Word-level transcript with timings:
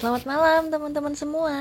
Selamat 0.00 0.24
malam 0.24 0.72
teman-teman 0.72 1.12
semua. 1.12 1.52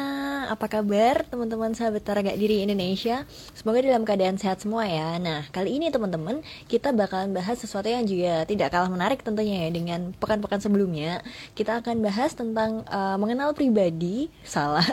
Apa 0.48 0.72
kabar 0.72 1.28
teman-teman 1.28 1.76
sahabat 1.76 2.00
Taraga 2.00 2.32
Diri 2.40 2.64
Indonesia? 2.64 3.28
Semoga 3.52 3.84
dalam 3.84 4.08
keadaan 4.08 4.40
sehat 4.40 4.64
semua 4.64 4.88
ya. 4.88 5.20
Nah, 5.20 5.44
kali 5.52 5.76
ini 5.76 5.92
teman-teman 5.92 6.40
kita 6.72 6.96
bakalan 6.96 7.36
bahas 7.36 7.60
sesuatu 7.60 7.92
yang 7.92 8.08
juga 8.08 8.48
tidak 8.48 8.72
kalah 8.72 8.88
menarik 8.88 9.28
tentunya 9.28 9.68
ya 9.68 9.76
dengan 9.76 10.16
pekan-pekan 10.16 10.64
sebelumnya. 10.64 11.20
Kita 11.52 11.84
akan 11.84 12.00
bahas 12.00 12.32
tentang 12.32 12.88
uh, 12.88 13.20
mengenal 13.20 13.52
pribadi, 13.52 14.32
salah, 14.48 14.88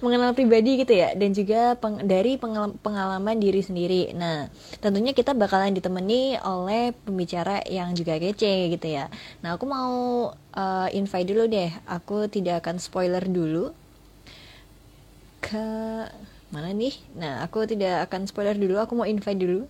mengenal 0.00 0.32
pribadi 0.32 0.80
gitu 0.80 0.96
ya 0.96 1.12
dan 1.12 1.36
juga 1.36 1.76
peng 1.76 2.00
dari 2.00 2.40
pengalaman, 2.40 2.80
pengalaman 2.80 3.36
diri 3.36 3.60
sendiri. 3.60 4.16
Nah, 4.16 4.48
tentunya 4.80 5.12
kita 5.12 5.36
bakalan 5.36 5.76
ditemani 5.76 6.40
oleh 6.40 6.96
pembicara 7.04 7.60
yang 7.68 7.92
juga 7.92 8.16
kece 8.16 8.72
gitu 8.72 8.88
ya. 8.88 9.12
Nah, 9.44 9.60
aku 9.60 9.68
mau 9.68 10.32
uh, 10.56 10.88
invite 10.90 11.28
dulu 11.30 11.44
deh. 11.46 11.70
Aku 11.86 12.26
tidak 12.32 12.64
akan 12.64 12.76
spoiler 12.82 13.22
dulu. 13.22 13.70
Ke 15.44 15.62
mana 16.50 16.70
nih? 16.74 16.94
Nah, 17.14 17.44
aku 17.44 17.68
tidak 17.70 18.08
akan 18.10 18.26
spoiler 18.26 18.56
dulu. 18.58 18.74
Aku 18.82 18.92
mau 18.98 19.06
invite 19.06 19.38
dulu. 19.38 19.68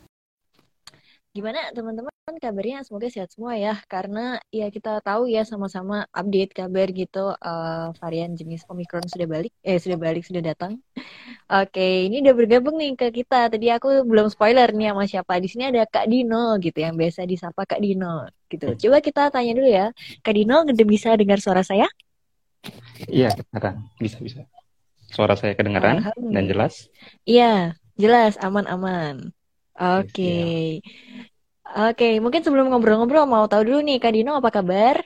Gimana 1.37 1.69
teman-teman 1.77 2.16
kabarnya? 2.35 2.83
Semoga 2.83 3.07
sehat 3.07 3.30
semua 3.30 3.55
ya. 3.55 3.79
Karena 3.87 4.43
ya 4.51 4.66
kita 4.66 4.98
tahu 4.98 5.30
ya 5.30 5.47
sama-sama 5.47 6.11
update 6.11 6.59
kabar 6.59 6.91
gitu 6.91 7.30
uh, 7.30 7.95
varian 8.02 8.35
jenis 8.35 8.66
Omicron 8.66 9.07
sudah 9.07 9.30
balik. 9.30 9.55
Eh 9.62 9.79
sudah 9.79 9.95
balik 9.95 10.27
sudah 10.27 10.43
datang. 10.43 10.83
Oke, 11.47 12.11
ini 12.11 12.27
udah 12.27 12.35
bergabung 12.35 12.83
nih 12.83 12.99
ke 12.99 13.15
kita. 13.23 13.47
Tadi 13.47 13.71
aku 13.71 14.02
belum 14.02 14.27
spoiler 14.27 14.75
nih 14.75 14.91
sama 14.91 15.05
siapa. 15.07 15.39
Di 15.39 15.47
sini 15.47 15.71
ada 15.71 15.87
Kak 15.87 16.11
Dino 16.11 16.59
gitu 16.59 16.79
yang 16.83 16.99
biasa 16.99 17.23
disapa 17.30 17.62
Kak 17.62 17.79
Dino 17.79 18.27
gitu. 18.51 18.74
Coba 18.74 18.99
kita 18.99 19.30
tanya 19.30 19.52
dulu 19.55 19.71
ya. 19.71 19.87
Kak 20.27 20.35
Dino 20.35 20.66
udah 20.66 20.87
bisa 20.87 21.15
dengar 21.15 21.38
suara 21.38 21.63
saya? 21.63 21.87
Iya, 23.07 23.30
kedengaran. 23.38 23.87
Bisa 24.02 24.19
bisa. 24.19 24.43
Suara 25.07 25.38
saya 25.38 25.55
kedengaran 25.55 26.02
dan 26.19 26.51
jelas? 26.51 26.91
Iya, 27.23 27.79
jelas 27.95 28.35
aman-aman. 28.43 29.30
Oke. 29.79 30.11
Okay. 30.11 30.66
Oke, 31.74 32.22
mungkin 32.22 32.40
sebelum 32.46 32.70
ngobrol-ngobrol 32.70 33.26
mau 33.26 33.50
tahu 33.50 33.66
dulu 33.66 33.80
nih 33.82 33.98
Kak 33.98 34.12
Dino 34.14 34.38
apa 34.38 34.54
kabar? 34.54 35.02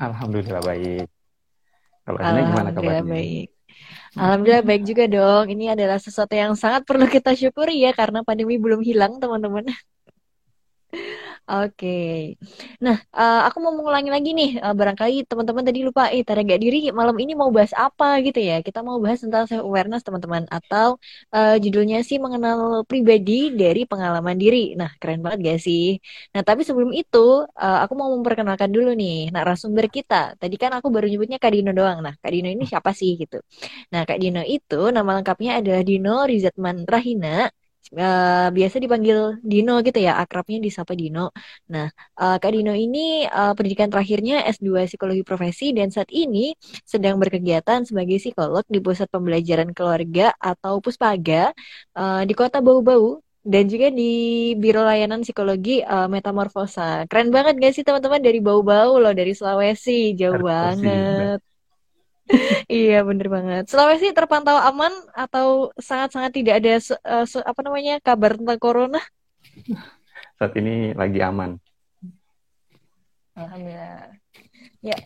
Alhamdulillah 0.00 0.64
baik. 0.64 1.06
Kalau 2.08 2.18
gimana 2.18 2.70
kabarnya? 2.72 3.04
baik. 3.04 3.46
Alhamdulillah 4.16 4.64
baik 4.66 4.82
juga 4.88 5.04
dong. 5.06 5.46
Ini 5.52 5.76
adalah 5.76 6.00
sesuatu 6.00 6.34
yang 6.34 6.56
sangat 6.56 6.82
perlu 6.88 7.06
kita 7.06 7.36
syukuri 7.36 7.84
ya 7.84 7.92
karena 7.92 8.24
pandemi 8.24 8.56
belum 8.56 8.80
hilang 8.82 9.20
teman-teman. 9.20 9.68
Oke, 11.50 11.88
nah 12.84 12.96
uh, 13.10 13.42
aku 13.50 13.58
mau 13.64 13.74
mengulangi 13.74 14.10
lagi 14.14 14.30
nih, 14.38 14.62
uh, 14.62 14.70
barangkali 14.70 15.26
teman-teman 15.26 15.64
tadi 15.66 15.80
lupa, 15.82 16.02
eh 16.14 16.22
gak 16.22 16.60
diri 16.62 16.94
malam 16.94 17.16
ini 17.18 17.32
mau 17.34 17.50
bahas 17.50 17.74
apa 17.74 18.22
gitu 18.22 18.38
ya? 18.38 18.62
Kita 18.66 18.78
mau 18.86 19.02
bahas 19.02 19.18
tentang 19.24 19.50
self 19.50 19.66
awareness 19.66 20.06
teman-teman, 20.06 20.46
atau 20.46 20.88
uh, 21.34 21.58
judulnya 21.58 22.06
sih 22.06 22.22
mengenal 22.22 22.86
pribadi 22.86 23.50
dari 23.50 23.82
pengalaman 23.82 24.38
diri. 24.38 24.78
Nah 24.78 24.94
keren 25.02 25.26
banget 25.26 25.38
gak 25.50 25.58
sih? 25.66 25.98
Nah 26.38 26.42
tapi 26.46 26.62
sebelum 26.62 26.94
itu, 26.94 27.18
uh, 27.42 27.78
aku 27.82 27.92
mau 27.98 28.08
memperkenalkan 28.14 28.70
dulu 28.70 28.94
nih 28.94 29.34
narasumber 29.34 29.90
kita. 29.90 30.38
Tadi 30.38 30.54
kan 30.54 30.70
aku 30.78 30.86
baru 30.94 31.10
nyebutnya 31.10 31.42
Kak 31.42 31.50
Dino 31.50 31.74
doang. 31.74 31.98
Nah 32.06 32.14
Kak 32.22 32.30
Dino 32.30 32.46
ini 32.46 32.62
siapa 32.70 32.94
sih 32.94 33.18
gitu? 33.18 33.42
Nah 33.90 34.06
Kak 34.06 34.22
Dino 34.22 34.40
itu 34.46 34.94
nama 34.94 35.10
lengkapnya 35.18 35.58
adalah 35.58 35.82
Dino 35.82 36.22
Rizatman 36.30 36.86
Rahina 36.86 37.50
uh, 37.96 38.48
biasa 38.56 38.76
dipanggil 38.78 39.18
Dino 39.42 39.80
gitu 39.86 39.98
ya, 39.98 40.12
akrabnya 40.22 40.58
disapa 40.62 40.92
Dino. 40.94 41.34
Nah, 41.72 41.86
uh, 42.20 42.36
Kak 42.42 42.52
Dino 42.54 42.72
ini 42.76 43.26
uh, 43.26 43.52
pendidikan 43.56 43.88
terakhirnya 43.92 44.46
S2 44.46 44.86
Psikologi 44.86 45.22
Profesi 45.26 45.72
dan 45.74 45.88
saat 45.90 46.10
ini 46.14 46.54
sedang 46.86 47.16
berkegiatan 47.18 47.82
sebagai 47.88 48.18
psikolog 48.22 48.64
di 48.70 48.78
Pusat 48.78 49.08
Pembelajaran 49.10 49.70
Keluarga 49.76 50.32
atau 50.38 50.78
Puspaga 50.84 51.50
uh, 51.98 52.22
di 52.28 52.34
Kota 52.36 52.62
Bau-Bau 52.62 53.20
dan 53.40 53.64
juga 53.72 53.88
di 53.88 54.12
Biro 54.60 54.84
Layanan 54.84 55.24
Psikologi 55.24 55.80
uh, 55.80 56.06
Metamorfosa. 56.06 57.08
Keren 57.08 57.32
banget 57.32 57.56
gak 57.56 57.72
sih 57.72 57.84
teman-teman 57.86 58.20
dari 58.20 58.38
Bau-Bau 58.38 59.00
loh, 59.00 59.12
dari 59.16 59.32
Sulawesi, 59.32 60.12
jauh 60.14 60.38
banget 60.44 61.40
iya 62.70 63.02
bener 63.02 63.26
banget. 63.26 63.64
Sulawesi 63.70 64.14
terpantau 64.14 64.56
aman 64.56 64.92
atau 65.14 65.74
sangat-sangat 65.78 66.32
tidak 66.34 66.54
ada 66.62 66.78
uh, 67.06 67.26
apa 67.26 67.60
namanya 67.66 67.98
kabar 68.02 68.38
tentang 68.38 68.60
corona? 68.60 69.00
Saat 70.38 70.54
ini 70.56 70.94
lagi 70.94 71.20
aman. 71.20 71.58
Alhamdulillah. 73.34 74.16
Ya, 74.80 74.96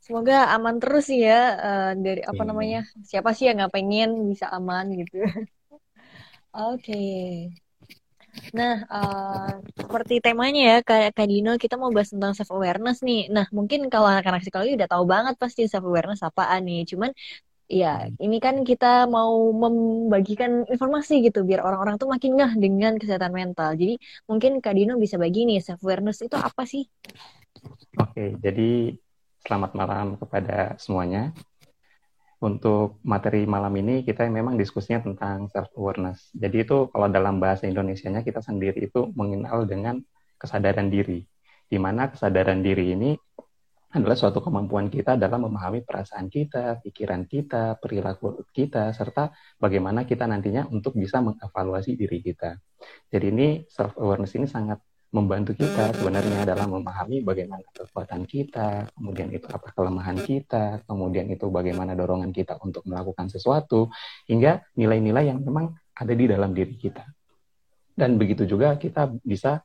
semoga 0.00 0.52
aman 0.52 0.80
terus 0.80 1.08
sih 1.08 1.24
ya 1.24 1.40
uh, 1.56 1.92
dari 1.96 2.20
apa 2.24 2.42
hmm. 2.42 2.48
namanya 2.48 2.80
siapa 3.04 3.32
sih 3.32 3.48
yang 3.48 3.60
nggak 3.60 3.74
pengen 3.74 4.28
bisa 4.28 4.52
aman 4.52 4.92
gitu. 4.94 5.24
Oke. 6.54 6.80
Okay. 6.80 7.63
Nah, 8.54 8.74
uh, 8.90 9.52
seperti 9.78 10.18
temanya 10.18 10.62
ya, 10.70 10.76
Kak, 10.82 11.14
Kak 11.14 11.26
Dino, 11.30 11.54
kita 11.58 11.74
mau 11.78 11.90
bahas 11.94 12.10
tentang 12.10 12.32
self 12.34 12.50
awareness 12.54 13.02
nih. 13.02 13.30
Nah, 13.30 13.46
mungkin 13.54 13.86
kalau 13.92 14.10
anak-anak 14.10 14.42
psikologi 14.42 14.74
udah 14.78 14.88
tahu 14.90 15.04
banget 15.06 15.34
pasti 15.38 15.66
self 15.70 15.86
awareness 15.86 16.22
apaan 16.22 16.66
nih. 16.66 16.82
Cuman 16.86 17.10
ya, 17.70 18.10
ini 18.20 18.36
kan 18.42 18.62
kita 18.66 19.06
mau 19.08 19.50
membagikan 19.54 20.66
informasi 20.68 21.24
gitu 21.26 21.46
biar 21.48 21.64
orang-orang 21.64 21.96
tuh 21.96 22.10
makin 22.10 22.36
ngeh 22.38 22.52
dengan 22.58 22.92
kesehatan 22.98 23.32
mental. 23.32 23.74
Jadi, 23.78 23.94
mungkin 24.30 24.58
Kak 24.58 24.74
Dino 24.74 24.98
bisa 24.98 25.16
bagi 25.18 25.46
nih 25.46 25.62
self 25.62 25.80
awareness 25.82 26.22
itu 26.22 26.34
apa 26.34 26.62
sih? 26.66 26.84
Oke, 27.98 28.34
jadi 28.42 28.98
selamat 29.44 29.70
malam 29.76 30.06
kepada 30.16 30.74
semuanya 30.80 31.30
untuk 32.44 33.00
materi 33.08 33.48
malam 33.48 33.72
ini 33.80 34.04
kita 34.04 34.28
memang 34.28 34.60
diskusinya 34.60 35.00
tentang 35.00 35.48
self 35.48 35.72
awareness. 35.80 36.28
Jadi 36.36 36.68
itu 36.68 36.92
kalau 36.92 37.08
dalam 37.08 37.40
bahasa 37.40 37.64
Indonesianya 37.64 38.20
kita 38.20 38.44
sendiri 38.44 38.84
itu 38.84 39.08
mengenal 39.16 39.64
dengan 39.64 40.04
kesadaran 40.36 40.92
diri. 40.92 41.24
Di 41.64 41.80
mana 41.80 42.12
kesadaran 42.12 42.60
diri 42.60 42.92
ini 42.92 43.16
adalah 43.94 44.18
suatu 44.18 44.42
kemampuan 44.44 44.92
kita 44.92 45.16
dalam 45.16 45.48
memahami 45.48 45.86
perasaan 45.86 46.28
kita, 46.28 46.82
pikiran 46.84 47.24
kita, 47.24 47.80
perilaku 47.80 48.44
kita, 48.52 48.90
serta 48.92 49.32
bagaimana 49.56 50.04
kita 50.04 50.28
nantinya 50.28 50.68
untuk 50.68 50.98
bisa 50.98 51.24
mengevaluasi 51.24 51.96
diri 51.96 52.20
kita. 52.20 52.60
Jadi 53.08 53.26
ini 53.32 53.48
self 53.70 53.96
awareness 53.96 54.36
ini 54.36 54.50
sangat 54.50 54.82
membantu 55.14 55.54
kita 55.54 55.94
sebenarnya 55.94 56.42
dalam 56.42 56.74
memahami 56.74 57.22
bagaimana 57.22 57.62
kekuatan 57.70 58.26
kita, 58.26 58.90
kemudian 58.98 59.30
itu 59.30 59.46
apa 59.46 59.70
kelemahan 59.70 60.18
kita, 60.18 60.82
kemudian 60.90 61.30
itu 61.30 61.46
bagaimana 61.54 61.94
dorongan 61.94 62.34
kita 62.34 62.58
untuk 62.58 62.82
melakukan 62.82 63.30
sesuatu, 63.30 63.94
hingga 64.26 64.66
nilai-nilai 64.74 65.30
yang 65.30 65.38
memang 65.38 65.70
ada 65.94 66.10
di 66.10 66.26
dalam 66.26 66.50
diri 66.50 66.74
kita. 66.74 67.06
Dan 67.94 68.18
begitu 68.18 68.42
juga 68.42 68.74
kita 68.74 69.06
bisa 69.22 69.62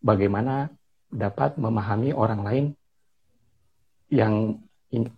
bagaimana 0.00 0.72
dapat 1.12 1.60
memahami 1.60 2.16
orang 2.16 2.40
lain 2.40 2.64
yang 4.08 4.56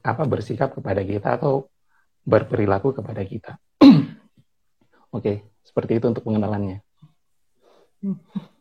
apa 0.03 0.27
bersikap 0.27 0.75
kepada 0.75 1.07
kita 1.07 1.39
atau 1.39 1.71
berperilaku 2.27 2.91
kepada 2.91 3.23
kita. 3.23 3.55
Oke, 5.17 5.47
seperti 5.63 6.03
itu 6.03 6.11
untuk 6.11 6.27
pengenalannya. 6.27 6.83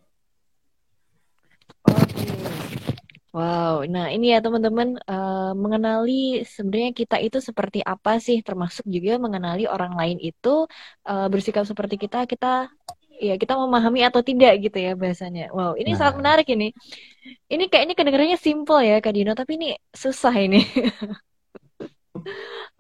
Wow, 3.30 3.86
nah 3.86 4.10
ini 4.10 4.34
ya 4.34 4.42
teman-teman 4.42 4.98
uh, 5.06 5.54
mengenali 5.54 6.42
sebenarnya 6.42 6.98
kita 6.98 7.22
itu 7.22 7.38
seperti 7.38 7.86
apa 7.86 8.18
sih, 8.18 8.42
termasuk 8.42 8.90
juga 8.90 9.22
mengenali 9.22 9.70
orang 9.70 9.94
lain 9.94 10.18
itu 10.18 10.66
uh, 11.06 11.28
bersikap 11.30 11.62
seperti 11.62 12.02
kita, 12.02 12.26
kita 12.26 12.74
ya 13.20 13.36
kita 13.36 13.54
memahami 13.54 14.02
atau 14.02 14.26
tidak 14.26 14.58
gitu 14.64 14.82
ya 14.82 14.98
bahasanya. 14.98 15.54
Wow, 15.54 15.78
ini 15.78 15.94
nah. 15.94 15.98
sangat 16.02 16.16
menarik 16.18 16.48
ini. 16.50 16.74
Ini 17.46 17.70
kayaknya 17.70 17.94
kedengarannya 17.94 18.40
simple 18.42 18.82
ya 18.82 18.98
Kak 18.98 19.14
Dino, 19.14 19.38
tapi 19.38 19.62
ini 19.62 19.70
susah 19.94 20.34
ini. 20.34 20.66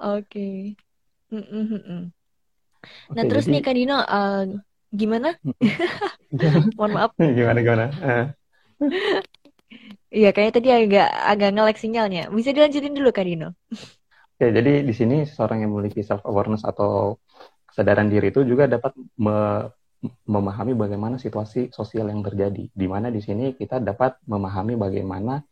Oke. 0.01 0.73
Okay. 0.73 0.79
Nah 3.13 3.21
okay, 3.21 3.29
terus 3.29 3.45
jadi... 3.45 3.53
nih 3.53 3.61
Kak 3.61 3.75
Dino, 3.77 3.97
uh, 4.01 4.43
gimana? 4.89 5.37
Mohon 6.79 6.91
maaf. 6.97 7.11
Gimana 7.37 7.59
gimana? 7.61 7.85
Uh. 8.01 8.25
Iya, 10.09 10.33
kayaknya 10.33 10.53
tadi 10.57 10.69
agak 10.73 11.07
agak 11.31 11.49
ngelek 11.53 11.77
sinyalnya. 11.77 12.23
Bisa 12.33 12.49
dilanjutin 12.49 12.97
dulu, 12.97 13.09
Kak 13.13 13.25
Dino. 13.29 13.53
Oke, 14.39 14.45
jadi 14.49 14.71
di 14.81 14.93
sini 14.95 15.27
seorang 15.27 15.61
yang 15.61 15.71
memiliki 15.75 16.01
self 16.01 16.25
awareness 16.25 16.65
atau 16.65 17.21
kesadaran 17.69 18.09
diri 18.09 18.33
itu 18.33 18.41
juga 18.41 18.65
dapat 18.65 18.97
me 19.21 19.69
memahami 20.25 20.73
bagaimana 20.79 21.19
situasi 21.19 21.69
sosial 21.75 22.07
yang 22.09 22.23
terjadi. 22.23 22.71
Di 22.71 22.87
mana 22.87 23.11
di 23.11 23.19
sini 23.19 23.53
kita 23.53 23.83
dapat 23.83 24.17
memahami 24.25 24.79
bagaimana 24.79 25.43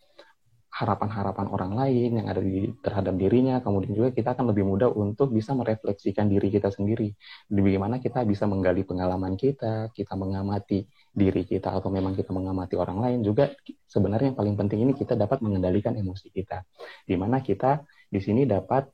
harapan-harapan 0.71 1.47
orang 1.49 1.71
lain 1.73 2.09
yang 2.21 2.27
ada 2.29 2.41
di 2.41 2.69
terhadap 2.79 3.17
dirinya, 3.17 3.59
kemudian 3.59 3.93
juga 3.97 4.09
kita 4.13 4.37
akan 4.37 4.53
lebih 4.53 4.63
mudah 4.65 4.89
untuk 4.93 5.33
bisa 5.33 5.51
merefleksikan 5.57 6.29
diri 6.29 6.47
kita 6.53 6.69
sendiri. 6.69 7.11
Di 7.49 7.59
bagaimana 7.59 7.97
kita 7.97 8.23
bisa 8.23 8.45
menggali 8.45 8.85
pengalaman 8.85 9.33
kita, 9.35 9.89
kita 9.91 10.13
mengamati 10.13 10.85
diri 11.17 11.49
kita 11.49 11.73
atau 11.73 11.89
memang 11.89 12.13
kita 12.13 12.29
mengamati 12.29 12.77
orang 12.77 13.01
lain 13.01 13.19
juga 13.25 13.49
sebenarnya 13.89 14.31
yang 14.31 14.37
paling 14.37 14.53
penting 14.53 14.85
ini 14.85 14.93
kita 14.93 15.17
dapat 15.17 15.41
mengendalikan 15.41 15.97
emosi 15.97 16.29
kita. 16.29 16.61
Di 17.09 17.17
mana 17.17 17.41
kita 17.41 17.81
di 18.05 18.21
sini 18.21 18.45
dapat 18.45 18.85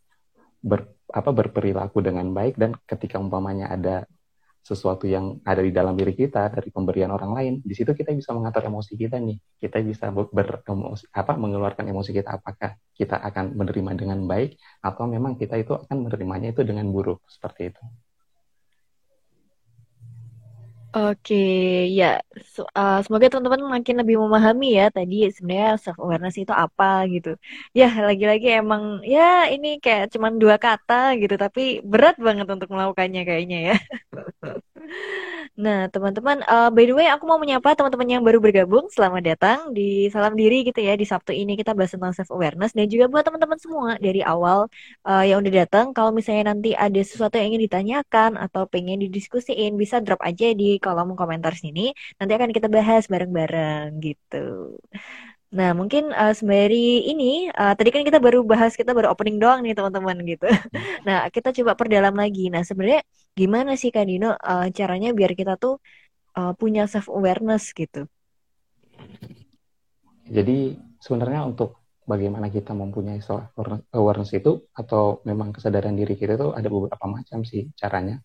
ber, 0.64 1.04
apa 1.12 1.30
berperilaku 1.36 2.00
dengan 2.00 2.32
baik 2.32 2.56
dan 2.56 2.72
ketika 2.88 3.20
umpamanya 3.20 3.68
ada 3.68 4.08
sesuatu 4.64 5.04
yang 5.04 5.44
ada 5.44 5.60
di 5.60 5.76
dalam 5.76 5.92
diri 6.00 6.16
kita 6.16 6.48
dari 6.48 6.72
pemberian 6.72 7.12
orang 7.12 7.36
lain, 7.36 7.54
di 7.60 7.76
situ 7.76 7.92
kita 7.92 8.16
bisa 8.16 8.32
mengatur 8.32 8.64
emosi 8.72 8.96
kita 8.96 9.20
nih. 9.20 9.36
Kita 9.60 9.84
bisa 9.84 10.08
ber, 10.16 10.64
apa 11.12 11.34
mengeluarkan 11.36 11.84
emosi 11.92 12.16
kita 12.16 12.40
apakah 12.40 12.80
kita 12.96 13.20
akan 13.20 13.60
menerima 13.60 13.92
dengan 14.00 14.24
baik 14.24 14.56
atau 14.80 15.04
memang 15.12 15.36
kita 15.36 15.60
itu 15.60 15.76
akan 15.76 16.08
menerimanya 16.08 16.56
itu 16.56 16.64
dengan 16.64 16.88
buruk 16.88 17.20
seperti 17.28 17.76
itu. 17.76 17.84
Oke, 20.96 21.34
ya. 21.98 22.06
So, 22.54 22.62
uh, 22.78 23.02
semoga 23.04 23.26
teman-teman 23.34 23.62
makin 23.76 23.96
lebih 24.02 24.16
memahami 24.24 24.66
ya 24.80 24.84
tadi 24.96 25.16
sebenarnya 25.36 25.70
self 25.84 25.98
awareness 26.04 26.36
itu 26.42 26.54
apa 26.64 26.86
gitu. 27.14 27.30
Ya, 27.80 27.86
lagi-lagi 28.08 28.46
emang 28.62 28.84
ya 29.14 29.22
ini 29.54 29.68
kayak 29.84 30.04
cuma 30.14 30.28
dua 30.42 30.56
kata 30.66 30.94
gitu, 31.22 31.34
tapi 31.44 31.62
berat 31.92 32.16
banget 32.26 32.46
untuk 32.54 32.70
melakukannya 32.74 33.22
kayaknya 33.28 33.58
ya. 33.68 33.74
Nah, 35.54 35.86
teman-teman, 35.94 36.42
uh, 36.50 36.70
by 36.74 36.84
the 36.90 36.96
way, 36.98 37.08
aku 37.14 37.24
mau 37.30 37.38
menyapa 37.38 37.78
teman-teman 37.78 38.08
yang 38.10 38.24
baru 38.26 38.40
bergabung. 38.42 38.90
Selamat 38.90 39.22
datang 39.22 39.58
di 39.78 40.10
Salam 40.10 40.34
Diri 40.34 40.66
gitu 40.68 40.80
ya. 40.82 40.94
Di 40.98 41.06
Sabtu 41.06 41.30
ini 41.30 41.54
kita 41.60 41.78
bahas 41.78 41.94
tentang 41.94 42.14
self 42.18 42.30
awareness 42.34 42.74
dan 42.74 42.86
juga 42.90 43.06
buat 43.12 43.24
teman-teman 43.28 43.60
semua 43.62 43.90
dari 44.02 44.26
awal 44.26 44.66
uh, 45.06 45.24
yang 45.26 45.46
udah 45.46 45.54
datang. 45.66 45.86
Kalau 45.94 46.10
misalnya 46.10 46.54
nanti 46.56 46.74
ada 46.74 47.02
sesuatu 47.06 47.38
yang 47.38 47.54
ingin 47.54 47.64
ditanyakan 47.70 48.32
atau 48.42 48.66
pengen 48.66 48.98
didiskusiin, 49.06 49.78
bisa 49.78 50.02
drop 50.02 50.22
aja 50.26 50.52
di 50.58 50.82
kolom 50.82 51.14
komentar 51.14 51.54
sini. 51.54 51.94
Nanti 52.18 52.32
akan 52.34 52.50
kita 52.50 52.68
bahas 52.72 53.06
bareng-bareng 53.06 54.02
gitu. 54.02 54.78
Nah, 55.54 55.70
mungkin 55.78 56.10
uh, 56.10 56.34
sembari 56.34 57.06
ini, 57.14 57.46
uh, 57.54 57.78
tadi 57.78 57.94
kan 57.94 58.02
kita 58.02 58.18
baru 58.18 58.42
bahas, 58.42 58.74
kita 58.74 58.90
baru 58.90 59.14
opening 59.14 59.38
doang 59.38 59.62
nih 59.62 59.78
teman-teman 59.78 60.18
gitu. 60.26 60.50
nah, 61.08 61.30
kita 61.30 61.54
coba 61.54 61.78
perdalam 61.78 62.18
lagi. 62.18 62.50
Nah, 62.50 62.66
sebenarnya 62.66 63.06
gimana 63.38 63.78
sih 63.78 63.94
Kak 63.94 64.10
Dino 64.10 64.34
uh, 64.34 64.68
caranya 64.74 65.14
biar 65.14 65.38
kita 65.38 65.54
tuh 65.62 65.78
uh, 66.34 66.58
punya 66.58 66.90
self 66.90 67.06
awareness 67.06 67.70
gitu? 67.70 68.10
Jadi 70.26 70.74
sebenarnya 70.98 71.46
untuk 71.46 71.86
bagaimana 72.10 72.50
kita 72.50 72.74
mempunyai 72.74 73.22
self 73.22 73.54
awareness 73.94 74.34
itu 74.34 74.58
atau 74.74 75.22
memang 75.22 75.54
kesadaran 75.54 75.94
diri 75.94 76.18
kita 76.18 76.34
itu 76.34 76.50
ada 76.50 76.66
beberapa 76.66 77.06
macam 77.06 77.46
sih 77.46 77.70
caranya. 77.78 78.18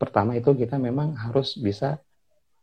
Pertama 0.00 0.40
itu 0.40 0.56
kita 0.56 0.80
memang 0.80 1.20
harus 1.20 1.52
bisa 1.60 2.00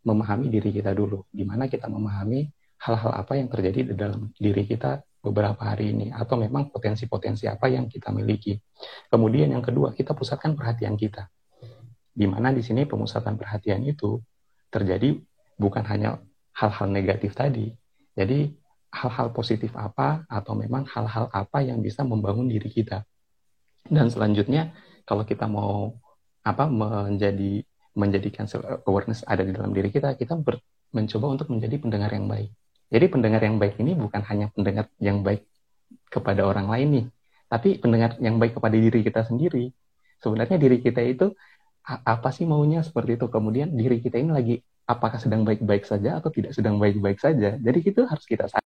memahami 0.02 0.50
diri 0.50 0.74
kita 0.74 0.98
dulu. 0.98 1.30
Gimana 1.30 1.70
kita 1.70 1.86
memahami 1.86 2.50
hal-hal 2.80 3.12
apa 3.12 3.34
yang 3.36 3.52
terjadi 3.52 3.92
di 3.92 3.94
dalam 3.96 4.32
diri 4.36 4.64
kita 4.64 5.04
beberapa 5.20 5.60
hari 5.68 5.92
ini 5.92 6.16
atau 6.16 6.40
memang 6.40 6.72
potensi-potensi 6.72 7.44
apa 7.46 7.68
yang 7.68 7.92
kita 7.92 8.10
miliki. 8.16 8.56
Kemudian 9.12 9.52
yang 9.52 9.64
kedua, 9.64 9.92
kita 9.92 10.16
pusatkan 10.16 10.56
perhatian 10.56 10.96
kita. 10.96 11.28
Di 12.16 12.26
mana 12.28 12.56
di 12.56 12.64
sini 12.64 12.88
pemusatan 12.88 13.36
perhatian 13.36 13.84
itu 13.84 14.20
terjadi 14.72 15.20
bukan 15.60 15.84
hanya 15.92 16.24
hal-hal 16.56 16.88
negatif 16.88 17.36
tadi. 17.36 17.68
Jadi 18.16 18.48
hal-hal 18.90 19.30
positif 19.36 19.76
apa 19.76 20.26
atau 20.26 20.56
memang 20.56 20.88
hal-hal 20.88 21.30
apa 21.30 21.62
yang 21.62 21.84
bisa 21.84 22.08
membangun 22.08 22.48
diri 22.48 22.72
kita. 22.72 23.04
Dan 23.86 24.08
selanjutnya 24.08 24.72
kalau 25.04 25.28
kita 25.28 25.48
mau 25.48 25.94
apa 26.44 26.72
menjadi 26.72 27.64
menjadikan 27.96 28.48
awareness 28.88 29.28
ada 29.28 29.44
di 29.44 29.52
dalam 29.52 29.76
diri 29.76 29.92
kita, 29.92 30.16
kita 30.16 30.40
ber, 30.40 30.64
mencoba 30.96 31.36
untuk 31.36 31.52
menjadi 31.52 31.76
pendengar 31.82 32.12
yang 32.16 32.26
baik. 32.30 32.52
Jadi 32.94 33.06
pendengar 33.14 33.42
yang 33.48 33.58
baik 33.62 33.76
ini 33.82 33.92
bukan 33.94 34.22
hanya 34.30 34.46
pendengar 34.56 34.86
yang 34.98 35.22
baik 35.22 35.46
kepada 36.10 36.42
orang 36.46 36.68
lain 36.74 36.88
nih, 36.96 37.06
tapi 37.52 37.70
pendengar 37.82 38.18
yang 38.26 38.36
baik 38.42 38.54
kepada 38.58 38.78
diri 38.78 39.00
kita 39.06 39.22
sendiri. 39.30 39.70
Sebenarnya 40.24 40.58
diri 40.58 40.78
kita 40.82 41.02
itu 41.06 41.26
apa 41.86 42.30
sih 42.36 42.46
maunya 42.50 42.82
seperti 42.88 43.12
itu. 43.18 43.26
Kemudian 43.30 43.70
diri 43.74 43.98
kita 44.02 44.18
ini 44.22 44.32
lagi 44.34 44.56
apakah 44.90 45.22
sedang 45.22 45.46
baik-baik 45.48 45.86
saja 45.86 46.18
atau 46.20 46.30
tidak 46.34 46.52
sedang 46.58 46.76
baik-baik 46.82 47.20
saja. 47.22 47.58
Jadi 47.62 47.80
itu 47.86 48.02
harus 48.10 48.26
kita 48.26 48.46
sadar. 48.50 48.70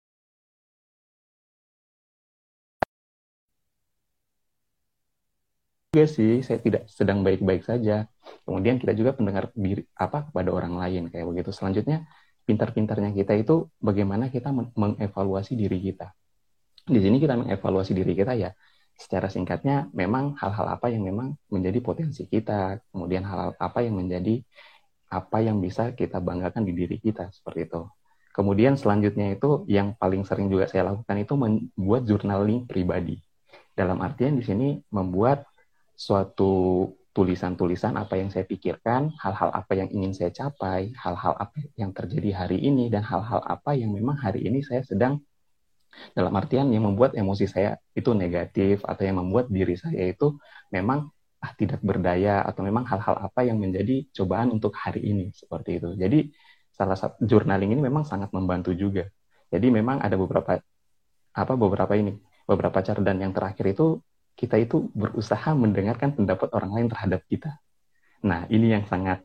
juga 5.89 6.05
sih 6.15 6.31
saya 6.45 6.59
tidak 6.65 6.81
sedang 6.97 7.19
baik-baik 7.25 7.61
saja. 7.65 8.05
Kemudian 8.45 8.77
kita 8.81 8.93
juga 8.99 9.11
pendengar 9.17 9.49
diri 9.57 9.81
apa 9.97 10.29
kepada 10.29 10.49
orang 10.57 10.73
lain 10.81 11.01
kayak 11.11 11.25
begitu. 11.29 11.49
Selanjutnya 11.57 12.05
pintar-pintarnya 12.49 13.13
kita 13.13 13.37
itu 13.37 13.69
bagaimana 13.77 14.33
kita 14.33 14.49
mengevaluasi 14.73 15.53
diri 15.53 15.77
kita. 15.77 16.09
Di 16.89 16.97
sini 16.97 17.21
kita 17.21 17.37
mengevaluasi 17.37 17.93
diri 17.93 18.17
kita 18.17 18.33
ya 18.33 18.49
secara 18.97 19.29
singkatnya 19.29 19.87
memang 19.93 20.33
hal-hal 20.41 20.75
apa 20.75 20.89
yang 20.89 21.05
memang 21.05 21.37
menjadi 21.47 21.79
potensi 21.79 22.25
kita, 22.25 22.81
kemudian 22.89 23.21
hal-hal 23.23 23.53
apa 23.55 23.79
yang 23.85 24.01
menjadi 24.01 24.41
apa 25.13 25.45
yang 25.45 25.61
bisa 25.61 25.93
kita 25.93 26.17
banggakan 26.17 26.65
di 26.65 26.73
diri 26.73 26.97
kita 26.97 27.29
seperti 27.29 27.69
itu. 27.69 27.81
Kemudian 28.35 28.75
selanjutnya 28.75 29.37
itu 29.37 29.63
yang 29.69 29.93
paling 29.95 30.25
sering 30.25 30.49
juga 30.49 30.65
saya 30.65 30.91
lakukan 30.91 31.17
itu 31.17 31.33
membuat 31.37 32.01
journaling 32.09 32.65
pribadi. 32.65 33.21
Dalam 33.73 34.01
artian 34.03 34.35
di 34.35 34.43
sini 34.43 34.75
membuat 34.91 35.47
suatu 35.95 36.85
tulisan-tulisan 37.19 37.99
apa 37.99 38.15
yang 38.15 38.31
saya 38.31 38.47
pikirkan, 38.47 39.11
hal-hal 39.19 39.51
apa 39.51 39.75
yang 39.75 39.91
ingin 39.91 40.15
saya 40.15 40.31
capai, 40.31 40.95
hal-hal 40.95 41.35
apa 41.35 41.59
yang 41.75 41.91
terjadi 41.91 42.31
hari 42.31 42.63
ini, 42.63 42.87
dan 42.87 43.03
hal-hal 43.03 43.43
apa 43.43 43.75
yang 43.75 43.91
memang 43.91 44.15
hari 44.15 44.47
ini 44.47 44.63
saya 44.63 44.87
sedang 44.87 45.19
dalam 46.15 46.31
artian 46.39 46.71
yang 46.71 46.87
membuat 46.87 47.19
emosi 47.19 47.43
saya 47.51 47.75
itu 47.91 48.15
negatif 48.15 48.87
atau 48.87 49.03
yang 49.03 49.19
membuat 49.19 49.51
diri 49.51 49.75
saya 49.75 50.15
itu 50.15 50.39
memang 50.71 51.11
ah, 51.43 51.51
tidak 51.59 51.83
berdaya 51.83 52.39
atau 52.47 52.63
memang 52.63 52.87
hal-hal 52.87 53.19
apa 53.19 53.43
yang 53.43 53.59
menjadi 53.59 54.07
cobaan 54.15 54.55
untuk 54.55 54.71
hari 54.79 55.03
ini 55.03 55.35
seperti 55.35 55.83
itu. 55.83 55.99
Jadi 55.99 56.31
salah 56.71 56.95
satu 56.95 57.19
journaling 57.27 57.75
ini 57.75 57.83
memang 57.83 58.07
sangat 58.07 58.31
membantu 58.31 58.71
juga. 58.71 59.11
Jadi 59.51 59.67
memang 59.67 59.99
ada 59.99 60.15
beberapa 60.15 60.55
apa 61.35 61.53
beberapa 61.59 61.93
ini 61.99 62.15
beberapa 62.47 62.79
cara 62.79 63.03
dan 63.03 63.19
yang 63.19 63.35
terakhir 63.35 63.75
itu 63.75 63.99
kita 64.39 64.55
itu 64.55 64.87
berusaha 64.95 65.51
mendengarkan 65.51 66.15
pendapat 66.15 66.47
orang 66.55 66.71
lain 66.79 66.87
terhadap 66.87 67.27
kita. 67.27 67.59
Nah, 68.23 68.47
ini 68.47 68.71
yang 68.71 68.87
sangat 68.87 69.19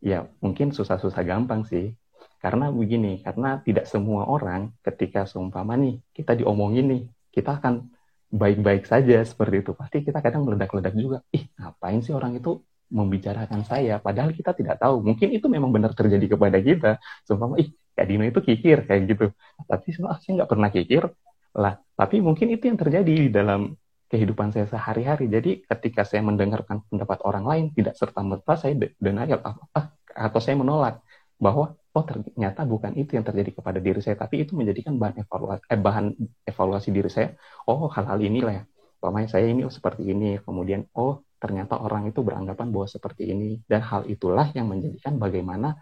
ya 0.00 0.24
mungkin 0.40 0.72
susah-susah 0.72 1.20
gampang 1.28 1.68
sih. 1.68 1.92
Karena 2.40 2.72
begini, 2.72 3.20
karena 3.20 3.60
tidak 3.60 3.84
semua 3.84 4.24
orang 4.24 4.72
ketika 4.80 5.28
seumpama 5.28 5.76
nih 5.76 6.00
kita 6.16 6.32
diomongin 6.40 6.88
nih, 6.88 7.02
kita 7.36 7.60
akan 7.60 7.92
baik-baik 8.32 8.88
saja 8.88 9.20
seperti 9.20 9.60
itu. 9.60 9.76
Pasti 9.76 10.00
kita 10.00 10.24
kadang 10.24 10.48
meledak-ledak 10.48 10.96
juga. 10.96 11.20
Ih, 11.36 11.44
ngapain 11.60 12.00
sih 12.00 12.16
orang 12.16 12.40
itu 12.40 12.64
membicarakan 12.88 13.60
saya? 13.68 14.00
Padahal 14.00 14.32
kita 14.32 14.56
tidak 14.56 14.80
tahu. 14.80 15.04
Mungkin 15.04 15.36
itu 15.36 15.52
memang 15.52 15.68
benar 15.68 15.92
terjadi 15.92 16.32
kepada 16.32 16.56
kita. 16.64 16.96
Seumpama, 17.28 17.60
ih, 17.60 17.76
Kak 17.92 18.08
Dino 18.08 18.24
itu 18.24 18.40
kikir 18.40 18.88
kayak 18.88 19.02
gitu. 19.04 19.26
Tapi 19.68 19.86
saya 19.92 20.32
nggak 20.40 20.48
pernah 20.48 20.72
kikir 20.72 21.12
lah. 21.52 21.76
Tapi 21.92 22.24
mungkin 22.24 22.56
itu 22.56 22.72
yang 22.72 22.80
terjadi 22.80 23.12
di 23.12 23.28
dalam 23.28 23.76
kehidupan 24.10 24.50
saya 24.50 24.66
sehari-hari. 24.66 25.30
Jadi 25.30 25.62
ketika 25.64 26.02
saya 26.02 26.26
mendengarkan 26.26 26.82
pendapat 26.90 27.22
orang 27.22 27.44
lain, 27.46 27.64
tidak 27.70 27.94
serta-merta 27.94 28.58
saya 28.58 28.74
denial 28.98 29.38
ah, 29.46 29.86
atau 30.10 30.40
saya 30.42 30.58
menolak 30.58 30.98
bahwa 31.38 31.78
oh 31.78 32.04
ternyata 32.04 32.66
bukan 32.66 32.92
itu 32.98 33.16
yang 33.16 33.24
terjadi 33.24 33.50
kepada 33.62 33.78
diri 33.78 34.02
saya, 34.02 34.18
tapi 34.18 34.42
itu 34.44 34.52
menjadikan 34.58 34.98
bahan 34.98 35.22
evaluasi, 35.24 35.62
eh, 35.70 35.80
bahan 35.80 36.06
evaluasi 36.44 36.88
diri 36.90 37.08
saya. 37.08 37.28
Oh 37.70 37.86
hal-hal 37.86 38.18
inilah 38.20 38.54
ya, 38.60 38.64
pokoknya 38.98 39.28
saya 39.30 39.46
ini 39.46 39.62
oh, 39.64 39.72
seperti 39.72 40.02
ini, 40.10 40.42
kemudian 40.42 40.90
oh 40.98 41.22
ternyata 41.40 41.80
orang 41.80 42.10
itu 42.10 42.20
beranggapan 42.20 42.68
bahwa 42.68 42.86
seperti 42.90 43.30
ini, 43.32 43.62
dan 43.64 43.80
hal 43.80 44.04
itulah 44.10 44.50
yang 44.52 44.68
menjadikan 44.68 45.16
bagaimana 45.16 45.80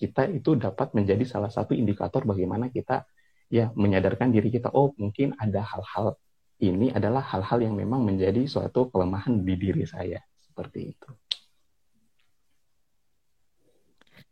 kita 0.00 0.30
itu 0.32 0.56
dapat 0.56 0.96
menjadi 0.96 1.24
salah 1.28 1.52
satu 1.52 1.76
indikator 1.76 2.24
bagaimana 2.24 2.72
kita 2.72 3.04
ya 3.52 3.68
menyadarkan 3.76 4.32
diri 4.32 4.48
kita 4.48 4.72
oh 4.72 4.96
mungkin 4.96 5.36
ada 5.36 5.60
hal-hal 5.60 6.16
ini 6.60 6.92
adalah 6.92 7.24
hal-hal 7.24 7.58
yang 7.66 7.74
memang 7.74 8.00
menjadi 8.04 8.42
suatu 8.44 8.92
kelemahan 8.92 9.40
di 9.40 9.54
diri 9.56 9.84
saya 9.88 10.20
seperti 10.44 10.80
itu. 10.92 11.10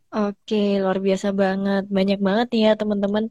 Oke, 0.08 0.56
luar 0.82 0.98
biasa 1.06 1.28
banget. 1.42 1.82
Banyak 1.96 2.18
banget 2.28 2.46
nih 2.52 2.62
ya 2.66 2.72
teman-teman. 2.80 3.24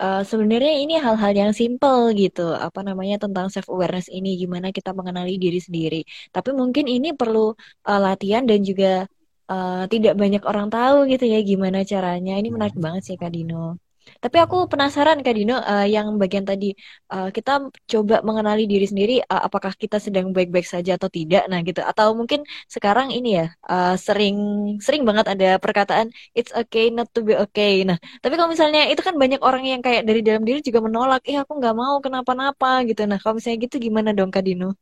Uh, 0.00 0.22
sebenarnya 0.30 0.72
ini 0.82 0.94
hal-hal 1.04 1.32
yang 1.42 1.52
simple 1.60 2.12
gitu. 2.22 2.40
Apa 2.66 2.80
namanya 2.88 3.16
tentang 3.24 3.46
self 3.52 3.66
awareness 3.72 4.06
ini 4.12 4.28
gimana 4.42 4.68
kita 4.76 4.90
mengenali 4.98 5.32
diri 5.44 5.58
sendiri. 5.66 6.00
Tapi 6.34 6.50
mungkin 6.60 6.84
ini 6.96 7.08
perlu 7.20 7.56
uh, 7.88 8.00
latihan 8.06 8.44
dan 8.50 8.60
juga 8.68 9.08
uh, 9.52 9.84
tidak 9.92 10.14
banyak 10.22 10.42
orang 10.50 10.68
tahu 10.74 10.96
gitu 11.12 11.24
ya 11.24 11.38
gimana 11.50 11.78
caranya. 11.88 12.32
Ini 12.40 12.48
menarik 12.54 12.76
hmm. 12.76 12.84
banget 12.84 13.02
sih 13.08 13.16
Kak 13.20 13.32
Dino. 13.34 13.89
Tapi 14.18 14.36
aku 14.42 14.66
penasaran 14.66 15.22
Kak 15.22 15.34
Dino, 15.38 15.62
uh, 15.62 15.86
yang 15.86 16.18
bagian 16.18 16.42
tadi 16.42 16.74
uh, 17.14 17.30
kita 17.30 17.70
coba 17.86 18.20
mengenali 18.26 18.66
diri 18.66 18.86
sendiri, 18.90 19.22
uh, 19.22 19.46
apakah 19.46 19.70
kita 19.78 20.02
sedang 20.02 20.34
baik-baik 20.34 20.66
saja 20.66 20.98
atau 20.98 21.06
tidak, 21.06 21.46
nah 21.46 21.62
gitu. 21.62 21.78
Atau 21.84 22.18
mungkin 22.18 22.42
sekarang 22.66 23.14
ini 23.14 23.38
ya 23.38 23.46
uh, 23.70 23.94
sering 23.94 24.36
sering 24.82 25.02
banget 25.06 25.26
ada 25.30 25.60
perkataan 25.62 26.10
it's 26.34 26.50
okay 26.50 26.90
not 26.90 27.06
to 27.14 27.22
be 27.22 27.38
okay. 27.38 27.86
Nah, 27.86 27.96
tapi 28.24 28.34
kalau 28.34 28.50
misalnya 28.50 28.90
itu 28.90 29.00
kan 29.04 29.14
banyak 29.14 29.40
orang 29.44 29.62
yang 29.68 29.80
kayak 29.84 30.02
dari 30.08 30.20
dalam 30.26 30.42
diri 30.42 30.58
juga 30.64 30.82
menolak, 30.82 31.22
eh 31.30 31.38
aku 31.38 31.52
nggak 31.60 31.76
mau 31.76 32.02
kenapa-napa 32.02 32.82
gitu. 32.88 33.06
Nah, 33.06 33.22
kalau 33.22 33.38
misalnya 33.38 33.58
gitu 33.68 33.76
gimana 33.78 34.10
dong 34.16 34.34
Kak 34.34 34.42
Dino? 34.42 34.74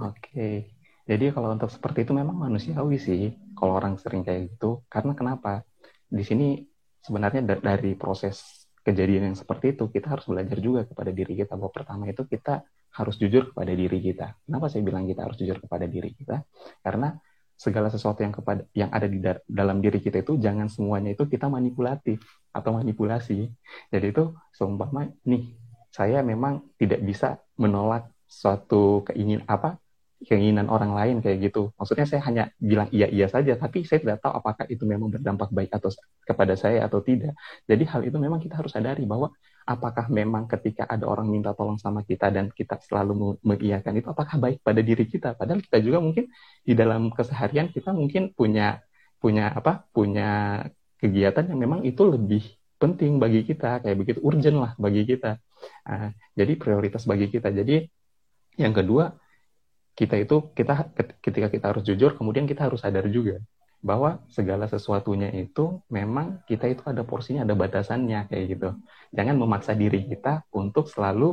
Oke. 0.00 0.70
Jadi 1.10 1.24
kalau 1.34 1.50
untuk 1.50 1.70
seperti 1.74 2.06
itu 2.06 2.12
memang 2.14 2.38
manusiawi 2.38 2.96
sih 3.00 3.34
kalau 3.58 3.74
orang 3.76 3.98
sering 3.98 4.22
kayak 4.22 4.54
gitu. 4.54 4.86
Karena 4.86 5.12
kenapa? 5.18 5.66
Di 6.06 6.22
sini 6.22 6.62
sebenarnya 7.02 7.42
dari 7.58 7.96
proses 7.96 8.59
kejadian 8.80 9.32
yang 9.32 9.36
seperti 9.36 9.76
itu 9.76 9.88
kita 9.92 10.16
harus 10.16 10.24
belajar 10.24 10.58
juga 10.58 10.88
kepada 10.88 11.10
diri 11.12 11.36
kita 11.36 11.54
bahwa 11.56 11.72
pertama 11.72 12.08
itu 12.08 12.24
kita 12.24 12.64
harus 12.96 13.14
jujur 13.20 13.54
kepada 13.54 13.72
diri 13.76 13.98
kita. 14.02 14.34
Kenapa 14.44 14.66
saya 14.66 14.82
bilang 14.82 15.06
kita 15.06 15.22
harus 15.22 15.36
jujur 15.38 15.62
kepada 15.62 15.86
diri 15.86 16.10
kita? 16.16 16.42
Karena 16.82 17.14
segala 17.60 17.92
sesuatu 17.92 18.24
yang 18.24 18.32
kepada 18.32 18.64
yang 18.72 18.88
ada 18.88 19.04
di 19.04 19.20
da 19.20 19.36
dalam 19.44 19.84
diri 19.84 20.00
kita 20.00 20.24
itu 20.24 20.40
jangan 20.40 20.72
semuanya 20.72 21.12
itu 21.12 21.28
kita 21.28 21.44
manipulatif 21.46 22.24
atau 22.56 22.80
manipulasi. 22.80 23.52
Jadi 23.92 24.06
itu 24.10 24.32
seumpama 24.56 25.12
nih 25.28 25.54
saya 25.92 26.24
memang 26.24 26.64
tidak 26.80 27.04
bisa 27.04 27.36
menolak 27.60 28.08
suatu 28.24 29.04
keingin 29.04 29.44
apa 29.44 29.76
keinginan 30.20 30.68
orang 30.68 30.92
lain 30.92 31.16
kayak 31.24 31.48
gitu. 31.48 31.72
Maksudnya 31.80 32.04
saya 32.04 32.20
hanya 32.28 32.44
bilang 32.60 32.92
iya 32.92 33.08
iya 33.08 33.24
saja, 33.24 33.56
tapi 33.56 33.88
saya 33.88 34.04
tidak 34.04 34.20
tahu 34.20 34.32
apakah 34.36 34.68
itu 34.68 34.84
memang 34.84 35.08
berdampak 35.08 35.48
baik 35.48 35.72
atau 35.72 35.88
kepada 36.28 36.54
saya 36.60 36.84
atau 36.84 37.00
tidak. 37.00 37.32
Jadi 37.64 37.84
hal 37.88 38.00
itu 38.04 38.16
memang 38.20 38.36
kita 38.36 38.60
harus 38.60 38.76
sadari 38.76 39.08
bahwa 39.08 39.32
apakah 39.64 40.12
memang 40.12 40.44
ketika 40.44 40.84
ada 40.84 41.08
orang 41.08 41.28
minta 41.32 41.56
tolong 41.56 41.80
sama 41.80 42.04
kita 42.04 42.28
dan 42.28 42.52
kita 42.52 42.76
selalu 42.84 43.40
mengiyakan 43.40 43.96
itu 43.96 44.08
apakah 44.12 44.36
baik 44.36 44.60
pada 44.60 44.84
diri 44.84 45.08
kita. 45.08 45.32
Padahal 45.32 45.64
kita 45.64 45.80
juga 45.80 46.04
mungkin 46.04 46.28
di 46.64 46.72
dalam 46.76 47.08
keseharian 47.08 47.72
kita 47.72 47.96
mungkin 47.96 48.36
punya 48.36 48.84
punya 49.20 49.52
apa? 49.56 49.88
punya 49.92 50.60
kegiatan 51.00 51.48
yang 51.48 51.60
memang 51.64 51.80
itu 51.88 52.04
lebih 52.04 52.44
penting 52.76 53.16
bagi 53.16 53.44
kita 53.44 53.80
kayak 53.84 53.96
begitu 53.96 54.20
urgent 54.20 54.56
lah 54.60 54.72
bagi 54.76 55.08
kita. 55.08 55.40
Nah, 55.88 56.12
jadi 56.36 56.52
prioritas 56.60 57.08
bagi 57.08 57.28
kita. 57.32 57.48
Jadi 57.52 57.84
yang 58.60 58.76
kedua 58.76 59.12
kita 60.00 60.16
itu 60.16 60.36
kita 60.56 60.88
ketika 61.20 61.52
kita 61.52 61.66
harus 61.76 61.84
jujur 61.84 62.16
kemudian 62.16 62.48
kita 62.48 62.64
harus 62.72 62.80
sadar 62.80 63.04
juga 63.12 63.36
bahwa 63.80 64.20
segala 64.28 64.68
sesuatunya 64.68 65.32
itu 65.32 65.80
memang 65.88 66.44
kita 66.44 66.68
itu 66.68 66.84
ada 66.84 67.00
porsinya 67.00 67.48
ada 67.48 67.56
batasannya 67.56 68.28
kayak 68.28 68.44
gitu. 68.56 68.68
Jangan 69.16 69.34
memaksa 69.40 69.72
diri 69.72 70.04
kita 70.04 70.44
untuk 70.52 70.92
selalu 70.92 71.32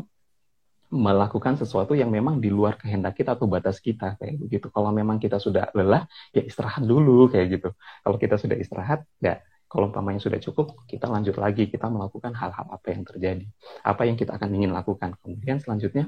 melakukan 0.87 1.59
sesuatu 1.59 1.91
yang 1.99 2.07
memang 2.07 2.39
di 2.39 2.47
luar 2.47 2.79
kehendak 2.79 3.19
kita 3.19 3.35
atau 3.35 3.51
batas 3.51 3.83
kita 3.83 4.15
kayak 4.15 4.39
begitu. 4.39 4.71
Kalau 4.71 4.95
memang 4.95 5.19
kita 5.19 5.43
sudah 5.43 5.75
lelah 5.75 6.07
ya 6.31 6.47
istirahat 6.47 6.87
dulu 6.87 7.27
kayak 7.27 7.59
gitu. 7.59 7.69
Kalau 7.75 8.15
kita 8.15 8.39
sudah 8.39 8.55
istirahat 8.55 9.03
ya 9.19 9.43
kalau 9.67 9.91
umpamanya 9.91 10.23
sudah 10.23 10.39
cukup 10.39 10.87
kita 10.87 11.11
lanjut 11.11 11.35
lagi 11.35 11.67
kita 11.67 11.91
melakukan 11.91 12.31
hal-hal 12.31 12.71
apa 12.71 12.87
yang 12.87 13.03
terjadi 13.03 13.43
apa 13.83 14.07
yang 14.07 14.15
kita 14.15 14.39
akan 14.39 14.49
ingin 14.55 14.71
lakukan. 14.71 15.19
Kemudian 15.19 15.59
selanjutnya 15.59 16.07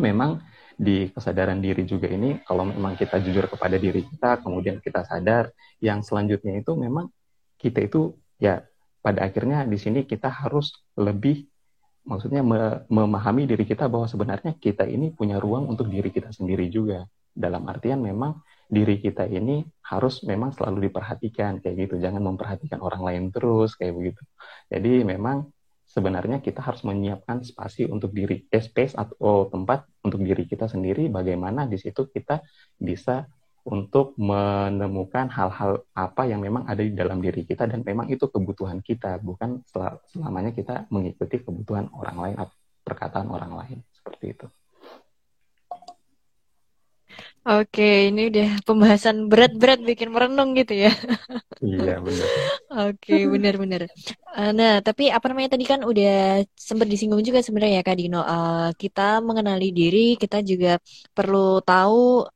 memang 0.00 0.40
di 0.80 1.12
kesadaran 1.12 1.60
diri 1.60 1.84
juga 1.84 2.08
ini 2.08 2.40
kalau 2.40 2.64
memang 2.64 2.96
kita 2.96 3.20
jujur 3.20 3.44
kepada 3.52 3.76
diri 3.76 4.00
kita 4.00 4.40
kemudian 4.40 4.80
kita 4.80 5.04
sadar 5.04 5.52
yang 5.84 6.00
selanjutnya 6.00 6.56
itu 6.56 6.72
memang 6.72 7.12
kita 7.60 7.84
itu 7.84 8.16
ya 8.40 8.64
pada 9.04 9.28
akhirnya 9.28 9.68
di 9.68 9.76
sini 9.76 10.08
kita 10.08 10.32
harus 10.32 10.72
lebih 10.96 11.44
maksudnya 12.04 12.40
memahami 12.88 13.44
diri 13.44 13.64
kita 13.68 13.88
bahwa 13.92 14.08
sebenarnya 14.08 14.56
kita 14.56 14.88
ini 14.88 15.12
punya 15.12 15.36
ruang 15.36 15.68
untuk 15.68 15.88
diri 15.92 16.08
kita 16.08 16.32
sendiri 16.32 16.72
juga. 16.72 17.04
Dalam 17.30 17.62
artian 17.70 18.02
memang 18.02 18.42
diri 18.66 18.98
kita 18.98 19.28
ini 19.28 19.62
harus 19.86 20.24
memang 20.26 20.50
selalu 20.56 20.90
diperhatikan 20.90 21.60
kayak 21.62 21.76
gitu. 21.86 21.94
Jangan 22.00 22.24
memperhatikan 22.24 22.80
orang 22.80 23.04
lain 23.04 23.22
terus 23.30 23.76
kayak 23.76 23.94
begitu. 23.94 24.22
Jadi 24.72 25.04
memang 25.04 25.46
sebenarnya 25.90 26.38
kita 26.38 26.62
harus 26.62 26.86
menyiapkan 26.86 27.42
spasi 27.42 27.90
untuk 27.90 28.14
diri, 28.14 28.46
eh, 28.46 28.62
space 28.62 28.94
atau 28.94 29.50
tempat 29.50 29.90
untuk 30.06 30.22
diri 30.22 30.46
kita 30.46 30.70
sendiri. 30.70 31.10
Bagaimana 31.10 31.66
di 31.66 31.74
situ 31.82 32.06
kita 32.06 32.38
bisa 32.78 33.26
untuk 33.66 34.16
menemukan 34.16 35.28
hal-hal 35.28 35.84
apa 35.92 36.22
yang 36.24 36.40
memang 36.40 36.64
ada 36.64 36.80
di 36.80 36.96
dalam 36.96 37.20
diri 37.20 37.44
kita 37.44 37.68
dan 37.68 37.84
memang 37.84 38.08
itu 38.08 38.24
kebutuhan 38.30 38.80
kita, 38.80 39.20
bukan 39.20 39.60
selamanya 40.08 40.54
kita 40.54 40.88
mengikuti 40.88 41.44
kebutuhan 41.44 41.92
orang 41.92 42.16
lain 42.16 42.36
atau 42.40 42.56
perkataan 42.86 43.28
orang 43.28 43.52
lain 43.52 43.78
seperti 43.92 44.24
itu. 44.32 44.46
Oke, 47.40 48.12
ini 48.12 48.28
udah 48.28 48.60
pembahasan 48.68 49.24
berat-berat 49.32 49.80
bikin 49.80 50.12
merenung 50.12 50.52
gitu 50.52 50.76
ya. 50.76 50.92
Iya, 51.64 51.96
benar. 52.04 52.28
Oke, 52.92 53.16
benar-benar. 53.32 53.88
Eh, 54.36 54.52
nah, 54.52 54.84
tapi 54.84 55.08
apa 55.08 55.24
namanya 55.32 55.56
tadi 55.56 55.64
kan 55.64 55.80
udah 55.80 56.44
sempat 56.52 56.84
disinggung 56.84 57.24
juga 57.24 57.40
sebenarnya 57.40 57.80
ya 57.80 57.84
Kak 57.88 57.96
Dino. 57.96 58.20
Uh, 58.20 58.76
kita 58.76 59.24
mengenali 59.24 59.72
diri, 59.72 60.20
kita 60.20 60.44
juga 60.44 60.76
perlu 61.16 61.64
tahu 61.64 62.28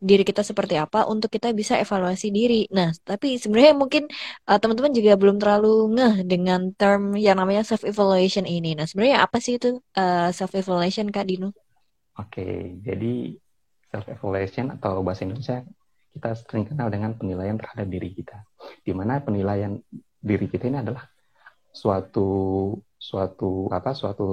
diri 0.00 0.24
kita 0.24 0.40
seperti 0.40 0.80
apa 0.80 1.08
untuk 1.08 1.28
kita 1.32 1.52
bisa 1.56 1.76
evaluasi 1.80 2.28
diri. 2.28 2.68
Nah, 2.68 2.92
tapi 3.00 3.40
sebenarnya 3.40 3.72
mungkin 3.76 4.08
uh, 4.44 4.60
teman-teman 4.60 4.92
juga 4.92 5.12
belum 5.16 5.36
terlalu 5.40 5.96
ngeh 5.96 6.14
dengan 6.28 6.72
term 6.76 7.16
yang 7.16 7.40
namanya 7.40 7.64
self 7.64 7.84
evaluation 7.88 8.44
ini. 8.44 8.76
Nah, 8.76 8.84
sebenarnya 8.84 9.24
apa 9.24 9.40
sih 9.40 9.56
itu 9.56 9.80
uh, 9.96 10.28
self 10.36 10.52
evaluation 10.52 11.08
Kak 11.08 11.24
Dino? 11.28 11.52
Oke, 12.16 12.76
jadi 12.84 13.40
self 13.90 14.06
evaluation 14.06 14.70
atau 14.78 15.02
bahasa 15.02 15.26
Indonesia 15.26 15.66
kita 16.10 16.34
sering 16.34 16.66
kenal 16.66 16.90
dengan 16.90 17.14
penilaian 17.14 17.58
terhadap 17.58 17.86
diri 17.86 18.10
kita. 18.14 18.42
Di 18.82 18.90
mana 18.94 19.22
penilaian 19.22 19.78
diri 20.18 20.46
kita 20.50 20.70
ini 20.70 20.82
adalah 20.82 21.06
suatu 21.70 22.74
suatu 22.98 23.70
apa 23.70 23.94
suatu 23.94 24.26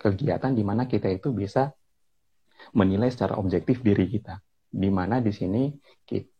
kegiatan 0.00 0.56
di 0.56 0.64
mana 0.64 0.88
kita 0.88 1.12
itu 1.12 1.30
bisa 1.32 1.70
menilai 2.72 3.12
secara 3.12 3.36
objektif 3.36 3.84
diri 3.84 4.08
kita. 4.08 4.40
Di 4.72 4.88
mana 4.88 5.20
di 5.20 5.32
sini 5.32 5.68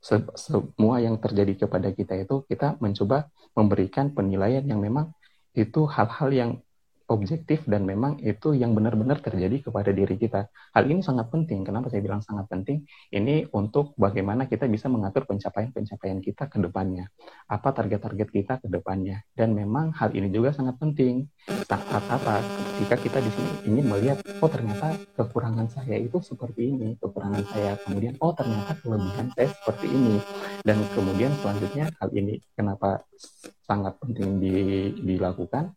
se 0.00 0.16
semua 0.37 1.00
yang 1.04 1.21
terjadi 1.21 1.69
kepada 1.69 1.92
kita 1.92 2.16
itu 2.16 2.45
kita 2.49 2.81
mencoba 2.81 3.28
memberikan 3.52 4.12
penilaian 4.16 4.64
yang 4.64 4.81
memang 4.81 5.12
itu 5.52 5.85
hal-hal 5.85 6.31
yang 6.33 6.50
objektif 7.12 7.69
dan 7.69 7.85
memang 7.85 8.16
itu 8.25 8.57
yang 8.57 8.73
benar-benar 8.73 9.21
terjadi 9.21 9.69
kepada 9.69 9.92
diri 9.92 10.16
kita. 10.16 10.49
Hal 10.73 10.88
ini 10.88 11.04
sangat 11.04 11.28
penting. 11.28 11.62
Kenapa 11.62 11.92
saya 11.92 12.00
bilang 12.00 12.25
sangat 12.25 12.49
penting? 12.49 12.88
Ini 13.12 13.52
untuk 13.52 13.92
bagaimana 14.00 14.49
kita 14.49 14.64
bisa 14.73 14.88
mengatur 14.88 15.28
pencapaian-pencapaian 15.28 16.19
kita 16.25 16.49
ke 16.49 16.57
depannya. 16.57 17.12
Apa 17.52 17.76
target-target 17.76 18.28
kita 18.33 18.54
ke 18.64 18.69
depannya. 18.73 19.21
Dan 19.37 19.52
memang 19.52 19.92
hal 19.92 20.16
ini 20.16 20.33
juga 20.33 20.57
sangat 20.57 20.81
penting. 20.81 21.28
Saat 21.69 22.04
apa? 22.09 22.40
Ketika 22.75 22.97
kita 22.97 23.19
di 23.21 23.31
sini 23.31 23.52
ingin 23.69 23.87
melihat, 23.92 24.19
oh 24.40 24.49
ternyata 24.49 24.97
kekurangan 25.14 25.69
saya 25.69 26.00
itu 26.00 26.16
seperti 26.25 26.73
ini. 26.73 26.97
Kekurangan 26.97 27.45
saya. 27.52 27.76
Kemudian, 27.85 28.16
oh 28.25 28.33
ternyata 28.33 28.73
kelebihan 28.81 29.28
saya 29.37 29.52
seperti 29.52 29.87
ini. 29.92 30.16
Dan 30.64 30.81
kemudian 30.97 31.37
selanjutnya 31.45 31.92
hal 32.00 32.09
ini 32.16 32.40
kenapa 32.57 33.04
sangat 33.69 33.95
penting 34.00 34.40
di, 34.42 34.54
dilakukan 35.00 35.76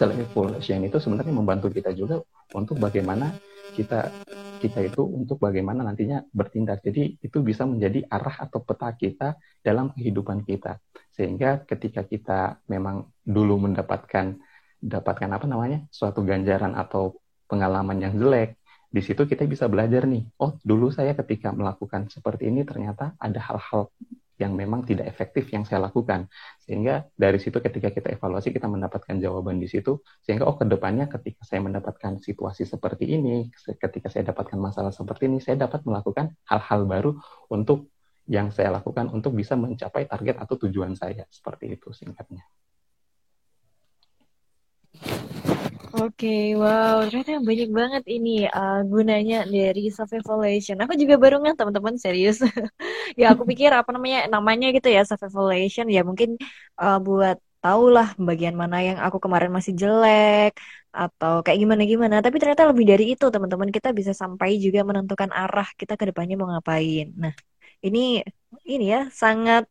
self 0.00 0.16
evaluation 0.16 0.80
itu 0.88 0.96
sebenarnya 0.96 1.36
membantu 1.36 1.68
kita 1.68 1.92
juga 1.92 2.24
untuk 2.56 2.80
bagaimana 2.80 3.36
kita 3.76 4.08
kita 4.60 4.80
itu 4.80 5.04
untuk 5.04 5.36
bagaimana 5.36 5.84
nantinya 5.84 6.24
bertindak. 6.32 6.80
Jadi 6.80 7.20
itu 7.20 7.38
bisa 7.44 7.68
menjadi 7.68 8.08
arah 8.08 8.48
atau 8.48 8.64
peta 8.64 8.88
kita 8.96 9.36
dalam 9.60 9.92
kehidupan 9.92 10.44
kita. 10.48 10.80
Sehingga 11.12 11.68
ketika 11.68 12.04
kita 12.04 12.64
memang 12.68 13.12
dulu 13.24 13.68
mendapatkan 13.68 14.40
dapatkan 14.80 15.28
apa 15.28 15.44
namanya 15.44 15.84
suatu 15.92 16.24
ganjaran 16.24 16.72
atau 16.72 17.20
pengalaman 17.44 18.00
yang 18.00 18.16
jelek, 18.16 18.56
di 18.88 19.00
situ 19.04 19.28
kita 19.28 19.44
bisa 19.44 19.68
belajar 19.68 20.08
nih. 20.08 20.24
Oh, 20.40 20.56
dulu 20.64 20.88
saya 20.88 21.12
ketika 21.12 21.52
melakukan 21.52 22.08
seperti 22.08 22.48
ini 22.48 22.64
ternyata 22.64 23.16
ada 23.20 23.40
hal-hal 23.40 23.92
yang 24.40 24.56
memang 24.56 24.88
tidak 24.88 25.04
efektif 25.06 25.52
yang 25.52 25.68
saya 25.68 25.84
lakukan. 25.84 26.32
Sehingga 26.64 27.06
dari 27.12 27.36
situ 27.36 27.60
ketika 27.60 27.92
kita 27.92 28.16
evaluasi 28.16 28.50
kita 28.56 28.66
mendapatkan 28.66 29.20
jawaban 29.20 29.60
di 29.60 29.68
situ 29.68 30.00
sehingga 30.24 30.48
oh 30.48 30.56
ke 30.56 30.64
depannya 30.64 31.06
ketika 31.12 31.44
saya 31.44 31.60
mendapatkan 31.60 32.24
situasi 32.24 32.64
seperti 32.64 33.04
ini, 33.12 33.52
ketika 33.76 34.08
saya 34.08 34.32
dapatkan 34.32 34.56
masalah 34.56 34.90
seperti 34.90 35.28
ini, 35.28 35.38
saya 35.44 35.60
dapat 35.60 35.84
melakukan 35.84 36.32
hal-hal 36.48 36.88
baru 36.88 37.12
untuk 37.52 37.92
yang 38.24 38.48
saya 38.48 38.72
lakukan 38.72 39.12
untuk 39.12 39.36
bisa 39.36 39.54
mencapai 39.60 40.08
target 40.08 40.40
atau 40.40 40.56
tujuan 40.66 40.96
saya. 40.96 41.28
Seperti 41.28 41.76
itu 41.76 41.92
singkatnya. 41.92 42.42
Oke, 45.90 46.22
okay, 46.22 46.40
wow, 46.62 47.02
ternyata 47.02 47.42
banyak 47.50 47.68
banget 47.78 48.02
ini 48.14 48.28
uh, 48.56 48.78
gunanya 48.92 49.34
dari 49.54 49.80
self 49.96 50.10
evaluation. 50.18 50.76
Aku 50.82 50.94
juga 51.02 51.14
baru 51.22 51.34
nggak 51.42 51.56
teman-teman 51.58 51.96
serius. 52.04 52.36
ya 53.20 53.24
aku 53.34 53.42
pikir 53.50 53.70
apa 53.74 53.90
namanya 53.94 54.18
namanya 54.34 54.66
gitu 54.76 54.86
ya 54.96 55.02
self 55.08 55.22
evaluation 55.26 55.86
ya 55.94 56.00
mungkin 56.08 56.28
uh, 56.82 56.96
buat 57.06 57.36
tahu 57.64 57.82
lah 57.96 58.06
bagian 58.28 58.54
mana 58.62 58.76
yang 58.86 58.98
aku 59.06 59.18
kemarin 59.24 59.50
masih 59.56 59.72
jelek 59.82 60.50
atau 60.94 61.32
kayak 61.44 61.58
gimana 61.62 61.82
gimana. 61.92 62.14
Tapi 62.24 62.36
ternyata 62.40 62.64
lebih 62.70 62.84
dari 62.90 63.04
itu 63.12 63.24
teman-teman 63.34 63.70
kita 63.76 63.88
bisa 63.98 64.12
sampai 64.22 64.48
juga 64.64 64.80
menentukan 64.88 65.30
arah 65.40 65.68
kita 65.80 65.94
ke 65.98 66.04
depannya 66.14 66.34
mau 66.40 66.48
ngapain. 66.54 67.06
Nah, 67.22 67.32
ini 67.86 67.98
ini 68.72 68.84
ya 68.94 68.98
sangat 69.22 69.62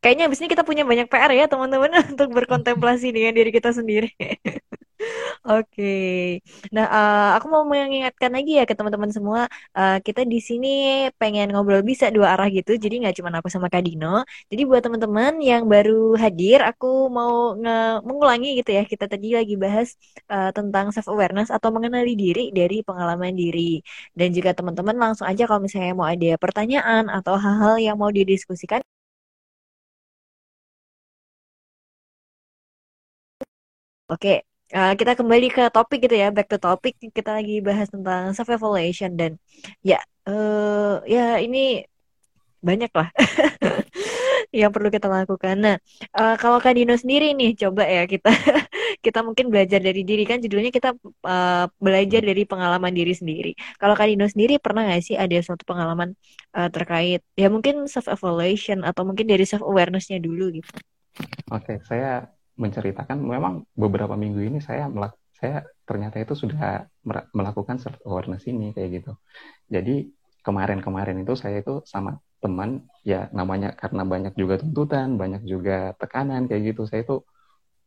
kayaknya 0.00 0.22
abis 0.30 0.38
ini 0.40 0.48
kita 0.54 0.64
punya 0.68 0.82
banyak 0.90 1.06
PR 1.12 1.30
ya 1.40 1.44
teman-teman 1.52 1.90
untuk 2.14 2.28
berkontemplasi 2.36 3.06
dengan 3.16 3.32
diri 3.38 3.50
kita 3.56 3.70
sendiri. 3.78 4.08
Oke, 5.48 5.82
nah 6.74 6.84
uh, 6.96 7.24
aku 7.36 7.46
mau 7.54 7.62
mengingatkan 7.72 8.30
lagi 8.36 8.50
ya 8.58 8.62
ke 8.68 8.74
teman-teman 8.78 9.10
semua, 9.16 9.40
uh, 9.78 9.96
kita 10.06 10.20
di 10.32 10.38
sini 10.48 10.68
pengen 11.20 11.46
ngobrol 11.52 11.82
bisa 11.90 12.06
dua 12.14 12.26
arah 12.34 12.48
gitu, 12.56 12.70
jadi 12.84 12.94
nggak 13.00 13.14
cuma 13.18 13.28
aku 13.40 13.48
sama 13.54 13.68
Kak 13.72 13.82
Dino. 13.86 14.06
Jadi 14.50 14.62
buat 14.68 14.82
teman-teman 14.86 15.32
yang 15.50 15.62
baru 15.72 16.16
hadir, 16.22 16.58
aku 16.70 16.86
mau 17.16 17.32
mengulangi 18.08 18.48
gitu 18.60 18.70
ya, 18.78 18.82
kita 18.92 19.04
tadi 19.12 19.26
lagi 19.38 19.54
bahas 19.64 19.88
uh, 20.32 20.50
tentang 20.56 20.84
self 20.94 21.06
awareness 21.12 21.48
atau 21.56 21.68
mengenali 21.76 22.10
diri 22.22 22.40
dari 22.58 22.76
pengalaman 22.88 23.32
diri. 23.36 23.80
Dan 24.18 24.28
juga 24.36 24.50
teman-teman 24.58 24.96
langsung 25.02 25.26
aja 25.30 25.42
kalau 25.48 25.60
misalnya 25.64 25.92
mau 25.98 26.08
ada 26.08 26.28
pertanyaan 26.42 27.04
atau 27.16 27.34
hal-hal 27.44 27.74
yang 27.86 27.96
mau 28.00 28.10
didiskusikan 28.12 28.80
Oke, 34.08 34.44
uh, 34.74 34.92
kita 34.98 35.14
kembali 35.14 35.48
ke 35.54 35.62
topik 35.70 36.04
gitu 36.04 36.16
ya, 36.18 36.28
back 36.34 36.50
to 36.50 36.58
topik. 36.58 36.98
Kita 36.98 37.38
lagi 37.38 37.62
bahas 37.62 37.88
tentang 37.88 38.34
self 38.34 38.50
evaluation 38.50 39.14
dan 39.14 39.38
ya, 39.80 40.02
uh, 40.26 41.00
ya 41.06 41.38
ini 41.38 41.86
banyak 42.64 42.88
lah 42.96 43.12
yang 44.60 44.72
perlu 44.72 44.88
kita 44.88 45.04
lakukan. 45.04 45.56
Nah, 45.60 45.76
uh, 46.16 46.34
kalau 46.40 46.56
Kak 46.62 46.74
Dino 46.78 46.96
sendiri 46.96 47.36
nih, 47.36 47.52
coba 47.60 47.84
ya 47.84 48.08
kita 48.08 48.32
kita 49.04 49.20
mungkin 49.20 49.52
belajar 49.52 49.84
dari 49.84 50.00
diri 50.00 50.24
kan 50.24 50.40
judulnya 50.40 50.72
kita 50.72 50.96
uh, 51.28 51.68
belajar 51.76 52.24
dari 52.24 52.48
pengalaman 52.48 52.94
diri 52.96 53.12
sendiri. 53.12 53.52
Kalau 53.76 53.92
Kak 53.92 54.08
Dino 54.08 54.24
sendiri 54.24 54.56
pernah 54.56 54.88
nggak 54.88 55.02
sih 55.04 55.16
ada 55.18 55.36
suatu 55.44 55.68
pengalaman 55.68 56.16
uh, 56.56 56.72
terkait 56.72 57.20
ya 57.36 57.52
mungkin 57.52 57.84
self 57.84 58.08
evaluation 58.08 58.80
atau 58.80 59.04
mungkin 59.04 59.28
dari 59.28 59.44
self 59.44 59.60
awarenessnya 59.60 60.22
dulu 60.24 60.56
gitu? 60.56 60.72
Oke, 61.52 61.78
saya 61.84 62.26
menceritakan 62.54 63.18
memang 63.18 63.66
beberapa 63.74 64.14
minggu 64.14 64.40
ini 64.40 64.58
saya 64.62 64.86
melak 64.86 65.18
saya 65.34 65.66
ternyata 65.84 66.22
itu 66.22 66.32
sudah 66.38 66.86
melakukan 67.34 67.76
self 67.82 67.98
awareness 68.06 68.46
ini 68.46 68.72
kayak 68.72 69.02
gitu. 69.02 69.12
Jadi 69.68 70.08
kemarin-kemarin 70.46 71.20
itu 71.20 71.34
saya 71.34 71.60
itu 71.60 71.82
sama 71.84 72.16
teman 72.38 72.86
ya 73.02 73.28
namanya 73.32 73.72
karena 73.74 74.04
banyak 74.06 74.34
juga 74.38 74.60
tuntutan, 74.62 75.18
banyak 75.18 75.42
juga 75.44 75.92
tekanan 75.98 76.46
kayak 76.48 76.72
gitu. 76.72 76.86
Saya 76.86 77.02
itu 77.04 77.16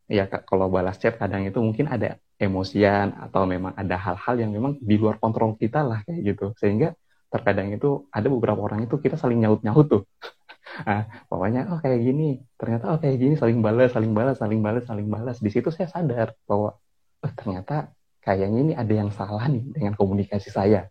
ya 0.08 0.28
kalau 0.28 0.68
balas 0.68 1.00
chat 1.00 1.16
kadang 1.16 1.48
itu 1.48 1.58
mungkin 1.58 1.88
ada 1.88 2.20
emosian 2.38 3.16
atau 3.16 3.48
memang 3.48 3.74
ada 3.74 3.96
hal-hal 3.96 4.34
yang 4.38 4.50
memang 4.54 4.78
di 4.78 4.94
luar 5.00 5.16
kontrol 5.18 5.56
kita 5.56 5.82
lah 5.82 6.04
kayak 6.06 6.20
gitu. 6.36 6.46
Sehingga 6.60 6.94
terkadang 7.32 7.72
itu 7.72 8.08
ada 8.12 8.28
beberapa 8.28 8.60
orang 8.60 8.84
itu 8.88 8.96
kita 9.00 9.16
saling 9.20 9.40
nyaut-nyaut 9.44 9.86
tuh 9.88 10.02
nah, 10.84 11.02
pokoknya 11.30 11.68
oh 11.72 11.78
kayak 11.80 12.00
gini. 12.02 12.42
Ternyata 12.58 12.84
oh 12.92 12.98
kayak 12.98 13.16
gini 13.16 13.34
saling 13.38 13.60
balas 13.64 13.90
saling 13.94 14.12
balas 14.12 14.36
saling 14.40 14.60
balas 14.60 14.84
saling 14.84 15.08
balas. 15.08 15.36
Di 15.40 15.50
situ 15.52 15.68
saya 15.72 15.88
sadar 15.88 16.34
bahwa 16.48 16.76
oh, 17.24 17.32
ternyata 17.36 17.92
kayaknya 18.24 18.58
ini 18.60 18.72
ada 18.76 18.94
yang 18.94 19.10
salah 19.14 19.48
nih 19.48 19.64
dengan 19.72 19.94
komunikasi 19.96 20.52
saya. 20.52 20.90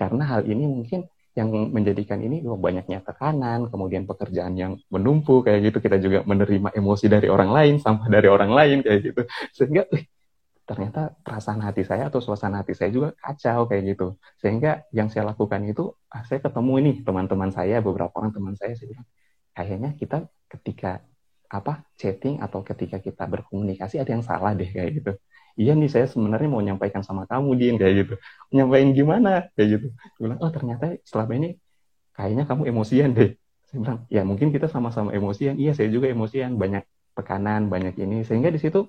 Karena 0.00 0.24
hal 0.26 0.48
ini 0.50 0.66
mungkin 0.66 1.06
yang 1.38 1.54
menjadikan 1.70 2.18
ini 2.18 2.42
oh, 2.50 2.58
banyaknya 2.58 2.98
tekanan, 3.06 3.70
kemudian 3.70 4.10
pekerjaan 4.10 4.58
yang 4.58 4.74
menumpuk 4.90 5.46
kayak 5.46 5.70
gitu, 5.70 5.78
kita 5.78 5.96
juga 6.02 6.26
menerima 6.26 6.74
emosi 6.74 7.06
dari 7.06 7.30
orang 7.30 7.54
lain, 7.54 7.74
sampah 7.78 8.10
dari 8.10 8.26
orang 8.26 8.50
lain 8.50 8.82
kayak 8.82 9.00
gitu, 9.06 9.22
sehingga 9.54 9.86
ternyata 10.68 11.16
perasaan 11.24 11.64
hati 11.64 11.82
saya 11.88 12.12
atau 12.12 12.20
suasana 12.20 12.60
hati 12.60 12.76
saya 12.76 12.92
juga 12.92 13.16
kacau 13.16 13.64
kayak 13.64 13.82
gitu. 13.96 14.06
Sehingga 14.36 14.84
yang 14.92 15.08
saya 15.08 15.32
lakukan 15.32 15.64
itu, 15.64 15.96
ah, 16.12 16.22
saya 16.28 16.44
ketemu 16.44 16.72
ini 16.84 16.92
teman-teman 17.00 17.48
saya, 17.48 17.80
beberapa 17.80 18.12
orang 18.20 18.36
teman 18.36 18.52
saya, 18.52 18.76
saya 18.76 18.92
bilang, 18.92 19.08
kayaknya 19.56 19.90
kita 19.96 20.16
ketika 20.52 21.00
apa 21.48 21.88
chatting 21.96 22.44
atau 22.44 22.60
ketika 22.60 23.00
kita 23.00 23.24
berkomunikasi 23.24 23.96
ada 23.96 24.12
yang 24.12 24.20
salah 24.20 24.52
deh 24.52 24.68
kayak 24.68 25.00
gitu. 25.00 25.12
Iya 25.58 25.72
nih 25.74 25.90
saya 25.90 26.06
sebenarnya 26.06 26.48
mau 26.52 26.62
nyampaikan 26.62 27.02
sama 27.02 27.24
kamu 27.24 27.50
Din 27.56 27.74
kayak 27.80 27.94
gitu. 28.04 28.14
Nyampaikan 28.52 28.90
gimana 28.92 29.30
kayak 29.56 29.68
gitu. 29.80 29.86
Saya 29.96 30.20
bilang, 30.22 30.38
oh 30.44 30.50
ternyata 30.52 30.84
selama 31.02 31.32
ini 31.40 31.48
kayaknya 32.12 32.44
kamu 32.44 32.62
emosian 32.70 33.10
deh. 33.16 33.30
Saya 33.66 33.78
bilang, 33.82 33.98
ya 34.12 34.22
mungkin 34.28 34.48
kita 34.54 34.68
sama-sama 34.68 35.10
emosian. 35.16 35.56
Iya 35.58 35.72
saya 35.74 35.88
juga 35.90 36.06
emosian. 36.12 36.60
Banyak 36.60 36.84
tekanan, 37.16 37.72
banyak 37.72 37.96
ini. 37.98 38.22
Sehingga 38.22 38.52
di 38.54 38.60
situ 38.62 38.86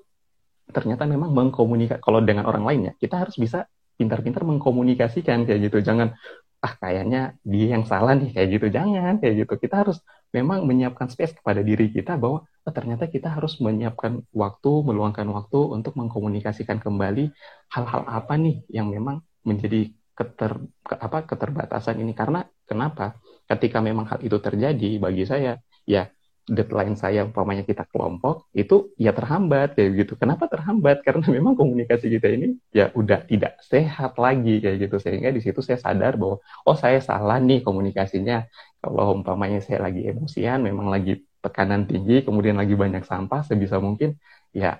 ternyata 0.69 1.03
memang 1.09 1.33
mengkomunikasi 1.33 2.01
kalau 2.01 2.21
dengan 2.21 2.45
orang 2.45 2.63
lain 2.65 2.81
ya 2.89 2.93
kita 2.97 3.25
harus 3.25 3.35
bisa 3.35 3.65
pintar-pintar 3.99 4.47
mengkomunikasikan 4.47 5.43
kayak 5.43 5.59
gitu. 5.67 5.83
Jangan 5.83 6.15
ah 6.59 6.73
kayaknya 6.75 7.35
dia 7.43 7.75
yang 7.75 7.83
salah 7.83 8.15
nih 8.15 8.31
kayak 8.31 8.47
gitu. 8.55 8.67
Jangan 8.71 9.19
kayak 9.19 9.43
gitu. 9.43 9.53
Kita 9.59 9.83
harus 9.83 9.99
memang 10.31 10.63
menyiapkan 10.63 11.11
space 11.11 11.35
kepada 11.35 11.59
diri 11.59 11.91
kita 11.91 12.15
bahwa 12.15 12.47
oh, 12.47 12.73
ternyata 12.73 13.11
kita 13.11 13.27
harus 13.27 13.59
menyiapkan 13.59 14.23
waktu 14.31 14.71
meluangkan 14.87 15.27
waktu 15.35 15.59
untuk 15.75 15.99
mengkomunikasikan 15.99 16.79
kembali 16.79 17.33
hal-hal 17.75 18.01
apa 18.07 18.33
nih 18.39 18.63
yang 18.71 18.87
memang 18.87 19.19
menjadi 19.43 19.91
keter 20.15 20.63
ke, 20.87 20.95
apa 20.95 21.27
keterbatasan 21.27 21.99
ini. 21.99 22.15
Karena 22.15 22.47
kenapa? 22.63 23.19
Ketika 23.49 23.83
memang 23.83 24.07
hal 24.07 24.19
itu 24.23 24.37
terjadi 24.39 25.01
bagi 25.01 25.27
saya 25.27 25.59
ya 25.83 26.07
deadline 26.49 26.97
saya 26.97 27.23
umpamanya 27.29 27.63
kita 27.63 27.85
kelompok 27.91 28.49
itu 28.57 28.91
ya 28.97 29.11
terhambat 29.13 29.77
kayak 29.77 29.89
gitu. 30.05 30.13
Kenapa 30.21 30.49
terhambat? 30.49 31.01
Karena 31.05 31.25
memang 31.29 31.53
komunikasi 31.53 32.09
kita 32.09 32.27
ini 32.35 32.57
ya 32.73 32.89
udah 32.91 33.23
tidak 33.29 33.61
sehat 33.63 34.17
lagi 34.17 34.59
kayak 34.63 34.77
gitu. 34.89 34.95
Sehingga 34.99 35.29
di 35.29 35.41
situ 35.45 35.59
saya 35.61 35.77
sadar 35.79 36.17
bahwa 36.21 36.41
oh 36.67 36.77
saya 36.77 36.99
salah 36.99 37.37
nih 37.39 37.61
komunikasinya. 37.63 38.45
Kalau 38.79 39.11
umpamanya 39.11 39.59
saya 39.59 39.79
lagi 39.91 40.07
emosian, 40.07 40.63
memang 40.63 40.87
lagi 40.87 41.19
tekanan 41.43 41.83
tinggi, 41.83 42.23
kemudian 42.23 42.55
lagi 42.55 42.75
banyak 42.79 43.03
sampah, 43.03 43.43
sebisa 43.43 43.79
mungkin 43.83 44.15
ya 44.55 44.79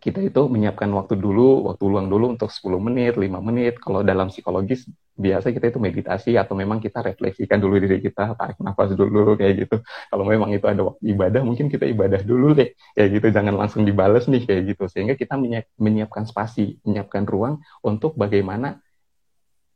kita 0.00 0.24
itu 0.24 0.48
menyiapkan 0.48 0.88
waktu 0.96 1.20
dulu, 1.20 1.68
waktu 1.68 1.84
luang 1.84 2.08
dulu 2.08 2.32
untuk 2.32 2.48
10 2.48 2.80
menit, 2.80 3.20
5 3.20 3.44
menit. 3.44 3.76
Kalau 3.76 4.00
dalam 4.00 4.32
psikologis, 4.32 4.88
biasa 5.12 5.52
kita 5.52 5.68
itu 5.68 5.76
meditasi 5.76 6.40
atau 6.40 6.56
memang 6.56 6.80
kita 6.80 7.04
refleksikan 7.04 7.60
dulu 7.60 7.76
diri 7.76 8.00
kita, 8.00 8.32
tarik 8.32 8.56
nafas 8.64 8.96
dulu, 8.96 9.36
kayak 9.36 9.68
gitu. 9.68 9.76
Kalau 9.84 10.24
memang 10.24 10.56
itu 10.56 10.64
ada 10.64 10.80
waktu 10.88 11.04
ibadah, 11.04 11.44
mungkin 11.44 11.68
kita 11.68 11.84
ibadah 11.84 12.24
dulu 12.24 12.56
deh, 12.56 12.72
kayak 12.96 13.08
gitu. 13.20 13.26
Jangan 13.28 13.54
langsung 13.60 13.84
dibales 13.84 14.24
nih, 14.24 14.48
kayak 14.48 14.62
gitu. 14.72 14.84
Sehingga 14.88 15.14
kita 15.20 15.36
menyiapkan 15.76 16.24
spasi, 16.24 16.80
menyiapkan 16.80 17.28
ruang 17.28 17.60
untuk 17.84 18.16
bagaimana 18.16 18.80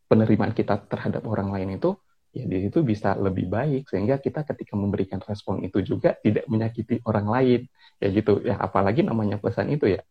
penerimaan 0.09 0.57
kita 0.57 0.89
terhadap 0.89 1.29
orang 1.29 1.53
lain 1.53 1.77
itu 1.77 2.01
ya 2.35 2.45
di 2.51 2.67
situ 2.67 2.83
bisa 2.83 3.15
lebih 3.15 3.47
baik 3.47 3.87
sehingga 3.87 4.19
kita 4.19 4.43
ketika 4.43 4.75
memberikan 4.75 5.23
respon 5.23 5.63
itu 5.63 5.79
juga 5.87 6.19
tidak 6.19 6.45
menyakiti 6.51 6.99
orang 7.07 7.31
lain 7.31 7.61
ya 8.03 8.09
gitu 8.11 8.43
ya 8.43 8.59
apalagi 8.59 9.07
namanya 9.07 9.39
pesan 9.39 9.71
itu 9.71 9.95
ya 9.95 10.03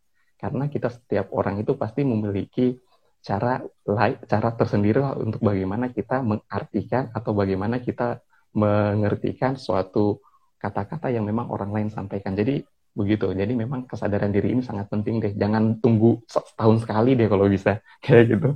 karena 0.44 0.68
kita 0.68 0.92
setiap 0.92 1.32
orang 1.32 1.64
itu 1.64 1.80
pasti 1.80 2.04
memiliki 2.04 2.76
cara 3.24 3.64
cara 4.28 4.50
tersendiri 4.60 5.00
untuk 5.24 5.40
bagaimana 5.40 5.88
kita 5.96 6.20
mengartikan 6.20 7.08
atau 7.16 7.32
bagaimana 7.32 7.80
kita 7.80 8.20
mengertikan 8.52 9.56
suatu 9.56 10.20
kata-kata 10.60 11.08
yang 11.16 11.24
memang 11.24 11.48
orang 11.48 11.72
lain 11.72 11.88
sampaikan. 11.88 12.36
Jadi 12.36 12.60
begitu. 12.94 13.32
Jadi 13.32 13.56
memang 13.56 13.88
kesadaran 13.88 14.30
diri 14.36 14.52
ini 14.54 14.62
sangat 14.62 14.92
penting 14.92 15.24
deh. 15.24 15.34
Jangan 15.34 15.80
tunggu 15.80 16.20
setahun 16.28 16.84
sekali 16.84 17.16
deh 17.16 17.32
kalau 17.32 17.48
bisa 17.48 17.80
kayak 18.04 18.24
gitu. 18.36 18.50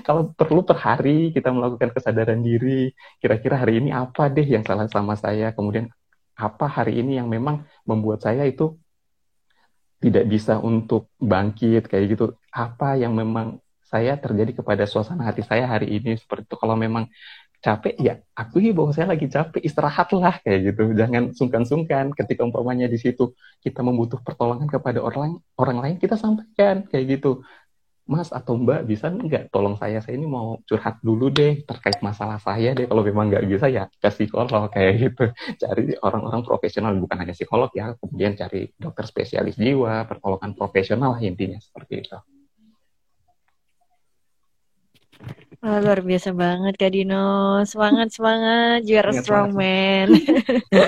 kalau 0.00 0.32
perlu 0.32 0.64
per 0.64 0.80
hari 0.80 1.30
kita 1.36 1.52
melakukan 1.52 1.92
kesadaran 1.92 2.40
diri. 2.40 2.90
Kira-kira 3.20 3.60
hari 3.60 3.84
ini 3.84 3.92
apa 3.92 4.32
deh 4.32 4.44
yang 4.44 4.64
salah 4.64 4.88
sama 4.88 5.14
saya? 5.14 5.52
Kemudian 5.52 5.92
apa 6.34 6.66
hari 6.66 6.98
ini 7.04 7.20
yang 7.20 7.28
memang 7.30 7.62
membuat 7.86 8.24
saya 8.24 8.42
itu 8.48 8.74
tidak 10.04 10.24
bisa 10.28 10.60
untuk 10.60 11.08
bangkit 11.16 11.88
kayak 11.88 12.04
gitu. 12.12 12.36
Apa 12.52 13.00
yang 13.00 13.16
memang 13.16 13.56
saya 13.88 14.20
terjadi 14.20 14.60
kepada 14.60 14.84
suasana 14.84 15.24
hati 15.24 15.40
saya 15.40 15.64
hari 15.64 15.96
ini 15.96 16.20
seperti 16.20 16.44
itu. 16.50 16.56
Kalau 16.60 16.76
memang 16.76 17.08
capek 17.64 17.96
ya 17.96 18.20
akui 18.36 18.76
bahwa 18.76 18.92
saya 18.92 19.08
lagi 19.16 19.24
capek 19.24 19.64
istirahatlah 19.64 20.44
kayak 20.44 20.60
gitu 20.68 20.92
jangan 20.92 21.32
sungkan-sungkan 21.32 22.12
ketika 22.12 22.44
umpamanya 22.44 22.84
di 22.92 23.00
situ 23.00 23.32
kita 23.64 23.80
membutuh 23.80 24.20
pertolongan 24.20 24.68
kepada 24.68 25.00
orang 25.00 25.40
orang 25.56 25.78
lain 25.80 25.96
kita 25.96 26.20
sampaikan 26.20 26.84
kayak 26.92 27.16
gitu 27.16 27.40
Mas 28.04 28.28
atau 28.28 28.60
Mbak 28.60 28.84
bisa 28.84 29.08
nggak 29.08 29.48
tolong 29.48 29.80
saya 29.80 29.96
saya 30.04 30.20
ini 30.20 30.28
mau 30.28 30.60
curhat 30.68 31.00
dulu 31.00 31.32
deh 31.32 31.64
terkait 31.64 32.04
masalah 32.04 32.36
saya 32.36 32.76
deh 32.76 32.84
kalau 32.84 33.00
memang 33.00 33.32
nggak 33.32 33.48
bisa 33.48 33.66
ya 33.72 33.88
ke 33.88 34.08
psikolog 34.12 34.68
kayak 34.68 34.92
gitu 35.00 35.24
cari 35.64 35.96
orang-orang 36.04 36.44
profesional 36.44 36.92
bukan 37.00 37.16
hanya 37.24 37.32
psikolog 37.32 37.72
ya 37.72 37.96
kemudian 37.96 38.36
cari 38.36 38.68
dokter 38.76 39.08
spesialis 39.08 39.56
jiwa 39.56 40.04
pertolongan 40.04 40.52
profesional 40.52 41.16
lah 41.16 41.22
intinya 41.24 41.56
seperti 41.56 42.04
itu. 42.04 42.18
Oh, 45.64 45.80
luar 45.80 46.04
biasa 46.04 46.36
banget 46.36 46.76
Kak 46.76 46.92
Dino. 46.92 47.64
Semangat, 47.64 48.12
semangat. 48.12 48.84
You 48.84 49.00
are 49.00 49.08
a 49.08 49.14
strong 49.16 49.56
man. 49.56 50.12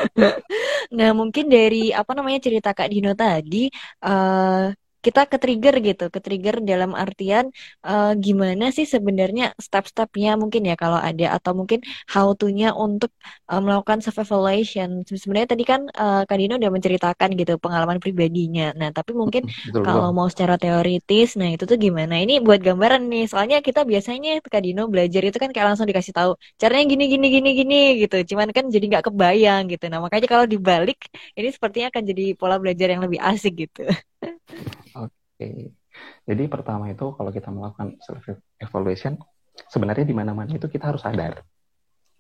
nah, 1.01 1.17
mungkin 1.17 1.49
dari 1.49 1.97
apa 1.97 2.13
namanya 2.13 2.45
cerita 2.45 2.77
Kak 2.77 2.93
Dino 2.93 3.17
tadi, 3.17 3.73
uh, 4.05 4.69
kita 5.07 5.21
ke 5.31 5.37
trigger 5.43 5.75
gitu, 5.89 6.05
ke 6.15 6.19
trigger 6.25 6.55
dalam 6.71 6.91
artian 7.05 7.45
uh, 7.91 8.13
gimana 8.25 8.65
sih 8.77 8.87
sebenarnya 8.95 9.45
step-stepnya 9.67 10.31
mungkin 10.43 10.63
ya 10.71 10.75
kalau 10.83 10.99
ada 11.09 11.27
atau 11.37 11.53
mungkin 11.61 11.79
how 12.13 12.27
to-nya 12.39 12.69
untuk 12.85 13.11
uh, 13.51 13.61
melakukan 13.65 13.99
self 14.05 14.19
evaluation. 14.25 14.89
Sebenarnya 15.07 15.49
tadi 15.55 15.65
kan 15.71 15.81
uh, 16.03 16.23
Kak 16.29 16.37
Dino 16.39 16.55
udah 16.61 16.73
menceritakan 16.77 17.29
gitu 17.41 17.53
pengalaman 17.63 17.99
pribadinya. 18.05 18.75
Nah, 18.81 18.91
tapi 18.97 19.13
mungkin 19.21 19.43
betul, 19.71 19.83
kalau 19.87 20.11
betul. 20.11 20.17
mau 20.19 20.27
secara 20.33 20.55
teoritis, 20.63 21.29
nah 21.39 21.49
itu 21.55 21.65
tuh 21.71 21.79
gimana? 21.85 22.15
Ini 22.25 22.33
buat 22.47 22.61
gambaran 22.67 23.03
nih. 23.13 23.25
Soalnya 23.31 23.57
kita 23.67 23.81
biasanya 23.91 24.31
Kak 24.53 24.63
Dino 24.65 24.83
belajar 24.93 25.23
itu 25.29 25.39
kan 25.43 25.51
kayak 25.55 25.67
langsung 25.75 25.87
dikasih 25.91 26.15
tahu 26.19 26.31
caranya 26.61 26.85
gini 26.93 27.05
gini 27.13 27.27
gini 27.35 27.49
gini 27.59 27.77
gitu. 28.03 28.17
Cuman 28.35 28.49
kan 28.57 28.65
jadi 28.75 28.85
nggak 28.91 29.05
kebayang 29.13 29.63
gitu. 29.73 29.85
Nah, 29.91 29.99
makanya 30.05 30.27
kalau 30.33 30.47
dibalik 30.53 30.99
ini 31.39 31.49
sepertinya 31.55 31.87
akan 31.93 32.03
jadi 32.11 32.23
pola 32.41 32.57
belajar 32.63 32.87
yang 32.93 33.03
lebih 33.07 33.21
asik 33.23 33.53
gitu. 33.69 33.81
Oke. 34.97 35.73
Jadi 36.27 36.45
pertama 36.51 36.91
itu 36.93 37.13
kalau 37.17 37.31
kita 37.33 37.49
melakukan 37.53 37.97
self 38.03 38.25
evaluation, 38.61 39.17
sebenarnya 39.69 40.05
di 40.05 40.15
mana-mana 40.17 40.51
itu 40.53 40.69
kita 40.69 40.93
harus 40.93 41.05
sadar. 41.05 41.45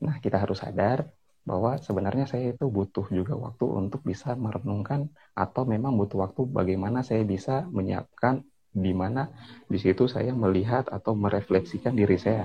Nah, 0.01 0.21
kita 0.21 0.41
harus 0.41 0.61
sadar 0.61 1.09
bahwa 1.47 1.79
sebenarnya 1.79 2.27
saya 2.27 2.53
itu 2.53 2.67
butuh 2.67 3.07
juga 3.09 3.39
waktu 3.39 3.65
untuk 3.71 4.03
bisa 4.03 4.35
merenungkan 4.35 5.07
atau 5.33 5.63
memang 5.63 5.95
butuh 5.95 6.27
waktu 6.27 6.43
bagaimana 6.51 7.07
saya 7.07 7.23
bisa 7.23 7.65
menyiapkan 7.71 8.43
di 8.77 8.93
mana 8.93 9.33
di 9.65 9.81
situ 9.81 10.05
saya 10.05 10.37
melihat 10.37 10.93
atau 10.93 11.17
merefleksikan 11.17 11.97
diri 11.97 12.21
saya. 12.21 12.45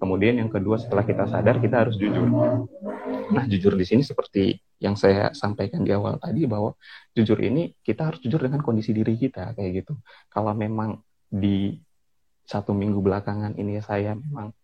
Kemudian 0.00 0.40
yang 0.40 0.48
kedua 0.48 0.80
setelah 0.80 1.04
kita 1.04 1.28
sadar 1.28 1.60
kita 1.60 1.84
harus 1.84 2.00
jujur. 2.00 2.24
Nah, 3.28 3.44
jujur 3.44 3.76
di 3.76 3.84
sini 3.84 4.00
seperti 4.00 4.56
yang 4.80 4.96
saya 4.96 5.36
sampaikan 5.36 5.84
di 5.84 5.92
awal 5.92 6.16
tadi 6.16 6.48
bahwa 6.48 6.72
jujur 7.12 7.36
ini 7.44 7.76
kita 7.84 8.08
harus 8.08 8.24
jujur 8.24 8.40
dengan 8.40 8.64
kondisi 8.64 8.96
diri 8.96 9.20
kita 9.20 9.52
kayak 9.52 9.84
gitu. 9.84 10.00
Kalau 10.32 10.56
memang 10.56 11.04
di 11.28 11.76
satu 12.48 12.72
minggu 12.72 13.04
belakangan 13.04 13.52
ini 13.60 13.84
saya 13.84 14.16
memang 14.16 14.56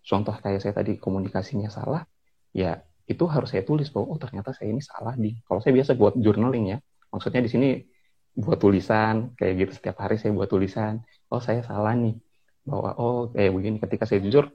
contoh 0.00 0.32
kayak 0.40 0.64
saya 0.64 0.72
tadi 0.72 0.96
komunikasinya 0.96 1.68
salah, 1.68 2.08
ya 2.56 2.80
itu 3.04 3.28
harus 3.28 3.52
saya 3.52 3.60
tulis 3.60 3.92
bahwa 3.92 4.16
oh 4.16 4.18
ternyata 4.20 4.56
saya 4.56 4.72
ini 4.72 4.80
salah 4.80 5.12
di. 5.12 5.36
Kalau 5.44 5.60
saya 5.60 5.76
biasa 5.76 5.92
buat 6.00 6.16
journaling 6.16 6.72
ya, 6.72 6.78
maksudnya 7.12 7.44
di 7.44 7.52
sini 7.52 7.68
buat 8.34 8.58
tulisan 8.58 9.34
kayak 9.38 9.52
gitu. 9.66 9.72
Setiap 9.78 9.96
hari 10.02 10.18
saya 10.18 10.34
buat 10.34 10.50
tulisan. 10.50 11.02
Oh 11.30 11.38
saya 11.38 11.62
salah 11.62 11.94
nih. 11.94 12.18
Bahwa 12.66 12.90
oh 12.98 13.30
kayak 13.30 13.50
begini. 13.54 13.76
Ketika 13.78 14.04
saya 14.04 14.20
jujur 14.22 14.50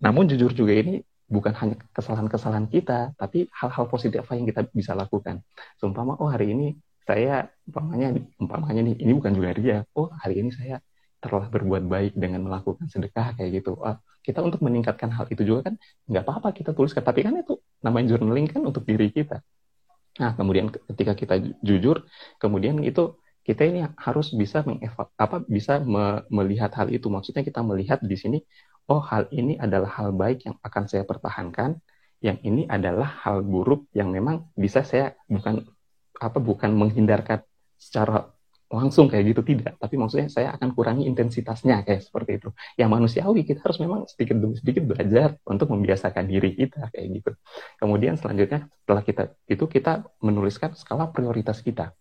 namun 0.00 0.24
jujur 0.28 0.52
juga 0.56 0.72
ini 0.72 1.04
bukan 1.26 1.52
hanya 1.58 1.76
kesalahan-kesalahan 1.92 2.70
kita 2.70 3.12
tapi 3.18 3.50
hal-hal 3.50 3.90
positif 3.90 4.22
apa 4.24 4.38
yang 4.38 4.46
kita 4.50 4.66
bisa 4.70 4.92
lakukan. 4.94 5.42
Seumpama 5.78 6.18
oh 6.18 6.30
hari 6.30 6.54
ini 6.54 6.66
saya 7.06 7.46
umpamanya 7.66 8.18
umpamanya 8.42 8.80
nih 8.90 8.94
ini 9.02 9.12
bukan 9.14 9.32
juga 9.34 9.50
dia. 9.54 9.76
Oh 9.94 10.10
hari 10.10 10.42
ini 10.42 10.50
saya 10.54 10.82
telah 11.22 11.48
berbuat 11.50 11.82
baik 11.86 12.12
dengan 12.14 12.46
melakukan 12.46 12.86
sedekah 12.86 13.34
kayak 13.34 13.62
gitu. 13.62 13.74
Oh, 13.78 13.96
kita 14.22 14.42
untuk 14.42 14.62
meningkatkan 14.62 15.10
hal 15.14 15.26
itu 15.30 15.42
juga 15.42 15.70
kan 15.70 15.74
nggak 16.10 16.22
apa-apa 16.26 16.48
kita 16.54 16.70
tuliskan. 16.74 17.02
Tapi 17.02 17.20
kan 17.26 17.34
itu 17.38 17.58
namanya 17.82 18.14
journaling 18.14 18.46
kan 18.50 18.62
untuk 18.66 18.82
diri 18.86 19.10
kita 19.10 19.42
Nah, 20.20 20.32
kemudian 20.38 20.72
ketika 20.72 21.12
kita 21.12 21.34
jujur, 21.60 22.08
kemudian 22.40 22.80
itu 22.84 23.20
kita 23.46 23.62
ini 23.62 23.86
harus 24.00 24.34
bisa 24.34 24.66
mengeva 24.66 25.06
apa 25.14 25.44
bisa 25.46 25.78
me 25.78 26.26
melihat 26.32 26.72
hal 26.78 26.88
itu. 26.90 27.06
Maksudnya 27.06 27.42
kita 27.46 27.60
melihat 27.62 28.02
di 28.02 28.16
sini, 28.18 28.38
oh 28.90 29.00
hal 29.00 29.30
ini 29.30 29.54
adalah 29.60 29.90
hal 29.98 30.10
baik 30.16 30.46
yang 30.46 30.56
akan 30.66 30.84
saya 30.90 31.04
pertahankan, 31.06 31.78
yang 32.24 32.38
ini 32.42 32.66
adalah 32.66 33.06
hal 33.22 33.44
buruk 33.46 33.86
yang 33.92 34.08
memang 34.10 34.50
bisa 34.56 34.82
saya 34.82 35.14
bukan 35.28 35.62
apa 36.16 36.38
bukan 36.40 36.72
menghindarkan 36.72 37.44
secara 37.76 38.35
langsung 38.66 39.06
kayak 39.06 39.34
gitu 39.34 39.42
tidak. 39.46 39.78
Tapi 39.78 39.94
maksudnya 39.94 40.26
saya 40.26 40.48
akan 40.58 40.74
kurangi 40.74 41.06
intensitasnya 41.06 41.86
kayak 41.86 42.02
seperti 42.02 42.42
itu. 42.42 42.48
Yang 42.74 42.90
manusiawi 42.90 43.40
kita 43.46 43.62
harus 43.62 43.78
memang 43.78 44.10
sedikit 44.10 44.36
demi 44.42 44.58
sedikit 44.58 44.82
belajar 44.90 45.38
untuk 45.46 45.70
membiasakan 45.70 46.24
diri 46.26 46.50
kita 46.58 46.90
kayak 46.90 47.06
gitu. 47.22 47.30
Kemudian 47.78 48.18
selanjutnya 48.18 48.66
setelah 48.82 49.02
kita 49.06 49.22
itu 49.46 49.64
kita 49.70 49.92
menuliskan 50.18 50.74
skala 50.74 51.10
prioritas 51.14 51.62
kita. 51.62 51.94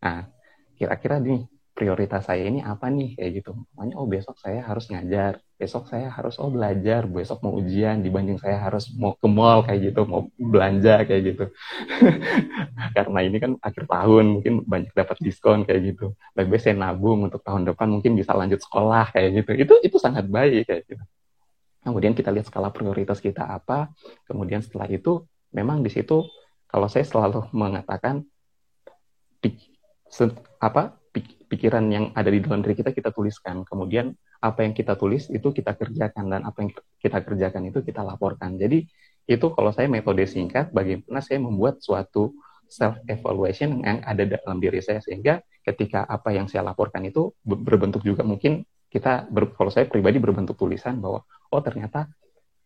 Nah 0.00 0.28
kira-kira 0.76 1.20
nih 1.20 1.48
prioritas 1.76 2.24
saya 2.24 2.48
ini 2.48 2.64
apa 2.64 2.88
nih? 2.88 3.20
Kayak 3.20 3.30
gitu. 3.44 3.52
Makanya 3.76 3.94
oh 4.00 4.08
besok 4.08 4.40
saya 4.40 4.64
harus 4.64 4.88
ngajar. 4.88 5.44
Besok 5.60 5.84
saya 5.92 6.08
harus 6.08 6.40
oh 6.40 6.48
belajar. 6.48 7.04
Besok 7.04 7.44
mau 7.44 7.52
ujian 7.60 8.00
dibanding 8.00 8.40
saya 8.40 8.56
harus 8.56 8.88
mau 8.96 9.12
ke 9.12 9.28
mall 9.28 9.60
kayak 9.60 9.92
gitu 9.92 10.08
mau 10.08 10.24
belanja 10.40 11.04
kayak 11.04 11.22
gitu. 11.36 11.44
Karena 12.96 13.18
ini 13.20 13.36
kan 13.36 13.52
akhir 13.60 13.84
tahun 13.84 14.24
mungkin 14.40 14.64
banyak 14.64 14.96
dapat 14.96 15.20
diskon 15.20 15.68
kayak 15.68 15.92
gitu. 15.92 16.16
Lebih 16.32 16.56
saya 16.56 16.80
nabung 16.80 17.28
untuk 17.28 17.44
tahun 17.44 17.68
depan 17.68 17.92
mungkin 17.92 18.16
bisa 18.16 18.32
lanjut 18.32 18.64
sekolah 18.64 19.12
kayak 19.12 19.44
gitu. 19.44 19.50
Itu 19.52 19.74
itu 19.84 19.96
sangat 20.00 20.24
baik 20.32 20.64
kayak 20.64 20.82
gitu. 20.88 21.04
Kemudian 21.84 22.16
kita 22.16 22.32
lihat 22.32 22.48
skala 22.48 22.72
prioritas 22.72 23.20
kita 23.20 23.44
apa. 23.44 23.92
Kemudian 24.24 24.64
setelah 24.64 24.88
itu 24.88 25.28
memang 25.52 25.84
di 25.84 25.92
situ 25.92 26.24
kalau 26.72 26.88
saya 26.88 27.04
selalu 27.04 27.52
mengatakan 27.52 28.24
apa 30.58 30.98
pikiran 31.24 31.84
yang 31.88 32.04
ada 32.12 32.28
di 32.28 32.42
dalam 32.42 32.60
diri 32.60 32.76
kita 32.76 32.90
kita 32.92 33.12
tuliskan. 33.12 33.62
Kemudian 33.62 34.12
apa 34.42 34.66
yang 34.66 34.72
kita 34.76 34.98
tulis 34.98 35.28
itu 35.32 35.52
kita 35.52 35.76
kerjakan 35.76 36.24
dan 36.28 36.40
apa 36.44 36.58
yang 36.64 36.70
kita 37.00 37.18
kerjakan 37.22 37.62
itu 37.70 37.80
kita 37.84 38.02
laporkan. 38.02 38.56
Jadi 38.56 38.84
itu 39.26 39.46
kalau 39.54 39.74
saya 39.74 39.90
metode 39.90 40.22
singkat 40.26 40.70
bagaimana 40.70 41.18
saya 41.18 41.42
membuat 41.42 41.82
suatu 41.82 42.34
self 42.66 42.98
evaluation 43.06 43.82
yang 43.82 44.02
ada 44.02 44.26
dalam 44.26 44.58
diri 44.58 44.82
saya 44.82 45.02
sehingga 45.02 45.42
ketika 45.62 46.06
apa 46.06 46.34
yang 46.34 46.46
saya 46.46 46.66
laporkan 46.66 47.02
itu 47.06 47.34
berbentuk 47.42 48.02
juga 48.06 48.22
mungkin 48.22 48.62
kita 48.86 49.26
ber, 49.26 49.50
kalau 49.54 49.70
saya 49.70 49.90
pribadi 49.90 50.22
berbentuk 50.22 50.54
tulisan 50.54 51.02
bahwa 51.02 51.26
oh 51.50 51.62
ternyata 51.62 52.06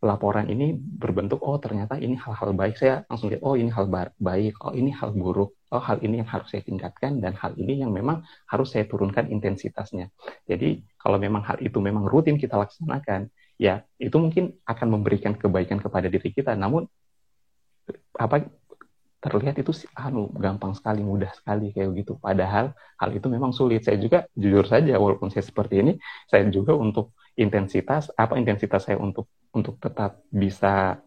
laporan 0.01 0.49
ini 0.49 0.73
berbentuk 0.77 1.41
oh 1.45 1.61
ternyata 1.61 2.01
ini 2.01 2.17
hal-hal 2.17 2.57
baik 2.57 2.77
saya 2.77 3.05
langsung 3.09 3.33
lihat 3.33 3.45
oh 3.45 3.57
ini 3.57 3.69
hal 3.73 3.89
baik 4.17 4.57
oh 4.65 4.73
ini 4.73 4.93
hal 4.93 5.13
buruk 5.13 5.53
oh 5.71 5.83
hal 5.83 6.03
ini 6.03 6.21
yang 6.21 6.29
harus 6.29 6.51
saya 6.51 6.63
tingkatkan 6.67 7.23
dan 7.23 7.39
hal 7.39 7.55
ini 7.55 7.83
yang 7.83 7.95
memang 7.95 8.27
harus 8.51 8.75
saya 8.75 8.85
turunkan 8.91 9.31
intensitasnya. 9.31 10.11
Jadi 10.51 10.83
kalau 10.99 11.17
memang 11.17 11.47
hal 11.47 11.63
itu 11.63 11.79
memang 11.79 12.07
rutin 12.11 12.35
kita 12.37 12.59
laksanakan 12.59 13.31
ya 13.55 13.87
itu 14.03 14.17
mungkin 14.19 14.59
akan 14.67 14.89
memberikan 14.99 15.39
kebaikan 15.39 15.79
kepada 15.79 16.11
diri 16.11 16.35
kita. 16.35 16.59
Namun 16.59 16.91
apa 18.19 18.51
terlihat 19.21 19.61
itu 19.61 19.71
anu 19.95 20.33
gampang 20.33 20.73
sekali 20.73 21.05
mudah 21.05 21.31
sekali 21.37 21.71
kayak 21.71 21.93
gitu. 22.03 22.17
Padahal 22.19 22.73
hal 22.99 23.11
itu 23.15 23.27
memang 23.31 23.53
sulit. 23.55 23.87
Saya 23.87 24.01
juga 24.01 24.27
jujur 24.35 24.67
saja 24.67 24.97
walaupun 24.97 25.31
saya 25.31 25.45
seperti 25.47 25.87
ini 25.87 25.93
saya 26.27 26.49
juga 26.51 26.75
untuk 26.75 27.15
intensitas 27.39 28.11
apa 28.19 28.35
intensitas 28.41 28.91
saya 28.91 28.99
untuk 28.99 29.31
untuk 29.55 29.79
tetap 29.79 30.19
bisa 30.33 30.99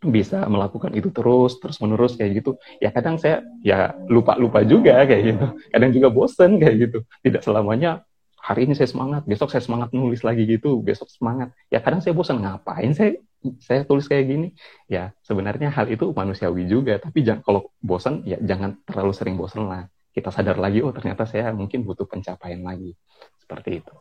bisa 0.00 0.48
melakukan 0.48 0.96
itu 0.96 1.12
terus 1.12 1.60
terus 1.60 1.76
menerus 1.84 2.16
kayak 2.16 2.40
gitu. 2.40 2.56
Ya 2.80 2.88
kadang 2.88 3.20
saya 3.20 3.44
ya 3.60 3.92
lupa 4.08 4.40
lupa 4.40 4.64
juga 4.64 5.04
kayak 5.04 5.22
gitu. 5.36 5.46
Kadang 5.68 5.90
juga 5.92 6.08
bosen 6.08 6.56
kayak 6.56 6.76
gitu. 6.88 6.98
Tidak 7.20 7.44
selamanya 7.44 8.00
hari 8.40 8.64
ini 8.64 8.72
saya 8.72 8.88
semangat 8.88 9.28
besok 9.28 9.52
saya 9.52 9.60
semangat 9.60 9.92
nulis 9.92 10.24
lagi 10.24 10.48
gitu. 10.48 10.80
Besok 10.80 11.12
semangat. 11.12 11.52
Ya 11.68 11.84
kadang 11.84 12.00
saya 12.00 12.16
bosan 12.16 12.40
ngapain 12.40 12.96
saya 12.96 13.20
saya 13.60 13.84
tulis 13.84 14.08
kayak 14.08 14.24
gini? 14.24 14.48
Ya 14.88 15.12
sebenarnya 15.20 15.68
hal 15.68 15.92
itu 15.92 16.08
manusiawi 16.16 16.64
juga. 16.64 16.96
Tapi 16.96 17.20
jangan 17.20 17.44
kalau 17.44 17.68
bosan 17.84 18.24
ya 18.24 18.40
jangan 18.40 18.80
terlalu 18.88 19.12
sering 19.12 19.36
bosan 19.36 19.68
lah. 19.68 19.84
Kita 20.16 20.32
sadar 20.32 20.56
lagi 20.56 20.80
oh 20.80 20.96
ternyata 20.96 21.28
saya 21.28 21.52
mungkin 21.52 21.84
butuh 21.84 22.08
pencapaian 22.08 22.64
lagi. 22.64 22.96
Seperti 23.36 23.84
itu. 23.84 23.94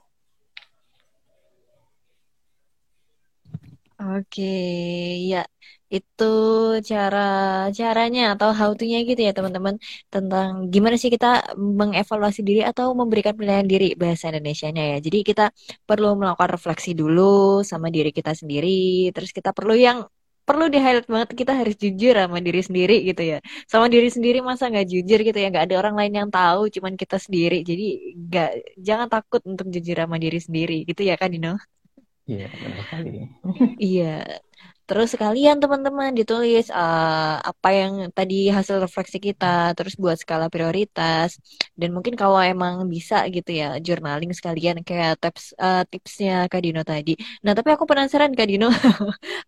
Oke, 3.99 4.47
ya 5.27 5.43
itu 5.95 6.23
cara 6.89 7.19
caranya 7.79 8.21
atau 8.33 8.49
how 8.59 8.69
to-nya 8.77 8.97
gitu 9.09 9.21
ya 9.27 9.31
teman-teman 9.37 9.75
tentang 10.13 10.47
gimana 10.73 10.95
sih 11.01 11.09
kita 11.15 11.27
mengevaluasi 11.79 12.39
diri 12.47 12.61
atau 12.69 12.85
memberikan 12.99 13.33
penilaian 13.37 13.67
diri 13.73 13.85
bahasa 14.01 14.23
Indonesia-nya 14.31 14.83
ya. 14.91 14.97
Jadi 15.05 15.17
kita 15.29 15.43
perlu 15.89 16.07
melakukan 16.19 16.49
refleksi 16.55 16.89
dulu 17.01 17.21
sama 17.71 17.87
diri 17.95 18.09
kita 18.17 18.31
sendiri, 18.39 18.69
terus 19.13 19.31
kita 19.37 19.49
perlu 19.57 19.73
yang 19.87 19.97
perlu 20.47 20.65
di 20.73 20.77
highlight 20.81 21.05
banget 21.13 21.29
kita 21.37 21.53
harus 21.59 21.75
jujur 21.77 22.13
sama 22.17 22.37
diri 22.41 22.61
sendiri 22.67 22.93
gitu 23.05 23.21
ya 23.21 23.37
sama 23.69 23.85
diri 23.93 24.09
sendiri 24.09 24.41
masa 24.41 24.65
nggak 24.71 24.87
jujur 24.93 25.19
gitu 25.27 25.37
ya 25.37 25.47
nggak 25.53 25.65
ada 25.69 25.75
orang 25.81 25.95
lain 25.99 26.13
yang 26.19 26.29
tahu 26.33 26.61
cuman 26.73 26.93
kita 26.97 27.21
sendiri 27.21 27.61
jadi 27.69 27.83
nggak 28.17 28.49
jangan 28.81 29.07
takut 29.13 29.41
untuk 29.45 29.69
jujur 29.69 29.93
sama 30.01 30.17
diri 30.17 30.39
sendiri 30.41 30.73
gitu 30.89 31.01
ya 31.05 31.13
kan 31.21 31.29
Dino 31.29 31.53
Iya, 32.29 32.45
benar 32.53 32.77
sekali. 32.85 33.09
Iya. 33.81 34.05
Terus 34.89 35.07
sekalian 35.13 35.57
teman-teman 35.61 36.09
ditulis 36.19 36.65
uh, 36.73 37.37
apa 37.51 37.69
yang 37.79 37.93
tadi 38.17 38.49
hasil 38.57 38.75
refleksi 38.85 39.17
kita, 39.27 39.45
terus 39.77 39.93
buat 40.01 40.17
skala 40.21 40.45
prioritas, 40.53 41.29
dan 41.79 41.89
mungkin 41.95 42.13
kalau 42.21 42.39
emang 42.41 42.73
bisa 42.93 43.15
gitu 43.35 43.49
ya, 43.61 43.77
journaling 43.85 44.31
sekalian 44.37 44.77
kayak 44.87 45.21
tips 45.21 45.53
uh, 45.61 45.85
tipsnya 45.91 46.49
Kak 46.51 46.61
Dino 46.65 46.81
tadi. 46.91 47.13
Nah 47.45 47.53
tapi 47.57 47.69
aku 47.75 47.85
penasaran 47.89 48.33
Kak 48.37 48.47
Dino, 48.49 48.67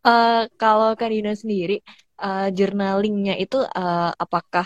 uh, 0.06 0.46
kalau 0.62 0.94
Kak 1.00 1.10
Dino 1.14 1.32
sendiri 1.42 1.74
uh, 2.22 2.48
journalingnya 2.58 3.34
itu 3.44 3.58
uh, 3.66 4.14
apakah 4.24 4.66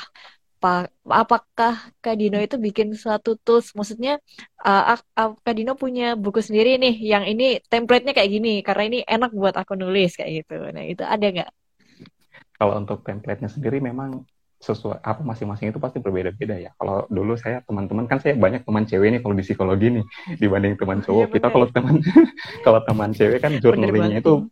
apa 0.66 0.90
apakah 1.06 1.94
Kak 2.02 2.18
Dino 2.18 2.42
itu 2.42 2.58
bikin 2.58 2.98
suatu 2.98 3.38
tools? 3.38 3.70
Maksudnya 3.78 4.18
uh, 4.66 4.98
Kak 5.14 5.54
Dino 5.54 5.78
punya 5.78 6.18
buku 6.18 6.42
sendiri 6.42 6.82
nih 6.82 6.98
yang 7.06 7.24
ini 7.30 7.62
template-nya 7.70 8.18
kayak 8.18 8.32
gini 8.34 8.66
karena 8.66 8.84
ini 8.90 9.00
enak 9.06 9.30
buat 9.30 9.54
aku 9.54 9.78
nulis 9.78 10.18
kayak 10.18 10.42
gitu. 10.42 10.58
Nah 10.74 10.82
itu 10.82 11.06
ada 11.06 11.22
nggak? 11.22 11.52
Kalau 12.58 12.74
untuk 12.82 13.06
template-nya 13.06 13.54
sendiri 13.54 13.78
memang 13.78 14.26
sesuai 14.58 15.06
apa 15.06 15.22
masing-masing 15.22 15.70
itu 15.70 15.78
pasti 15.78 16.02
berbeda-beda 16.02 16.58
ya. 16.58 16.72
Kalau 16.82 17.06
dulu 17.14 17.38
saya 17.38 17.62
teman-teman 17.62 18.10
kan 18.10 18.18
saya 18.18 18.34
banyak 18.34 18.66
teman 18.66 18.90
cewek 18.90 19.14
nih 19.14 19.22
kalau 19.22 19.36
di 19.38 19.46
psikologi 19.46 19.88
nih 20.02 20.06
dibanding 20.42 20.74
teman 20.82 20.98
iya, 20.98 21.06
cowok. 21.06 21.28
Ya, 21.30 21.34
Kita 21.38 21.48
kalau 21.54 21.68
teman 21.70 21.96
kalau 22.66 22.80
teman 22.82 23.10
cewek 23.14 23.38
kan 23.38 23.54
journalingnya 23.62 24.26
itu 24.26 24.50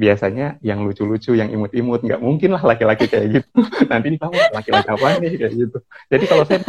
biasanya 0.00 0.56
yang 0.64 0.80
lucu-lucu, 0.80 1.36
yang 1.36 1.52
imut-imut, 1.52 2.00
nggak 2.00 2.20
mungkin 2.24 2.56
lah 2.56 2.62
laki-laki 2.64 3.04
kayak 3.04 3.26
gitu. 3.36 3.50
Nanti 3.92 4.16
kamu 4.16 4.32
laki-laki 4.56 4.88
apa 4.88 5.06
nih 5.20 5.30
kayak 5.36 5.52
gitu. 5.52 5.78
Jadi 6.08 6.24
kalau 6.24 6.44
saya 6.48 6.64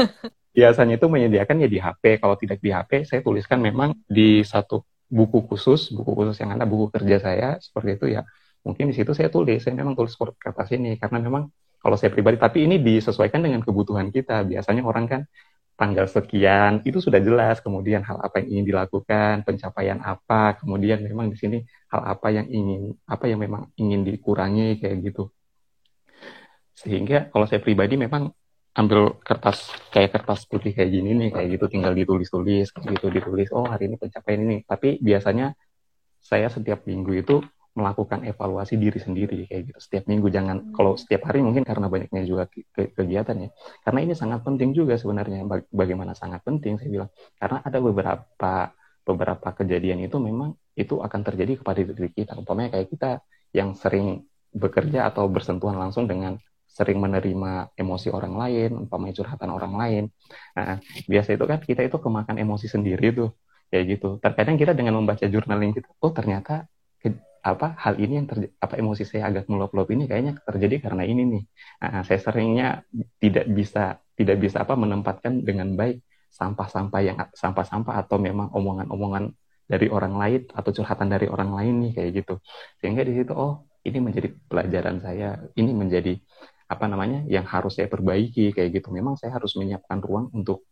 biasanya 0.52 1.00
itu 1.00 1.08
menyediakan 1.08 1.56
ya 1.64 1.70
di 1.72 1.80
HP. 1.80 2.20
Kalau 2.20 2.36
tidak 2.36 2.60
di 2.60 2.76
HP, 2.76 3.08
saya 3.08 3.24
tuliskan 3.24 3.64
memang 3.64 3.96
di 4.04 4.44
satu 4.44 4.84
buku 5.08 5.48
khusus, 5.48 5.96
buku 5.96 6.12
khusus 6.12 6.36
yang 6.44 6.60
ada 6.60 6.68
buku 6.68 6.92
kerja 6.92 7.24
saya 7.24 7.50
seperti 7.64 7.90
itu 7.96 8.06
ya. 8.20 8.28
Mungkin 8.68 8.92
di 8.92 8.96
situ 9.00 9.16
saya 9.16 9.32
tulis, 9.32 9.64
saya 9.64 9.80
memang 9.80 9.96
tulis 9.96 10.14
kertas 10.20 10.68
ini 10.76 11.00
karena 11.00 11.24
memang 11.24 11.48
kalau 11.82 11.98
saya 11.98 12.14
pribadi, 12.14 12.38
tapi 12.38 12.70
ini 12.70 12.78
disesuaikan 12.78 13.42
dengan 13.42 13.64
kebutuhan 13.64 14.14
kita. 14.14 14.46
Biasanya 14.46 14.86
orang 14.86 15.06
kan 15.10 15.22
tanggal 15.80 16.06
sekian 16.06 16.86
itu 16.86 17.02
sudah 17.02 17.20
jelas, 17.20 17.58
kemudian 17.60 18.06
hal 18.06 18.22
apa 18.22 18.42
yang 18.44 18.48
ingin 18.60 18.66
dilakukan, 18.76 19.42
pencapaian 19.48 20.00
apa, 20.02 20.62
kemudian 20.62 21.02
memang 21.02 21.34
di 21.34 21.38
sini 21.40 21.58
hal 21.90 22.02
apa 22.06 22.28
yang 22.30 22.48
ingin 22.50 22.94
apa 23.10 23.26
yang 23.26 23.40
memang 23.42 23.72
ingin 23.76 24.06
dikurangi 24.06 24.78
kayak 24.78 24.98
gitu. 25.02 25.34
Sehingga 26.78 27.30
kalau 27.34 27.46
saya 27.50 27.62
pribadi 27.62 27.98
memang 27.98 28.30
ambil 28.72 29.20
kertas 29.20 29.68
kayak 29.92 30.16
kertas 30.16 30.48
putih 30.48 30.72
kayak 30.72 30.96
gini 30.96 31.12
nih 31.12 31.30
kayak 31.36 31.60
gitu 31.60 31.66
tinggal 31.68 31.92
ditulis-tulis 31.92 32.72
gitu 32.72 33.08
ditulis 33.12 33.52
oh 33.52 33.68
hari 33.68 33.92
ini 33.92 34.00
pencapaian 34.00 34.48
ini 34.48 34.64
tapi 34.64 34.96
biasanya 35.04 35.52
saya 36.24 36.48
setiap 36.48 36.88
minggu 36.88 37.12
itu 37.20 37.44
melakukan 37.72 38.28
evaluasi 38.28 38.76
diri 38.76 39.00
sendiri 39.00 39.48
kayak 39.48 39.72
gitu. 39.72 39.80
Setiap 39.80 40.04
minggu 40.12 40.28
jangan 40.28 40.60
hmm. 40.60 40.74
kalau 40.76 41.00
setiap 41.00 41.32
hari 41.32 41.40
mungkin 41.40 41.64
karena 41.64 41.88
banyaknya 41.88 42.24
juga 42.28 42.44
ke 42.52 42.92
kegiatan 42.92 43.48
ya. 43.48 43.50
Karena 43.88 44.00
ini 44.04 44.14
sangat 44.16 44.44
penting 44.44 44.76
juga 44.76 45.00
sebenarnya 45.00 45.48
bagaimana 45.72 46.12
sangat 46.12 46.44
penting 46.44 46.76
saya 46.76 46.90
bilang. 46.92 47.10
Karena 47.40 47.58
ada 47.64 47.80
beberapa 47.80 48.54
beberapa 49.02 49.50
kejadian 49.56 50.04
itu 50.04 50.20
memang 50.20 50.54
itu 50.76 51.00
akan 51.00 51.22
terjadi 51.24 51.64
kepada 51.64 51.80
diri 51.80 52.12
kita. 52.12 52.36
Umpamanya 52.36 52.76
kayak 52.76 52.88
kita 52.92 53.12
yang 53.56 53.72
sering 53.76 54.28
bekerja 54.52 55.08
atau 55.08 55.32
bersentuhan 55.32 55.80
langsung 55.80 56.12
dengan 56.12 56.36
sering 56.72 57.04
menerima 57.04 57.76
emosi 57.76 58.08
orang 58.16 58.36
lain 58.40 58.88
umpamanya 58.88 59.16
curhatan 59.24 59.50
orang 59.52 59.74
lain. 59.76 60.04
Nah 60.56 60.80
biasa 61.08 61.36
itu 61.36 61.46
kan 61.48 61.60
kita 61.60 61.88
itu 61.88 61.98
kemakan 62.00 62.36
emosi 62.40 62.68
sendiri 62.68 63.16
tuh 63.16 63.32
kayak 63.72 63.84
gitu. 63.96 64.20
Terkadang 64.20 64.56
kita 64.60 64.72
dengan 64.76 65.00
membaca 65.00 65.24
journaling 65.24 65.72
kita 65.72 65.88
oh 66.00 66.12
ternyata 66.12 66.68
apa 67.42 67.74
hal 67.74 67.98
ini 67.98 68.22
yang 68.22 68.28
terjadi 68.30 68.54
apa 68.62 68.78
emosi 68.78 69.04
saya 69.04 69.34
agak 69.34 69.50
meluap-luap 69.50 69.90
ini 69.90 70.06
kayaknya 70.06 70.38
terjadi 70.46 70.90
karena 70.90 71.04
ini 71.10 71.22
nih. 71.26 71.44
Nah, 71.82 72.02
saya 72.06 72.20
seringnya 72.22 72.68
tidak 73.18 73.46
bisa 73.50 73.98
tidak 74.14 74.38
bisa 74.38 74.62
apa 74.62 74.78
menempatkan 74.78 75.42
dengan 75.42 75.74
baik 75.74 76.06
sampah-sampah 76.30 77.02
yang 77.02 77.18
sampah-sampah 77.34 78.06
atau 78.06 78.22
memang 78.22 78.54
omongan-omongan 78.54 79.34
dari 79.66 79.88
orang 79.90 80.16
lain 80.16 80.42
atau 80.54 80.70
curhatan 80.70 81.10
dari 81.10 81.26
orang 81.28 81.52
lain 81.58 81.74
nih 81.90 81.92
kayak 81.98 82.10
gitu. 82.22 82.34
Sehingga 82.78 83.02
di 83.02 83.18
situ 83.18 83.34
oh 83.34 83.66
ini 83.82 83.98
menjadi 83.98 84.30
pelajaran 84.46 85.02
saya 85.02 85.42
ini 85.58 85.72
menjadi 85.74 86.14
apa 86.72 86.86
namanya 86.88 87.26
yang 87.28 87.44
harus 87.50 87.76
saya 87.76 87.90
perbaiki 87.90 88.54
kayak 88.54 88.80
gitu. 88.80 88.94
Memang 88.94 89.18
saya 89.18 89.34
harus 89.34 89.58
menyiapkan 89.58 89.98
ruang 89.98 90.30
untuk 90.32 90.64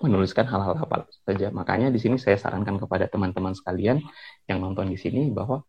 menuliskan 0.00 0.48
hal-hal 0.48 0.80
apa 0.80 1.10
saja. 1.26 1.52
Makanya 1.52 1.92
di 1.92 2.00
sini 2.00 2.16
saya 2.16 2.40
sarankan 2.40 2.80
kepada 2.80 3.04
teman-teman 3.10 3.52
sekalian 3.52 4.00
yang 4.48 4.58
nonton 4.64 4.88
di 4.88 4.96
sini 4.96 5.28
bahwa 5.28 5.66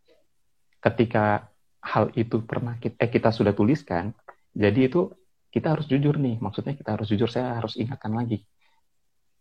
ketika 0.81 1.47
hal 1.81 2.09
itu 2.17 2.41
pernah 2.45 2.77
kita, 2.77 2.97
eh, 2.97 3.09
kita 3.09 3.29
sudah 3.29 3.53
tuliskan, 3.53 4.13
jadi 4.53 4.89
itu 4.89 5.13
kita 5.53 5.77
harus 5.77 5.85
jujur 5.85 6.17
nih. 6.17 6.41
Maksudnya 6.41 6.73
kita 6.73 6.97
harus 6.97 7.07
jujur, 7.09 7.29
saya 7.29 7.57
harus 7.57 7.77
ingatkan 7.77 8.13
lagi. 8.13 8.43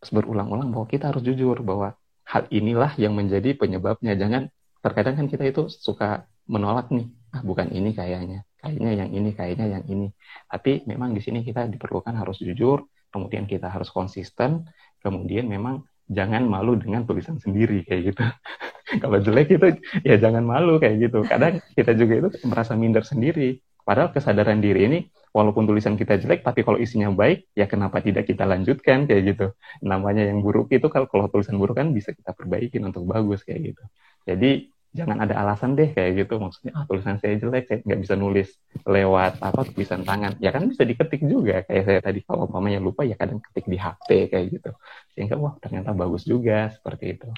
Berulang-ulang 0.00 0.72
bahwa 0.72 0.87
kita 0.88 1.12
harus 1.12 1.24
jujur 1.24 1.61
bahwa 1.61 1.96
hal 2.24 2.46
inilah 2.48 2.94
yang 2.96 3.12
menjadi 3.12 3.57
penyebabnya. 3.57 4.16
Jangan 4.16 4.48
terkadang 4.81 5.20
kan 5.20 5.26
kita 5.29 5.44
itu 5.48 5.68
suka 5.68 6.24
menolak 6.50 6.90
nih, 6.90 7.07
ah 7.31 7.42
bukan 7.46 7.70
ini 7.70 7.94
kayaknya, 7.94 8.42
kayaknya 8.59 8.90
yang 9.07 9.11
ini, 9.14 9.31
kayaknya 9.37 9.66
yang 9.79 9.85
ini. 9.87 10.09
Tapi 10.50 10.83
memang 10.88 11.14
di 11.14 11.22
sini 11.22 11.46
kita 11.46 11.68
diperlukan 11.70 12.11
harus 12.16 12.42
jujur, 12.42 12.90
kemudian 13.14 13.46
kita 13.46 13.70
harus 13.70 13.92
konsisten, 13.92 14.66
kemudian 14.98 15.46
memang 15.46 15.87
jangan 16.11 16.42
malu 16.44 16.75
dengan 16.75 17.07
tulisan 17.07 17.38
sendiri 17.38 17.87
kayak 17.87 18.12
gitu. 18.12 18.23
Kalau 19.03 19.18
jelek 19.23 19.49
itu 19.55 19.66
ya 20.03 20.18
jangan 20.18 20.42
malu 20.42 20.83
kayak 20.83 21.09
gitu. 21.09 21.23
Kadang 21.23 21.62
kita 21.79 21.94
juga 21.94 22.27
itu 22.27 22.29
merasa 22.51 22.75
minder 22.75 23.07
sendiri. 23.07 23.62
Padahal 23.87 24.11
kesadaran 24.11 24.59
diri 24.59 24.87
ini 24.87 24.99
walaupun 25.31 25.64
tulisan 25.64 25.94
kita 25.94 26.18
jelek 26.18 26.42
tapi 26.42 26.66
kalau 26.66 26.77
isinya 26.77 27.07
baik 27.14 27.46
ya 27.55 27.70
kenapa 27.70 28.03
tidak 28.03 28.27
kita 28.27 28.42
lanjutkan 28.42 29.07
kayak 29.07 29.35
gitu. 29.35 29.46
Namanya 29.87 30.27
yang 30.27 30.42
buruk 30.42 30.75
itu 30.75 30.90
kalau 30.90 31.07
kalau 31.07 31.31
tulisan 31.31 31.57
buruk 31.57 31.79
kan 31.79 31.94
bisa 31.94 32.11
kita 32.11 32.35
perbaikin 32.35 32.83
untuk 32.83 33.07
bagus 33.07 33.46
kayak 33.46 33.73
gitu. 33.73 33.83
Jadi 34.27 34.51
jangan 34.90 35.22
ada 35.22 35.35
alasan 35.38 35.79
deh 35.79 35.94
kayak 35.94 36.26
gitu 36.26 36.42
maksudnya 36.42 36.74
ah 36.74 36.83
tulisan 36.83 37.16
saya 37.22 37.38
jelek 37.38 37.64
saya 37.70 37.79
nggak 37.87 38.00
bisa 38.03 38.14
nulis 38.18 38.48
lewat 38.83 39.38
apa 39.38 39.61
tulisan 39.70 40.03
tangan 40.03 40.35
ya 40.42 40.50
kan 40.50 40.66
bisa 40.66 40.83
diketik 40.83 41.22
juga 41.22 41.62
kayak 41.62 41.85
saya 41.87 41.98
tadi 42.03 42.20
kalau 42.26 42.50
umpamanya 42.50 42.83
lupa 42.83 43.07
ya 43.07 43.14
kadang 43.14 43.38
ketik 43.38 43.70
di 43.70 43.79
HP 43.79 44.09
kayak 44.35 44.46
gitu 44.50 44.70
sehingga 45.14 45.38
wah 45.38 45.55
ternyata 45.62 45.94
bagus 45.94 46.26
juga 46.26 46.74
seperti 46.74 47.14
itu 47.14 47.31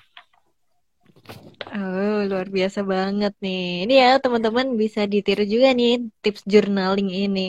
Oh, 1.73 2.19
luar 2.31 2.47
biasa 2.57 2.81
banget 2.93 3.33
nih. 3.45 3.87
Ini 3.87 3.95
ya 4.03 4.09
teman-teman 4.25 4.67
bisa 4.83 5.01
ditiru 5.12 5.43
juga 5.47 5.69
nih 5.79 5.91
tips 6.23 6.43
journaling 6.53 7.09
ini. 7.09 7.41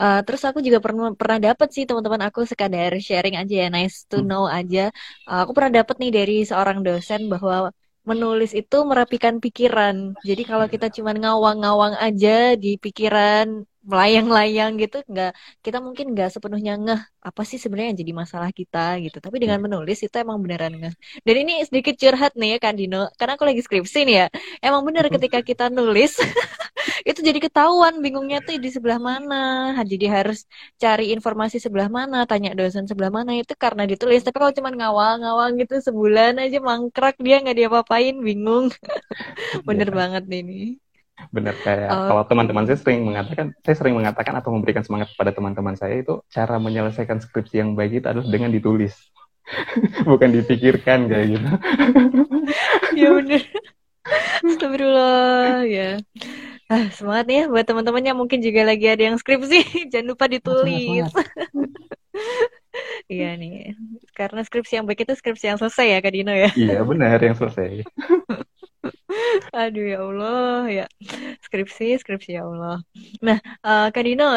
Uh, 0.00 0.18
terus 0.26 0.42
aku 0.48 0.58
juga 0.66 0.78
pernah 0.84 1.12
pernah 1.20 1.38
dapat 1.46 1.68
sih 1.76 1.84
teman-teman 1.88 2.22
aku 2.26 2.40
sekadar 2.50 2.92
sharing 3.06 3.36
aja 3.40 3.54
ya, 3.62 3.66
nice 3.74 3.96
to 4.10 4.18
hmm. 4.18 4.26
know 4.28 4.44
aja. 4.58 4.80
Uh, 5.28 5.44
aku 5.44 5.52
pernah 5.56 5.72
dapat 5.84 5.96
nih 6.02 6.10
dari 6.18 6.36
seorang 6.48 6.78
dosen 6.86 7.20
bahwa 7.32 7.70
menulis 8.10 8.50
itu 8.60 8.76
merapikan 8.90 9.34
pikiran. 9.44 9.96
Jadi 10.28 10.42
kalau 10.50 10.66
kita 10.72 10.86
cuma 10.96 11.10
ngawang-ngawang 11.20 11.94
aja 12.06 12.30
di 12.62 12.68
pikiran 12.84 13.46
melayang-layang 13.88 14.76
gitu 14.82 15.00
nggak 15.10 15.30
kita 15.64 15.78
mungkin 15.86 16.12
nggak 16.12 16.28
sepenuhnya 16.34 16.72
ngeh 16.84 17.00
apa 17.28 17.42
sih 17.48 17.56
sebenarnya 17.62 17.88
yang 17.96 18.00
jadi 18.04 18.12
masalah 18.22 18.50
kita 18.60 18.78
gitu. 19.04 19.16
Tapi 19.24 19.36
dengan 19.42 19.58
menulis 19.64 19.98
itu 20.04 20.16
emang 20.24 20.38
beneran 20.44 20.72
ngeh. 20.80 20.94
Dan 21.26 21.34
ini 21.42 21.52
sedikit 21.68 21.94
curhat 22.02 22.32
nih 22.40 22.48
ya 22.54 22.58
kan 22.64 22.74
Dino 22.80 22.98
karena 23.18 23.32
aku 23.36 23.44
lagi 23.48 23.60
skripsi 23.66 23.98
nih 24.08 24.16
ya. 24.20 24.26
Emang 24.66 24.82
bener 24.88 25.04
ketika 25.14 25.38
kita 25.48 25.64
nulis 25.72 26.12
itu 27.08 27.20
jadi 27.24 27.40
ketahuan 27.40 28.04
bingungnya 28.04 28.44
tuh 28.44 28.60
di 28.60 28.68
sebelah 28.68 29.00
mana 29.00 29.72
jadi 29.80 30.06
harus 30.20 30.44
cari 30.76 31.08
informasi 31.16 31.56
sebelah 31.56 31.88
mana 31.88 32.28
tanya 32.28 32.52
dosen 32.52 32.84
sebelah 32.84 33.08
mana 33.08 33.32
itu 33.40 33.56
karena 33.56 33.88
ditulis 33.88 34.20
tapi 34.20 34.36
kalau 34.36 34.52
cuma 34.52 34.68
ngawal-ngawal 34.68 35.56
gitu 35.56 35.80
sebulan 35.80 36.36
aja 36.36 36.60
mangkrak 36.60 37.16
dia 37.16 37.40
nggak 37.40 37.56
diapa-apain 37.56 38.12
bingung 38.20 38.68
bener 39.68 39.88
ya. 39.88 39.94
banget 39.96 40.24
nih 40.28 40.40
ini 40.44 40.60
Benar 41.34 41.50
kayak 41.66 41.90
uh, 41.90 42.14
kalau 42.14 42.22
teman-teman 42.30 42.62
saya 42.62 42.78
sering 42.78 43.02
mengatakan, 43.02 43.50
saya 43.66 43.74
sering 43.74 43.98
mengatakan 43.98 44.38
atau 44.38 44.54
memberikan 44.54 44.86
semangat 44.86 45.10
kepada 45.18 45.34
teman-teman 45.34 45.74
saya 45.74 45.98
itu 45.98 46.22
cara 46.30 46.62
menyelesaikan 46.62 47.18
skripsi 47.18 47.58
yang 47.58 47.74
baik 47.74 47.98
itu 47.98 48.06
adalah 48.06 48.30
dengan 48.30 48.54
ditulis, 48.54 48.94
bukan 50.10 50.30
dipikirkan 50.30 51.10
kayak 51.10 51.26
gitu. 51.34 51.48
ya 53.02 53.08
benar. 53.18 53.42
Astagfirullah 54.46 55.66
ya. 55.66 55.98
Ah, 56.68 56.92
semangat 56.92 57.26
ya 57.32 57.42
buat 57.48 57.64
teman-teman 57.64 58.04
yang 58.04 58.18
mungkin 58.20 58.44
juga 58.44 58.60
lagi 58.68 58.84
ada 58.84 59.00
yang 59.08 59.16
skripsi, 59.16 59.58
jangan 59.92 60.06
lupa 60.12 60.24
ditulis. 60.28 61.08
Iya 63.08 63.34
nih, 63.40 63.74
karena 64.12 64.44
skripsi 64.44 64.78
yang 64.78 64.86
baik 64.86 65.02
itu 65.02 65.14
skripsi 65.16 65.50
yang 65.50 65.58
selesai 65.58 65.86
ya 65.96 65.98
Kak 66.04 66.12
Dino 66.12 66.30
ya. 66.30 66.50
Iya 66.52 66.84
benar 66.84 67.18
yang 67.18 67.34
selesai. 67.34 67.82
Aduh 69.56 69.86
ya 69.88 69.98
Allah 70.04 70.62
ya 70.68 70.84
skripsi 71.42 71.98
skripsi 71.98 72.38
ya 72.38 72.46
Allah. 72.46 72.78
Nah 73.24 73.38
uh, 73.64 73.88
Kak 73.90 74.04
Dino, 74.04 74.36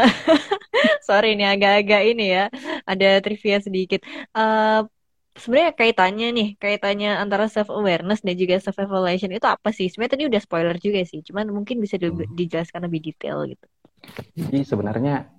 sorry 1.07 1.35
ini 1.35 1.45
agak-agak 1.45 2.01
ini 2.15 2.25
ya 2.31 2.45
ada 2.87 3.19
trivia 3.19 3.59
sedikit. 3.61 4.01
Uh, 4.33 4.87
Sebenarnya 5.31 5.71
kaitannya 5.73 6.27
nih, 6.35 6.49
kaitannya 6.59 7.15
antara 7.15 7.47
self 7.47 7.71
awareness 7.71 8.19
dan 8.19 8.35
juga 8.35 8.59
self 8.59 8.77
evaluation 8.77 9.31
itu 9.31 9.47
apa 9.47 9.71
sih? 9.71 9.87
Sebenarnya 9.87 10.13
tadi 10.19 10.23
udah 10.27 10.41
spoiler 10.43 10.77
juga 10.77 11.01
sih, 11.07 11.23
cuman 11.23 11.49
mungkin 11.49 11.79
bisa 11.79 11.95
di 11.95 12.11
hmm. 12.11 12.35
dijelaskan 12.35 12.83
lebih 12.87 12.99
detail 13.11 13.47
gitu. 13.47 13.65
Jadi 14.35 14.59
sebenarnya 14.67 15.31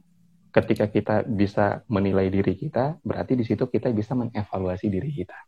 ketika 0.52 0.88
kita 0.88 1.16
bisa 1.28 1.84
menilai 1.92 2.32
diri 2.32 2.56
kita, 2.56 3.00
berarti 3.04 3.36
di 3.36 3.44
situ 3.44 3.68
kita 3.68 3.92
bisa 3.92 4.16
mengevaluasi 4.16 4.88
diri 4.88 5.12
kita. 5.12 5.38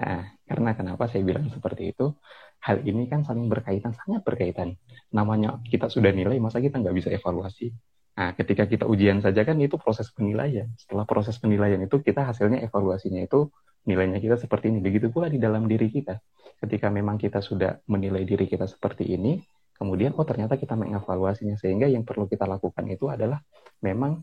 Nah, 0.00 0.32
karena 0.48 0.72
kenapa 0.76 1.08
saya 1.08 1.24
bilang 1.24 1.48
seperti 1.52 1.92
itu? 1.92 2.12
hal 2.60 2.84
ini 2.84 3.08
kan 3.08 3.24
saling 3.24 3.48
berkaitan, 3.48 3.96
sangat 3.96 4.20
berkaitan. 4.20 4.76
Namanya 5.16 5.58
kita 5.64 5.88
sudah 5.88 6.12
nilai, 6.12 6.36
masa 6.36 6.60
kita 6.60 6.76
nggak 6.76 6.96
bisa 6.96 7.08
evaluasi? 7.08 7.72
Nah, 8.20 8.36
ketika 8.36 8.68
kita 8.68 8.84
ujian 8.84 9.24
saja 9.24 9.48
kan 9.48 9.56
itu 9.56 9.80
proses 9.80 10.12
penilaian. 10.12 10.68
Setelah 10.76 11.08
proses 11.08 11.40
penilaian 11.40 11.80
itu 11.80 12.04
kita 12.04 12.28
hasilnya 12.28 12.60
evaluasinya 12.60 13.24
itu 13.24 13.48
nilainya 13.84 14.20
kita 14.20 14.36
seperti 14.36 14.68
ini. 14.72 14.78
Begitu 14.84 15.08
pula 15.08 15.30
di 15.30 15.40
dalam 15.40 15.64
diri 15.64 15.88
kita. 15.88 16.20
Ketika 16.60 16.92
memang 16.92 17.16
kita 17.16 17.40
sudah 17.40 17.80
menilai 17.88 18.24
diri 18.28 18.44
kita 18.44 18.68
seperti 18.68 19.08
ini, 19.08 19.40
kemudian 19.80 20.12
oh 20.16 20.26
ternyata 20.28 20.60
kita 20.60 20.76
mengevaluasinya 20.76 21.56
sehingga 21.56 21.88
yang 21.88 22.04
perlu 22.04 22.28
kita 22.28 22.44
lakukan 22.44 22.84
itu 22.92 23.08
adalah 23.08 23.40
memang 23.80 24.20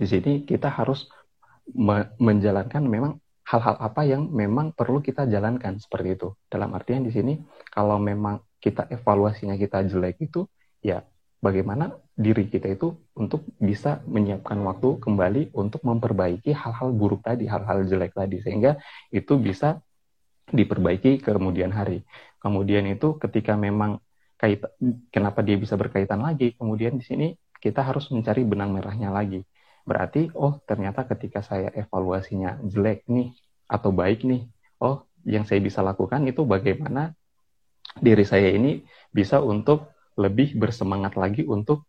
di 0.00 0.06
sini 0.08 0.48
kita 0.48 0.72
harus 0.72 1.04
me 1.76 2.08
menjalankan 2.16 2.80
memang 2.80 3.20
hal-hal 3.44 3.76
apa 3.76 4.08
yang 4.08 4.32
memang 4.32 4.72
perlu 4.72 5.04
kita 5.04 5.28
jalankan 5.28 5.76
seperti 5.76 6.16
itu. 6.16 6.28
Dalam 6.48 6.72
artian 6.72 7.04
di 7.04 7.12
sini 7.12 7.36
kalau 7.68 8.00
memang 8.00 8.40
kita 8.56 8.88
evaluasinya 8.88 9.56
kita 9.60 9.84
jelek 9.84 10.16
itu 10.24 10.48
ya 10.80 11.04
bagaimana 11.38 11.94
diri 12.18 12.50
kita 12.50 12.74
itu 12.74 12.98
untuk 13.14 13.46
bisa 13.62 14.02
menyiapkan 14.10 14.58
waktu 14.66 14.98
kembali 14.98 15.54
untuk 15.54 15.86
memperbaiki 15.86 16.50
hal-hal 16.50 16.90
buruk 16.90 17.22
tadi, 17.22 17.46
hal-hal 17.46 17.86
jelek 17.86 18.14
tadi, 18.14 18.42
sehingga 18.42 18.78
itu 19.14 19.38
bisa 19.38 19.78
diperbaiki 20.50 21.22
ke 21.22 21.30
kemudian 21.30 21.70
hari. 21.70 22.02
Kemudian 22.42 22.86
itu 22.90 23.18
ketika 23.22 23.54
memang 23.54 24.02
kait, 24.34 24.62
kenapa 25.14 25.42
dia 25.46 25.54
bisa 25.54 25.78
berkaitan 25.78 26.22
lagi, 26.22 26.58
kemudian 26.58 26.98
di 26.98 27.04
sini 27.06 27.26
kita 27.58 27.82
harus 27.86 28.10
mencari 28.10 28.42
benang 28.42 28.74
merahnya 28.74 29.10
lagi. 29.10 29.42
Berarti, 29.86 30.30
oh 30.34 30.58
ternyata 30.66 31.06
ketika 31.06 31.42
saya 31.42 31.70
evaluasinya 31.74 32.62
jelek 32.66 33.06
nih, 33.06 33.34
atau 33.68 33.92
baik 33.92 34.24
nih, 34.24 34.48
oh 34.80 35.04
yang 35.28 35.44
saya 35.44 35.60
bisa 35.60 35.84
lakukan 35.84 36.24
itu 36.24 36.42
bagaimana 36.48 37.12
diri 37.98 38.24
saya 38.24 38.48
ini 38.54 38.86
bisa 39.12 39.42
untuk 39.42 39.90
lebih 40.18 40.58
bersemangat 40.58 41.14
lagi 41.14 41.46
untuk 41.46 41.86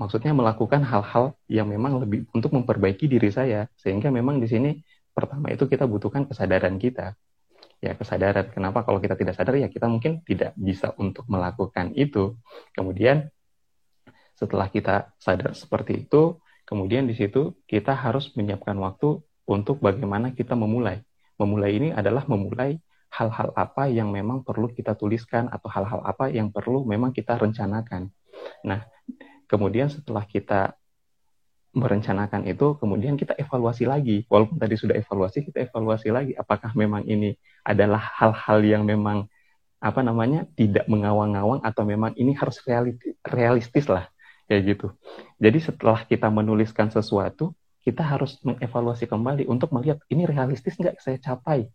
maksudnya 0.00 0.32
melakukan 0.32 0.80
hal-hal 0.80 1.36
yang 1.52 1.68
memang 1.68 2.00
lebih 2.00 2.24
untuk 2.32 2.56
memperbaiki 2.56 3.04
diri 3.04 3.28
saya. 3.28 3.68
Sehingga 3.76 4.08
memang 4.08 4.40
di 4.40 4.48
sini 4.48 4.70
pertama 5.12 5.52
itu 5.52 5.68
kita 5.68 5.84
butuhkan 5.84 6.24
kesadaran 6.24 6.80
kita. 6.80 7.12
Ya 7.84 7.94
kesadaran. 7.94 8.48
Kenapa 8.50 8.82
kalau 8.82 8.98
kita 8.98 9.14
tidak 9.14 9.36
sadar 9.36 9.54
ya 9.60 9.68
kita 9.68 9.86
mungkin 9.86 10.24
tidak 10.24 10.56
bisa 10.56 10.96
untuk 10.96 11.28
melakukan 11.28 11.92
itu. 11.94 12.40
Kemudian 12.72 13.28
setelah 14.34 14.70
kita 14.72 15.12
sadar 15.18 15.52
seperti 15.52 16.06
itu 16.06 16.38
kemudian 16.62 17.10
di 17.10 17.18
situ 17.18 17.58
kita 17.66 17.90
harus 17.90 18.30
menyiapkan 18.38 18.78
waktu 18.78 19.18
untuk 19.48 19.82
bagaimana 19.82 20.32
kita 20.32 20.54
memulai. 20.54 21.02
Memulai 21.40 21.70
ini 21.74 21.88
adalah 21.90 22.26
memulai 22.28 22.78
hal-hal 23.08 23.50
apa 23.56 23.88
yang 23.88 24.12
memang 24.12 24.44
perlu 24.44 24.68
kita 24.68 24.94
tuliskan 24.94 25.48
atau 25.48 25.68
hal-hal 25.72 26.04
apa 26.04 26.28
yang 26.28 26.52
perlu 26.52 26.84
memang 26.84 27.10
kita 27.10 27.40
rencanakan. 27.40 28.12
Nah, 28.64 28.84
kemudian 29.48 29.88
setelah 29.88 30.22
kita 30.28 30.76
merencanakan 31.72 32.48
itu, 32.48 32.76
kemudian 32.80 33.14
kita 33.14 33.36
evaluasi 33.36 33.84
lagi. 33.84 34.24
Walaupun 34.28 34.56
tadi 34.56 34.74
sudah 34.76 34.96
evaluasi, 34.96 35.44
kita 35.46 35.68
evaluasi 35.68 36.08
lagi. 36.08 36.32
Apakah 36.36 36.72
memang 36.74 37.04
ini 37.04 37.36
adalah 37.64 38.00
hal-hal 38.18 38.60
yang 38.64 38.82
memang 38.88 39.28
apa 39.78 40.02
namanya 40.02 40.42
tidak 40.58 40.90
mengawang-awang 40.90 41.62
atau 41.62 41.86
memang 41.86 42.10
ini 42.18 42.34
harus 42.34 42.58
realistis 43.22 43.86
lah 43.86 44.10
kayak 44.50 44.74
gitu. 44.74 44.90
Jadi 45.38 45.58
setelah 45.62 46.02
kita 46.02 46.26
menuliskan 46.32 46.90
sesuatu, 46.90 47.54
kita 47.84 48.02
harus 48.02 48.40
mengevaluasi 48.42 49.06
kembali 49.06 49.46
untuk 49.46 49.70
melihat 49.70 50.02
ini 50.10 50.26
realistis 50.26 50.74
nggak 50.74 50.98
saya 50.98 51.20
capai 51.22 51.70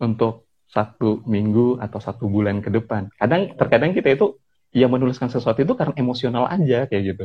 untuk 0.00 0.48
satu 0.68 1.22
minggu 1.24 1.78
atau 1.78 1.98
satu 2.02 2.26
bulan 2.26 2.60
ke 2.64 2.70
depan. 2.72 3.12
Kadang 3.14 3.54
terkadang 3.54 3.94
kita 3.94 4.14
itu 4.14 4.38
ya 4.74 4.90
menuliskan 4.90 5.30
sesuatu 5.30 5.62
itu 5.62 5.72
karena 5.78 5.94
emosional 5.94 6.50
aja 6.50 6.90
kayak 6.90 7.02
gitu. 7.14 7.24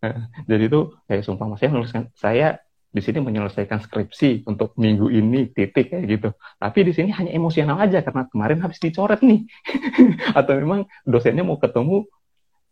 Nah, 0.00 0.28
jadi 0.48 0.68
itu 0.68 0.80
kayak 1.08 1.22
sumpah 1.24 1.46
mas 1.48 1.60
saya 1.60 1.70
menuliskan 1.72 2.02
saya 2.16 2.60
di 2.90 2.98
sini 2.98 3.22
menyelesaikan 3.22 3.78
skripsi 3.86 4.50
untuk 4.50 4.74
minggu 4.74 5.08
ini 5.14 5.48
titik 5.54 5.94
kayak 5.94 6.04
gitu. 6.10 6.28
Tapi 6.58 6.78
di 6.82 6.92
sini 6.92 7.14
hanya 7.14 7.30
emosional 7.30 7.78
aja 7.78 8.02
karena 8.02 8.26
kemarin 8.26 8.58
habis 8.60 8.82
dicoret 8.82 9.22
nih. 9.22 9.46
atau 10.38 10.52
memang 10.58 10.90
dosennya 11.06 11.46
mau 11.46 11.56
ketemu 11.56 12.04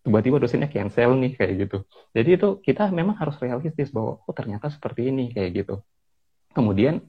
tiba-tiba 0.03 0.37
dosennya 0.43 0.69
cancel 0.73 1.15
nih 1.21 1.33
kayak 1.39 1.53
gitu. 1.69 1.79
Jadi 2.17 2.31
itu 2.35 2.49
kita 2.65 2.91
memang 2.91 3.15
harus 3.21 3.39
realistis 3.39 3.95
bahwa 3.95 4.19
oh 4.25 4.35
ternyata 4.35 4.73
seperti 4.73 5.13
ini 5.13 5.31
kayak 5.31 5.51
gitu. 5.65 5.85
Kemudian 6.57 7.05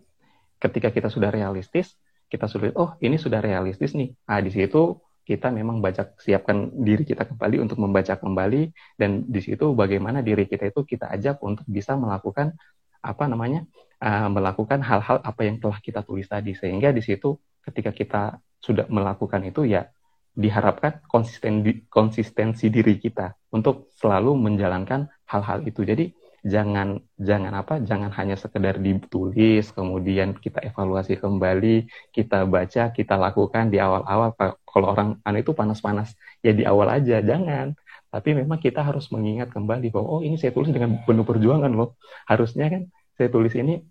ketika 0.59 0.91
kita 0.91 1.07
sudah 1.09 1.31
realistis, 1.31 1.95
kita 2.29 2.45
sulit 2.45 2.77
oh 2.77 2.95
ini 3.01 3.17
sudah 3.17 3.41
realistis 3.41 3.97
nih. 3.97 4.13
Ah 4.29 4.39
di 4.39 4.53
situ 4.53 5.01
kita 5.25 5.53
memang 5.53 5.77
baca 5.77 6.09
siapkan 6.17 6.73
diri 6.73 7.05
kita 7.05 7.25
kembali 7.25 7.61
untuk 7.61 7.77
membaca 7.77 8.17
kembali 8.17 8.61
dan 8.97 9.29
di 9.29 9.41
situ 9.45 9.77
bagaimana 9.77 10.25
diri 10.25 10.49
kita 10.49 10.73
itu 10.73 10.81
kita 10.85 11.05
ajak 11.13 11.37
untuk 11.45 11.65
bisa 11.69 11.93
melakukan 11.93 12.57
apa 13.01 13.23
namanya 13.29 13.61
uh, 14.01 14.29
melakukan 14.29 14.81
hal-hal 14.81 15.21
apa 15.21 15.41
yang 15.45 15.61
telah 15.61 15.77
kita 15.81 16.01
tulis 16.01 16.25
tadi. 16.25 16.57
Sehingga 16.57 16.89
di 16.93 17.01
situ 17.05 17.37
ketika 17.61 17.93
kita 17.93 18.21
sudah 18.57 18.85
melakukan 18.89 19.45
itu 19.45 19.69
ya 19.69 19.85
diharapkan 20.33 21.03
konsisten 21.09 21.65
konsistensi 21.91 22.71
diri 22.71 22.95
kita 22.95 23.33
untuk 23.51 23.91
selalu 23.97 24.37
menjalankan 24.37 25.09
hal-hal 25.27 25.65
itu. 25.65 25.83
Jadi 25.83 26.13
jangan 26.43 27.03
jangan 27.19 27.51
apa 27.51 27.83
jangan 27.83 28.11
hanya 28.15 28.39
sekedar 28.39 28.79
ditulis 28.79 29.75
kemudian 29.75 30.31
kita 30.39 30.63
evaluasi 30.63 31.19
kembali 31.19 31.89
kita 32.15 32.47
baca 32.47 32.89
kita 32.95 33.15
lakukan 33.19 33.71
di 33.73 33.77
awal-awal. 33.79 34.33
Kalau 34.69 34.87
orang 34.93 35.09
anu 35.25 35.37
itu 35.41 35.51
panas-panas 35.51 36.13
ya 36.45 36.51
di 36.55 36.63
awal 36.63 36.87
aja 36.91 37.19
jangan. 37.19 37.75
Tapi 38.09 38.33
memang 38.33 38.57
kita 38.57 38.81
harus 38.81 39.05
mengingat 39.13 39.53
kembali 39.53 39.93
bahwa 39.93 40.07
oh 40.17 40.21
ini 40.25 40.35
saya 40.41 40.49
tulis 40.49 40.73
dengan 40.73 40.97
penuh 41.05 41.25
perjuangan 41.25 41.69
loh. 41.69 41.97
Harusnya 42.25 42.65
kan 42.73 42.81
saya 43.17 43.29
tulis 43.29 43.53
ini 43.53 43.85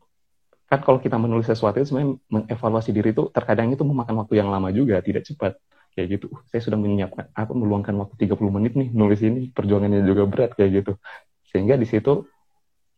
kan 0.68 0.84
kalau 0.84 1.00
kita 1.00 1.16
menulis 1.16 1.48
sesuatu 1.48 1.80
itu 1.80 1.88
sebenarnya 1.88 2.20
mengevaluasi 2.28 2.90
diri 2.92 3.16
itu 3.16 3.30
terkadang 3.32 3.72
itu 3.72 3.80
memakan 3.86 4.20
waktu 4.20 4.34
yang 4.42 4.50
lama 4.50 4.68
juga 4.74 4.98
tidak 5.00 5.24
cepat. 5.26 5.56
Kayak 5.94 6.18
gitu. 6.18 6.26
Saya 6.50 6.60
sudah 6.62 6.78
menyiapkan 6.78 7.30
aku 7.34 7.52
meluangkan 7.58 7.94
waktu 7.98 8.14
30 8.26 8.54
menit 8.54 8.72
nih 8.78 8.88
nulis 8.94 9.18
ini 9.22 9.50
perjuangannya 9.50 10.02
juga 10.06 10.26
berat 10.30 10.54
kayak 10.54 10.82
gitu. 10.82 10.92
Sehingga 11.50 11.74
di 11.74 11.86
situ 11.88 12.26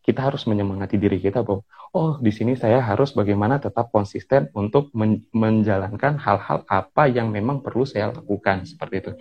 kita 0.01 0.27
harus 0.27 0.43
menyemangati 0.49 0.97
diri 0.97 1.21
kita 1.21 1.45
bahwa 1.45 1.61
oh 1.93 2.17
di 2.17 2.33
sini 2.33 2.57
saya 2.57 2.81
harus 2.81 3.13
bagaimana 3.13 3.61
tetap 3.61 3.93
konsisten 3.93 4.49
untuk 4.57 4.89
men 4.97 5.21
menjalankan 5.29 6.17
hal-hal 6.17 6.65
apa 6.65 7.03
yang 7.05 7.29
memang 7.29 7.61
perlu 7.61 7.85
saya 7.85 8.09
lakukan 8.09 8.65
seperti 8.65 8.95
itu. 9.05 9.11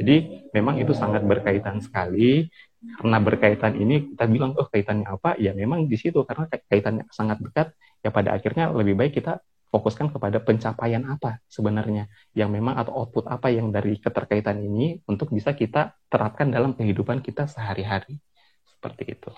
Jadi 0.00 0.16
memang 0.56 0.80
itu 0.80 0.96
sangat 0.96 1.22
berkaitan 1.28 1.84
sekali 1.84 2.48
karena 2.80 3.18
berkaitan 3.20 3.76
ini 3.76 4.16
kita 4.16 4.24
bilang 4.24 4.56
oh 4.56 4.64
kaitannya 4.64 5.04
apa 5.04 5.36
ya 5.36 5.52
memang 5.52 5.84
di 5.84 6.00
situ 6.00 6.24
karena 6.24 6.48
kaitannya 6.48 7.04
sangat 7.12 7.36
dekat 7.44 7.76
ya 8.00 8.08
pada 8.08 8.32
akhirnya 8.32 8.72
lebih 8.72 8.96
baik 8.96 9.20
kita 9.20 9.44
fokuskan 9.70 10.10
kepada 10.10 10.42
pencapaian 10.42 11.04
apa 11.06 11.38
sebenarnya 11.46 12.10
yang 12.34 12.50
memang 12.50 12.74
atau 12.80 13.04
output 13.04 13.30
apa 13.30 13.52
yang 13.54 13.70
dari 13.70 14.00
keterkaitan 14.00 14.58
ini 14.58 14.98
untuk 15.06 15.30
bisa 15.30 15.54
kita 15.54 15.94
terapkan 16.10 16.50
dalam 16.50 16.74
kehidupan 16.74 17.22
kita 17.22 17.46
sehari-hari 17.46 18.18
seperti 18.66 19.14
itu. 19.14 19.30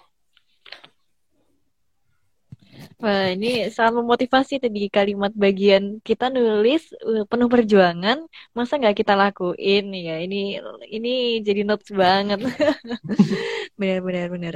Wah, 3.02 3.24
ini 3.34 3.46
sangat 3.74 3.94
memotivasi 4.00 4.54
tadi 4.64 4.78
kalimat 4.96 5.32
bagian 5.44 5.84
kita 6.08 6.24
nulis 6.36 6.80
uh, 7.08 7.22
penuh 7.30 7.48
perjuangan, 7.54 8.18
masa 8.56 8.72
nggak 8.80 8.96
kita 9.00 9.12
lakuin 9.22 9.84
ya? 10.06 10.12
Ini 10.24 10.36
ini 10.96 11.08
jadi 11.46 11.60
notes 11.68 11.90
banget. 12.02 12.38
Benar-benar 13.80 14.26
benar. 14.34 14.54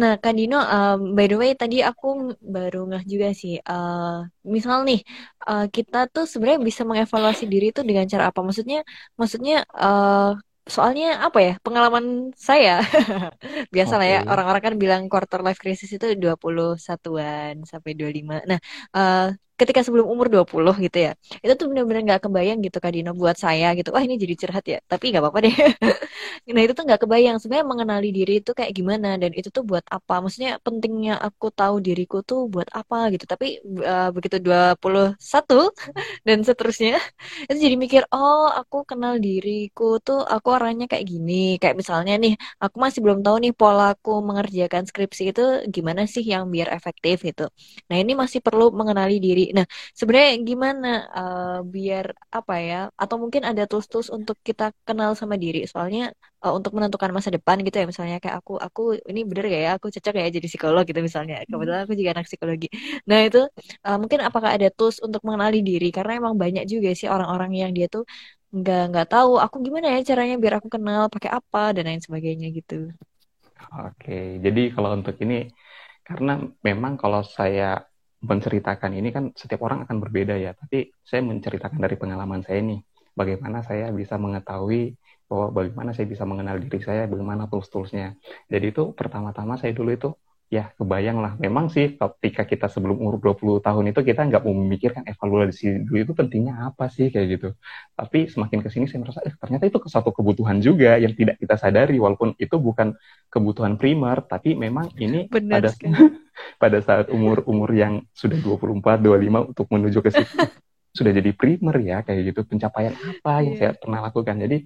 Nah, 0.00 0.12
Kak 0.22 0.34
Dino, 0.38 0.56
um, 0.62 0.98
by 1.16 1.26
the 1.30 1.36
way, 1.40 1.50
tadi 1.58 1.76
aku 1.82 2.06
baru 2.54 2.78
ngeh 2.90 3.02
juga 3.12 3.28
sih. 3.40 3.58
Uh, 3.66 4.22
misal 4.54 4.76
nih, 4.88 5.00
uh, 5.48 5.66
kita 5.74 5.96
tuh 6.14 6.24
sebenarnya 6.30 6.60
bisa 6.70 6.82
mengevaluasi 6.88 7.44
diri 7.52 7.66
itu 7.74 7.82
dengan 7.88 8.06
cara 8.12 8.24
apa? 8.30 8.40
Maksudnya, 8.46 8.78
maksudnya 9.20 9.54
uh, 9.74 10.38
soalnya 10.74 11.06
apa 11.26 11.38
ya 11.46 11.52
pengalaman 11.64 12.04
saya 12.48 12.70
biasa 13.74 13.92
lah 14.00 14.06
ya 14.14 14.18
orang-orang 14.30 14.62
kan 14.66 14.74
bilang 14.82 15.02
quarter 15.12 15.40
life 15.46 15.60
crisis 15.62 15.90
itu 15.96 16.06
21-an 16.22 17.54
sampai 17.70 17.90
25 17.98 18.34
nah 18.50 18.58
uh, 18.96 19.18
ketika 19.60 19.80
sebelum 19.86 20.06
umur 20.12 20.26
20 20.32 20.74
gitu 20.84 20.98
ya 21.06 21.12
itu 21.44 21.52
tuh 21.60 21.66
benar-benar 21.70 22.02
nggak 22.06 22.20
kebayang 22.30 22.58
gitu 22.64 22.78
Kak 22.82 22.92
Dino 22.94 23.10
buat 23.20 23.36
saya 23.44 23.66
gitu 23.78 23.88
wah 23.94 24.02
ini 24.06 24.14
jadi 24.22 24.34
curhat 24.40 24.64
ya. 24.72 24.78
Tapi 24.90 25.04
nggak 25.10 25.22
apa-apa 25.22 25.40
deh. 25.46 25.54
Nah 26.54 26.60
itu 26.64 26.72
tuh 26.78 26.84
nggak 26.88 27.00
kebayang. 27.04 27.36
Sebenarnya 27.40 27.66
mengenali 27.72 28.08
diri 28.16 28.32
itu 28.40 28.50
kayak 28.56 28.72
gimana 28.78 29.08
dan 29.20 29.30
itu 29.38 29.48
tuh 29.56 29.62
buat 29.70 29.84
apa? 29.96 30.14
Maksudnya 30.24 30.56
pentingnya 30.64 31.12
aku 31.26 31.46
tahu 31.52 31.74
diriku 31.86 32.16
tuh 32.24 32.48
buat 32.52 32.68
apa 32.72 32.96
gitu. 33.12 33.24
Tapi 33.28 33.46
uh, 33.84 34.08
begitu 34.16 34.36
21 34.40 35.68
dan 36.26 36.38
seterusnya 36.46 36.96
itu 37.50 37.58
jadi 37.64 37.76
mikir 37.78 38.02
oh 38.14 38.48
aku 38.60 38.76
kenal 38.90 39.14
diriku 39.20 40.00
tuh 40.06 40.18
aku 40.34 40.48
orangnya 40.56 40.86
kayak 40.90 41.04
gini. 41.12 41.60
Kayak 41.60 41.76
misalnya 41.80 42.12
nih 42.22 42.32
aku 42.64 42.76
masih 42.84 43.00
belum 43.04 43.20
tahu 43.24 43.36
nih 43.44 43.52
polaku 43.60 44.10
mengerjakan 44.28 44.82
skripsi 44.88 45.22
itu 45.32 45.42
gimana 45.74 46.02
sih 46.08 46.24
yang 46.32 46.44
biar 46.54 46.68
efektif 46.78 47.16
gitu. 47.28 47.42
Nah 47.88 47.96
ini 48.02 48.12
masih 48.22 48.40
perlu 48.46 48.72
mengenali 48.72 49.16
diri 49.20 49.42
Nah, 49.56 49.66
sebenarnya 49.98 50.32
gimana 50.48 50.88
uh, 51.18 51.58
biar 51.74 52.04
apa 52.38 52.54
ya? 52.68 52.76
Atau 53.02 53.16
mungkin 53.22 53.42
ada 53.50 53.62
tools-tools 53.70 54.08
untuk 54.16 54.36
kita 54.48 54.64
kenal 54.88 55.10
sama 55.20 55.34
diri. 55.44 55.58
Soalnya 55.72 56.02
uh, 56.44 56.52
untuk 56.58 56.72
menentukan 56.76 57.10
masa 57.16 57.30
depan 57.36 57.56
gitu 57.66 57.76
ya, 57.80 57.86
misalnya 57.92 58.16
kayak 58.22 58.36
aku, 58.40 58.52
aku 58.66 58.80
ini 59.10 59.20
bener 59.28 59.44
gak 59.52 59.62
ya? 59.66 59.70
Aku 59.78 59.86
cocok 59.94 60.14
ya 60.20 60.26
jadi 60.36 60.46
psikolog 60.50 60.82
gitu 60.88 61.00
misalnya. 61.08 61.34
Kebetulan 61.50 61.80
aku 61.84 61.94
juga 61.98 62.10
anak 62.14 62.26
psikologi. 62.30 62.66
Nah 63.08 63.18
itu 63.26 63.38
uh, 63.86 63.96
mungkin 64.02 64.18
apakah 64.28 64.50
ada 64.56 64.68
tools 64.76 64.98
untuk 65.06 65.20
mengenali 65.26 65.58
diri? 65.68 65.88
Karena 65.96 66.12
emang 66.20 66.34
banyak 66.42 66.64
juga 66.72 66.88
sih 66.98 67.08
orang-orang 67.14 67.50
yang 67.62 67.70
dia 67.76 67.86
tuh 67.94 68.04
nggak 68.48 68.80
nggak 68.90 69.06
tahu 69.12 69.30
aku 69.44 69.56
gimana 69.66 69.86
ya 69.94 70.00
caranya 70.08 70.34
biar 70.42 70.54
aku 70.58 70.68
kenal 70.74 71.02
pakai 71.12 71.30
apa 71.38 71.58
dan 71.76 71.84
lain 71.88 72.00
sebagainya 72.06 72.46
gitu. 72.58 72.74
Oke, 73.86 74.40
jadi 74.44 74.60
kalau 74.74 74.90
untuk 74.96 75.16
ini 75.24 75.34
karena 76.06 76.32
memang 76.64 76.92
kalau 77.02 77.20
saya 77.36 77.84
menceritakan 78.18 78.98
ini 78.98 79.08
kan 79.14 79.30
setiap 79.34 79.62
orang 79.62 79.86
akan 79.86 79.96
berbeda 80.02 80.34
ya, 80.34 80.54
tapi 80.54 80.90
saya 81.06 81.22
menceritakan 81.22 81.78
dari 81.78 81.94
pengalaman 81.94 82.42
saya 82.42 82.58
nih, 82.62 82.80
bagaimana 83.14 83.62
saya 83.62 83.94
bisa 83.94 84.18
mengetahui 84.18 84.98
bahwa 85.28 85.46
bagaimana 85.52 85.90
saya 85.94 86.06
bisa 86.08 86.24
mengenal 86.24 86.58
diri 86.58 86.80
saya, 86.82 87.04
bagaimana 87.06 87.46
tools-toolsnya. 87.46 88.16
Jadi 88.48 88.66
itu 88.74 88.96
pertama-tama 88.96 89.60
saya 89.60 89.76
dulu 89.76 89.90
itu 89.92 90.10
ya 90.48 90.72
kebayang 90.80 91.20
lah. 91.20 91.36
Memang 91.36 91.68
sih 91.68 92.00
ketika 92.00 92.48
kita 92.48 92.66
sebelum 92.72 92.96
umur 92.96 93.20
20 93.20 93.60
tahun 93.60 93.84
itu 93.92 94.00
kita 94.00 94.24
nggak 94.32 94.42
mau 94.48 94.56
memikirkan 94.56 95.04
evaluasi 95.04 95.84
dulu 95.84 95.96
itu 96.00 96.12
pentingnya 96.16 96.72
apa 96.72 96.88
sih 96.88 97.12
kayak 97.12 97.26
gitu. 97.36 97.48
Tapi 97.92 98.32
semakin 98.32 98.64
ke 98.64 98.68
sini 98.72 98.88
saya 98.88 99.04
merasa 99.04 99.20
eh, 99.28 99.36
ternyata 99.36 99.68
itu 99.68 99.78
satu 99.84 100.10
kebutuhan 100.10 100.64
juga 100.64 100.96
yang 100.96 101.12
tidak 101.12 101.36
kita 101.36 101.60
sadari 101.60 102.00
walaupun 102.00 102.32
itu 102.40 102.56
bukan 102.56 102.96
kebutuhan 103.28 103.76
primer 103.76 104.24
tapi 104.24 104.56
memang 104.56 104.88
ini 104.96 105.28
Benar 105.32 105.68
pada 105.68 105.70
pada 106.62 106.78
saat 106.80 107.12
umur-umur 107.12 107.68
yang 107.76 108.00
sudah 108.16 108.40
24, 108.40 109.04
25 109.04 109.52
untuk 109.52 109.66
menuju 109.68 109.98
ke 110.00 110.10
situ 110.16 110.34
sudah 110.96 111.12
jadi 111.12 111.30
primer 111.36 111.76
ya 111.84 112.00
kayak 112.00 112.32
gitu 112.32 112.40
pencapaian 112.48 112.96
apa 112.96 113.44
yang 113.44 113.54
yeah. 113.54 113.60
saya 113.60 113.70
pernah 113.76 114.00
lakukan. 114.00 114.40
Jadi 114.40 114.64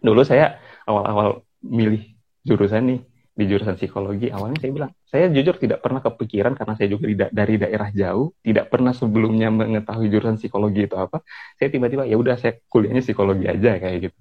dulu 0.00 0.24
saya 0.24 0.56
awal-awal 0.88 1.44
milih 1.62 2.16
jurusan 2.42 2.82
nih 2.90 3.11
di 3.32 3.44
jurusan 3.48 3.80
psikologi 3.80 4.28
awalnya 4.28 4.60
saya 4.60 4.72
bilang 4.76 4.92
saya 5.08 5.32
jujur 5.32 5.56
tidak 5.56 5.80
pernah 5.80 6.04
kepikiran 6.04 6.52
karena 6.52 6.74
saya 6.76 6.88
juga 6.92 7.04
da 7.16 7.26
dari 7.32 7.56
daerah 7.56 7.88
jauh 7.88 8.36
tidak 8.44 8.68
pernah 8.68 8.92
sebelumnya 8.92 9.48
mengetahui 9.48 10.12
jurusan 10.12 10.36
psikologi 10.36 10.84
itu 10.84 10.96
apa 11.00 11.24
saya 11.56 11.72
tiba-tiba 11.72 12.04
ya 12.04 12.16
udah 12.20 12.36
saya 12.36 12.60
kuliahnya 12.68 13.00
psikologi 13.00 13.48
aja 13.48 13.80
kayak 13.80 13.96
gitu. 14.04 14.18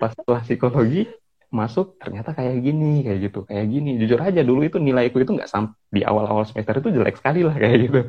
Pas 0.00 0.10
setelah 0.16 0.40
psikologi 0.40 1.04
masuk 1.48 1.96
ternyata 2.00 2.32
kayak 2.32 2.56
gini 2.60 3.04
kayak 3.04 3.18
gitu 3.28 3.38
kayak 3.44 3.66
gini. 3.68 3.90
Jujur 4.00 4.20
aja 4.24 4.40
dulu 4.40 4.64
itu 4.64 4.80
nilaiku 4.80 5.20
itu 5.20 5.32
nggak 5.36 5.50
sampai 5.52 5.76
di 5.92 6.00
awal-awal 6.08 6.48
semester 6.48 6.80
itu 6.80 6.88
jelek 6.96 7.20
sekali 7.20 7.44
lah 7.44 7.56
kayak 7.62 7.76
gitu. 7.84 8.00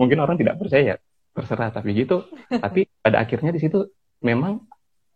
Mungkin 0.00 0.18
orang 0.24 0.40
tidak 0.40 0.56
percaya 0.56 0.96
terserah 1.36 1.68
tapi 1.68 1.88
gitu. 1.92 2.24
Tapi 2.48 2.88
pada 3.04 3.20
akhirnya 3.20 3.52
di 3.52 3.60
situ 3.60 3.92
memang 4.24 4.64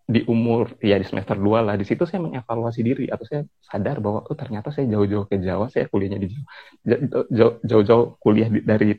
di 0.07 0.23
umur 0.31 0.79
ya 0.79 0.97
di 1.03 1.07
semester 1.07 1.35
2 1.35 1.67
lah. 1.67 1.75
Di 1.75 1.83
situ 1.83 2.07
saya 2.07 2.23
mengevaluasi 2.23 2.81
diri 2.87 3.11
atau 3.11 3.27
saya 3.27 3.43
sadar 3.59 3.99
bahwa 3.99 4.23
oh 4.23 4.37
ternyata 4.39 4.71
saya 4.71 4.87
jauh-jauh 4.87 5.27
ke 5.27 5.43
Jawa 5.43 5.67
saya 5.67 5.91
kuliahnya 5.91 6.19
di 6.23 6.29
Jawa. 6.31 6.47
Jauh-jauh 7.67 8.15
kuliah 8.23 8.47
di, 8.47 8.63
dari 8.63 8.95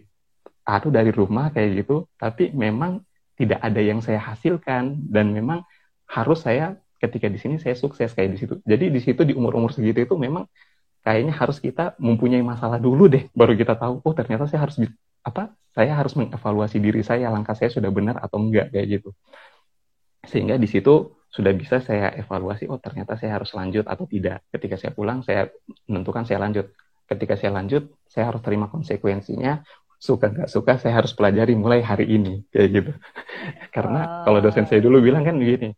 atau 0.68 0.92
dari 0.92 1.12
rumah 1.16 1.56
kayak 1.56 1.88
gitu. 1.88 2.12
Tapi 2.20 2.52
memang 2.52 3.00
tidak 3.40 3.64
ada 3.64 3.80
yang 3.80 4.04
saya 4.04 4.20
hasilkan. 4.20 5.08
Dan 5.08 5.32
memang 5.32 5.64
harus 6.12 6.44
saya 6.44 6.76
ketika 7.00 7.32
di 7.32 7.40
sini 7.40 7.56
saya 7.56 7.80
sukses 7.80 8.12
kayak 8.12 8.36
di 8.36 8.38
situ. 8.44 8.60
Jadi 8.68 8.92
di 8.92 9.00
situ 9.00 9.24
di 9.24 9.32
umur-umur 9.32 9.72
segitu 9.72 10.04
itu 10.04 10.16
memang 10.20 10.44
kayaknya 11.08 11.34
harus 11.40 11.64
kita 11.64 11.96
mempunyai 12.04 12.44
masalah 12.44 12.84
dulu 12.84 13.08
deh 13.08 13.32
baru 13.32 13.56
kita 13.56 13.80
tahu 13.80 14.04
oh 14.04 14.12
ternyata 14.12 14.44
saya 14.44 14.68
harus 14.68 14.76
apa 15.24 15.56
saya 15.72 15.96
harus 15.96 16.12
mengevaluasi 16.20 16.84
diri 16.84 17.00
saya 17.00 17.32
langkah 17.32 17.56
saya 17.56 17.72
sudah 17.72 17.88
benar 17.96 18.20
atau 18.20 18.44
enggak 18.44 18.76
kayak 18.76 19.00
gitu 19.00 19.16
sehingga 20.28 20.60
di 20.60 20.68
situ 20.68 21.18
sudah 21.28 21.52
bisa 21.56 21.84
saya 21.84 22.12
evaluasi 22.16 22.68
oh 22.72 22.80
ternyata 22.80 23.20
saya 23.20 23.40
harus 23.40 23.52
lanjut 23.56 23.88
atau 23.88 24.06
tidak. 24.08 24.44
Ketika 24.52 24.76
saya 24.80 24.92
pulang 24.92 25.24
saya 25.24 25.48
menentukan 25.88 26.24
saya 26.28 26.44
lanjut. 26.44 26.72
Ketika 27.08 27.40
saya 27.40 27.56
lanjut 27.56 27.88
saya 28.08 28.32
harus 28.32 28.44
terima 28.44 28.68
konsekuensinya. 28.68 29.64
Suka 29.98 30.30
nggak 30.30 30.50
suka 30.52 30.78
saya 30.78 31.02
harus 31.02 31.16
pelajari 31.18 31.58
mulai 31.58 31.82
hari 31.82 32.06
ini. 32.12 32.46
Kayak 32.54 32.68
gitu. 32.70 32.92
Karena 33.76 34.28
kalau 34.28 34.40
dosen 34.44 34.70
saya 34.70 34.84
dulu 34.84 35.02
bilang 35.02 35.26
kan 35.26 35.40
begini 35.40 35.74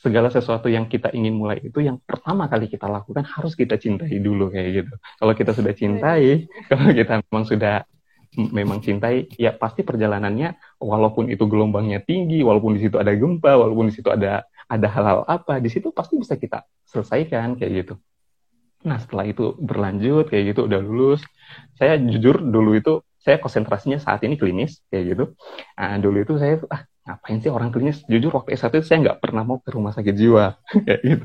segala 0.00 0.32
sesuatu 0.32 0.72
yang 0.72 0.88
kita 0.88 1.12
ingin 1.12 1.36
mulai 1.36 1.60
itu 1.60 1.76
yang 1.84 2.00
pertama 2.00 2.48
kali 2.48 2.72
kita 2.72 2.88
lakukan 2.88 3.20
harus 3.20 3.52
kita 3.52 3.76
cintai 3.76 4.16
dulu 4.16 4.48
kayak 4.48 4.84
gitu. 4.84 4.94
Kalau 4.96 5.32
kita 5.36 5.52
sudah 5.52 5.72
cintai 5.76 6.48
kalau 6.72 6.88
kita 6.96 7.20
memang 7.28 7.44
sudah 7.44 7.84
memang 8.38 8.78
cintai, 8.78 9.26
ya 9.34 9.50
pasti 9.50 9.82
perjalanannya 9.82 10.54
walaupun 10.80 11.28
itu 11.28 11.44
gelombangnya 11.46 12.00
tinggi, 12.00 12.40
walaupun 12.40 12.74
di 12.74 12.88
situ 12.88 12.96
ada 12.96 13.12
gempa, 13.12 13.54
walaupun 13.54 13.92
di 13.92 13.94
situ 13.94 14.08
ada 14.08 14.42
ada 14.66 14.86
hal-hal 14.88 15.28
apa, 15.28 15.60
di 15.60 15.68
situ 15.68 15.92
pasti 15.92 16.16
bisa 16.16 16.34
kita 16.40 16.64
selesaikan 16.88 17.60
kayak 17.60 17.84
gitu. 17.84 17.94
Nah 18.88 18.96
setelah 18.96 19.28
itu 19.28 19.54
berlanjut 19.60 20.32
kayak 20.32 20.56
gitu 20.56 20.66
udah 20.66 20.80
lulus, 20.80 21.20
saya 21.76 22.00
jujur 22.00 22.40
dulu 22.40 22.74
itu 22.80 23.04
saya 23.20 23.36
konsentrasinya 23.36 24.00
saat 24.00 24.24
ini 24.24 24.40
klinis 24.40 24.80
kayak 24.88 25.04
gitu. 25.12 25.24
Nah, 25.76 26.00
dulu 26.00 26.24
itu 26.24 26.34
saya 26.40 26.56
ah 26.72 26.88
ngapain 27.04 27.38
sih 27.44 27.52
orang 27.52 27.68
klinis? 27.68 28.00
Jujur 28.08 28.32
waktu 28.32 28.56
S1 28.56 28.80
itu 28.80 28.86
saya 28.88 28.98
nggak 29.04 29.18
pernah 29.20 29.44
mau 29.44 29.60
ke 29.60 29.68
rumah 29.76 29.92
sakit 29.92 30.14
jiwa 30.16 30.56
kayak 30.88 31.00
gitu. 31.04 31.24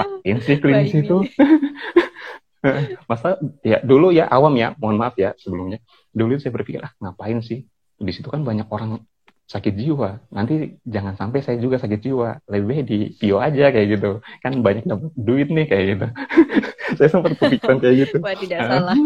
Ngapain 0.00 0.38
sih 0.40 0.56
klinis 0.64 0.92
itu? 0.96 1.16
Masa 3.08 3.40
ya 3.64 3.80
dulu 3.84 4.12
ya 4.12 4.28
awam 4.28 4.52
ya, 4.56 4.72
mohon 4.80 4.96
maaf 4.96 5.16
ya 5.20 5.36
sebelumnya. 5.36 5.80
Dulu 6.12 6.40
saya 6.40 6.56
berpikir 6.56 6.80
ah 6.80 6.92
ngapain 6.96 7.44
sih? 7.44 7.68
Di 8.00 8.12
situ 8.16 8.32
kan 8.32 8.40
banyak 8.40 8.64
orang 8.72 9.04
sakit 9.44 9.74
jiwa. 9.76 10.24
Nanti 10.32 10.80
jangan 10.88 11.14
sampai 11.20 11.44
saya 11.44 11.60
juga 11.60 11.76
sakit 11.76 12.00
jiwa. 12.00 12.40
Lebih 12.48 12.78
di 12.88 12.98
Pio 13.20 13.36
aja 13.38 13.68
kayak 13.68 13.86
gitu. 14.00 14.10
Kan 14.40 14.64
banyak 14.64 14.88
dapat 14.88 15.12
duit 15.14 15.48
nih 15.52 15.66
kayak 15.68 15.84
gitu. 15.94 16.06
saya 16.98 17.08
sempat 17.12 17.36
kepikiran 17.36 17.76
kayak 17.78 17.96
gitu. 18.08 18.16
Wah, 18.24 18.34
tidak 18.34 18.60
salah. 18.64 18.96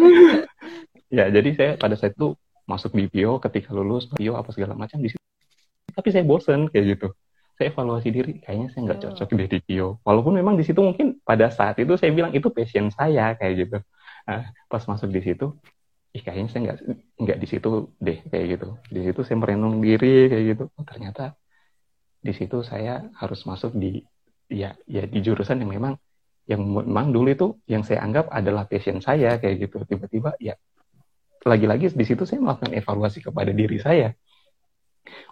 ya, 1.16 1.24
jadi 1.28 1.48
saya 1.56 1.70
pada 1.74 1.98
saat 1.98 2.14
itu 2.14 2.38
masuk 2.64 2.94
di 2.94 3.10
Pio 3.10 3.42
ketika 3.42 3.74
lulus 3.74 4.06
Pio 4.14 4.38
apa 4.38 4.54
segala 4.54 4.78
macam 4.78 5.02
di 5.02 5.10
situ. 5.10 5.24
Tapi 5.94 6.08
saya 6.14 6.22
bosen 6.22 6.70
kayak 6.70 6.98
gitu 6.98 7.08
saya 7.54 7.70
evaluasi 7.70 8.10
diri 8.10 8.42
kayaknya 8.42 8.68
saya 8.74 8.80
nggak 8.90 9.00
cocok 9.00 9.28
oh. 9.30 9.46
di 9.46 9.58
Kio 9.62 9.88
walaupun 10.02 10.34
memang 10.34 10.58
di 10.58 10.66
situ 10.66 10.82
mungkin 10.82 11.22
pada 11.22 11.54
saat 11.54 11.78
itu 11.78 11.94
saya 11.94 12.10
bilang 12.10 12.34
itu 12.34 12.50
passion 12.50 12.90
saya 12.90 13.38
kayak 13.38 13.54
gitu 13.66 13.78
nah, 14.26 14.42
pas 14.66 14.82
masuk 14.82 15.08
di 15.14 15.22
situ 15.22 15.54
ih 16.14 16.22
kayaknya 16.22 16.48
saya 16.50 16.62
nggak 16.70 16.78
nggak 17.18 17.38
di 17.42 17.46
situ 17.50 17.70
deh 17.98 18.18
kayak 18.30 18.46
gitu. 18.54 18.68
Di 18.94 19.00
situ 19.10 19.20
saya 19.26 19.36
merenung 19.42 19.82
diri 19.82 20.30
kayak 20.30 20.44
gitu. 20.54 20.64
Oh, 20.78 20.86
ternyata 20.86 21.34
di 22.22 22.32
situ 22.32 22.62
saya 22.62 23.10
harus 23.18 23.42
masuk 23.44 23.74
di 23.74 24.00
ya 24.46 24.78
ya 24.86 25.02
di 25.04 25.18
jurusan 25.20 25.58
yang 25.60 25.70
memang 25.74 25.94
yang 26.46 26.62
memang 26.62 27.10
dulu 27.10 27.28
itu 27.34 27.46
yang 27.66 27.82
saya 27.82 28.06
anggap 28.06 28.30
adalah 28.30 28.64
passion 28.70 29.02
saya 29.02 29.42
kayak 29.42 29.66
gitu. 29.66 29.82
Tiba-tiba 29.90 30.38
ya 30.38 30.54
lagi-lagi 31.44 31.92
di 31.92 32.04
situ 32.06 32.22
saya 32.24 32.38
melakukan 32.40 32.72
evaluasi 32.72 33.18
kepada 33.18 33.50
diri 33.50 33.82
saya. 33.82 34.14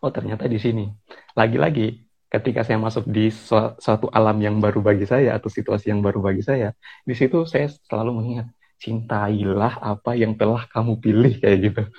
Oh 0.02 0.10
ternyata 0.10 0.50
di 0.50 0.58
sini. 0.58 0.90
Lagi-lagi 1.38 2.02
ketika 2.26 2.66
saya 2.66 2.80
masuk 2.82 3.06
di 3.06 3.30
suatu 3.30 4.10
alam 4.10 4.40
yang 4.42 4.58
baru 4.58 4.82
bagi 4.82 5.06
saya 5.06 5.38
atau 5.38 5.46
situasi 5.46 5.92
yang 5.94 6.02
baru 6.02 6.24
bagi 6.24 6.42
saya, 6.42 6.74
di 7.06 7.14
situ 7.14 7.44
saya 7.44 7.70
selalu 7.86 8.10
mengingat 8.18 8.48
cintailah 8.82 9.78
apa 9.78 10.18
yang 10.18 10.34
telah 10.34 10.66
kamu 10.66 10.98
pilih 10.98 11.32
kayak 11.38 11.58
gitu. 11.70 11.82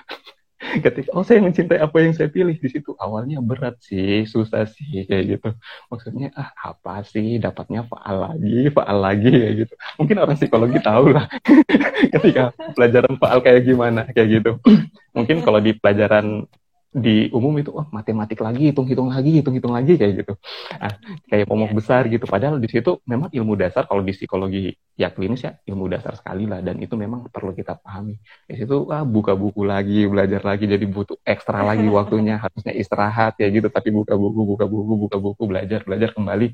ketika 0.86 1.12
oh 1.12 1.28
saya 1.28 1.44
mencintai 1.44 1.80
apa 1.80 1.98
yang 2.00 2.16
saya 2.16 2.32
pilih 2.32 2.56
di 2.56 2.70
situ 2.72 2.96
awalnya 2.96 3.44
berat 3.44 3.76
sih 3.84 4.24
susah 4.28 4.68
sih 4.68 5.08
kayak 5.08 5.40
gitu. 5.40 5.50
Maksudnya 5.92 6.32
ah 6.36 6.52
apa 6.60 7.04
sih? 7.08 7.40
Dapatnya 7.40 7.88
faal 7.88 8.18
lagi 8.32 8.72
faal 8.72 8.98
lagi 9.00 9.32
kayak 9.32 9.56
gitu. 9.68 9.74
Mungkin 10.00 10.16
orang 10.20 10.36
psikologi 10.40 10.80
tahu 10.84 11.16
lah 11.16 11.26
ketika 12.16 12.52
pelajaran 12.76 13.16
faal 13.20 13.40
kayak 13.40 13.64
gimana 13.64 14.02
kayak 14.12 14.30
gitu. 14.40 14.52
Mungkin 15.18 15.44
kalau 15.44 15.60
di 15.64 15.72
pelajaran 15.76 16.48
di 16.94 17.26
umum 17.34 17.58
itu 17.58 17.74
oh 17.74 17.90
matematik 17.90 18.38
lagi 18.38 18.70
hitung-hitung 18.70 19.10
lagi 19.10 19.42
hitung-hitung 19.42 19.74
lagi 19.74 19.98
kayak 19.98 20.14
gitu. 20.22 20.34
Nah, 20.78 20.94
kayak 21.26 21.46
pomok 21.50 21.74
yeah. 21.74 21.78
besar 21.82 22.02
gitu. 22.06 22.26
Padahal 22.30 22.62
di 22.62 22.70
situ 22.70 23.02
memang 23.10 23.34
ilmu 23.34 23.58
dasar 23.58 23.90
kalau 23.90 24.06
di 24.06 24.14
psikologi 24.14 24.78
ya 24.94 25.10
klinis 25.10 25.42
ya 25.42 25.58
ilmu 25.66 25.90
dasar 25.90 26.14
sekali 26.14 26.46
lah. 26.46 26.62
Dan 26.62 26.78
itu 26.86 26.94
memang 26.94 27.26
perlu 27.34 27.58
kita 27.58 27.82
pahami. 27.82 28.22
Di 28.46 28.56
situ 28.62 28.94
ah 28.94 29.02
buka 29.02 29.34
buku 29.34 29.66
lagi 29.66 30.06
belajar 30.06 30.46
lagi. 30.46 30.70
Jadi 30.70 30.86
butuh 30.86 31.18
ekstra 31.26 31.66
lagi 31.66 31.90
waktunya 31.98 32.38
harusnya 32.38 32.74
istirahat 32.78 33.42
ya 33.42 33.50
gitu. 33.50 33.68
Tapi 33.74 33.90
buka 33.90 34.14
buku 34.14 34.42
buka 34.46 34.66
buku 34.70 34.94
buka 35.10 35.18
buku 35.18 35.44
belajar 35.50 35.82
belajar 35.82 36.14
kembali. 36.14 36.54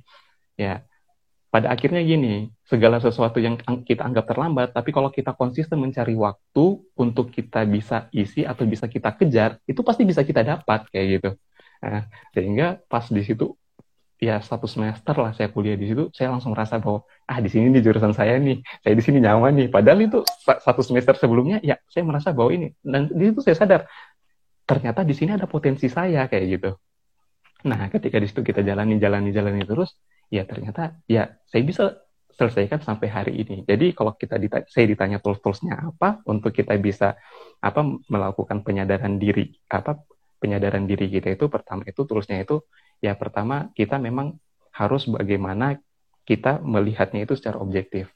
Ya 0.56 0.88
pada 1.50 1.74
akhirnya 1.74 2.06
gini, 2.06 2.54
segala 2.70 3.02
sesuatu 3.02 3.41
yang 3.41 3.58
kita 3.82 4.06
anggap 4.06 4.30
terlambat, 4.30 4.70
tapi 4.70 4.93
kalau 4.93 5.10
kita 5.10 5.34
konsisten 5.34 5.82
mencari 5.82 6.14
waktu 6.14 6.66
untuk 6.93 7.34
kita 7.34 7.66
bisa 7.66 8.06
isi 8.14 8.45
atau 8.45 8.70
bisa 8.70 8.86
kita 8.86 9.18
kejar, 9.18 9.58
itu 9.66 9.82
pasti 9.82 10.06
bisa 10.06 10.22
kita 10.22 10.45
dapat 10.45 10.86
kayak 10.93 11.08
gitu. 11.18 11.30
Nah, 11.82 12.06
sehingga 12.38 12.78
pas 12.86 13.10
di 13.10 13.26
situ 13.26 13.58
ya 14.20 14.43
satu 14.43 14.68
semester 14.68 15.16
lah 15.16 15.32
saya 15.34 15.50
kuliah 15.50 15.74
di 15.74 15.89
situ, 15.89 16.14
saya 16.14 16.30
langsung 16.30 16.54
merasa 16.54 16.78
bahwa 16.78 17.02
ah 17.26 17.39
di 17.41 17.50
sini 17.50 17.74
di 17.74 17.82
jurusan 17.82 18.14
saya 18.14 18.38
nih, 18.38 18.62
saya 18.86 18.93
di 18.93 19.04
sini 19.04 19.18
nyaman 19.18 19.52
nih. 19.58 19.68
Padahal 19.74 20.06
itu 20.06 20.22
satu 20.45 20.86
semester 20.86 21.18
sebelumnya 21.18 21.58
ya 21.66 21.82
saya 21.89 22.06
merasa 22.06 22.30
bahwa 22.30 22.54
ini 22.54 22.78
dan 22.86 23.10
di 23.10 23.32
situ 23.32 23.41
saya 23.41 23.58
sadar 23.58 23.82
ternyata 24.70 25.02
di 25.02 25.18
sini 25.18 25.34
ada 25.34 25.50
potensi 25.50 25.89
saya 25.89 26.30
kayak 26.30 26.45
gitu. 26.45 26.72
Nah, 27.66 27.89
ketika 27.91 28.22
di 28.22 28.28
situ 28.30 28.39
kita 28.39 28.64
jalani, 28.64 29.02
jalani, 29.02 29.36
jalani 29.36 29.68
terus, 29.68 29.97
ya 30.30 30.46
ternyata 30.46 30.98
ya 31.10 31.36
saya 31.50 31.64
bisa 31.66 31.84
selesaikan 32.40 32.80
sampai 32.80 33.12
hari 33.12 33.34
ini. 33.44 33.68
Jadi 33.68 33.92
kalau 33.92 34.16
kita 34.16 34.40
ditanya, 34.40 34.64
saya 34.72 34.86
ditanya 34.88 35.18
tools-toolsnya 35.20 35.92
apa 35.92 36.24
untuk 36.24 36.56
kita 36.56 36.72
bisa 36.80 37.20
apa 37.60 37.84
melakukan 38.08 38.64
penyadaran 38.64 39.20
diri 39.20 39.52
apa 39.68 40.00
penyadaran 40.40 40.88
diri 40.88 41.12
kita 41.12 41.36
itu 41.36 41.52
pertama 41.52 41.84
itu 41.84 42.08
toolsnya 42.08 42.40
itu 42.40 42.64
ya 43.04 43.12
pertama 43.20 43.76
kita 43.76 44.00
memang 44.00 44.40
harus 44.72 45.04
bagaimana 45.12 45.76
kita 46.24 46.64
melihatnya 46.64 47.28
itu 47.28 47.36
secara 47.36 47.60
objektif 47.60 48.08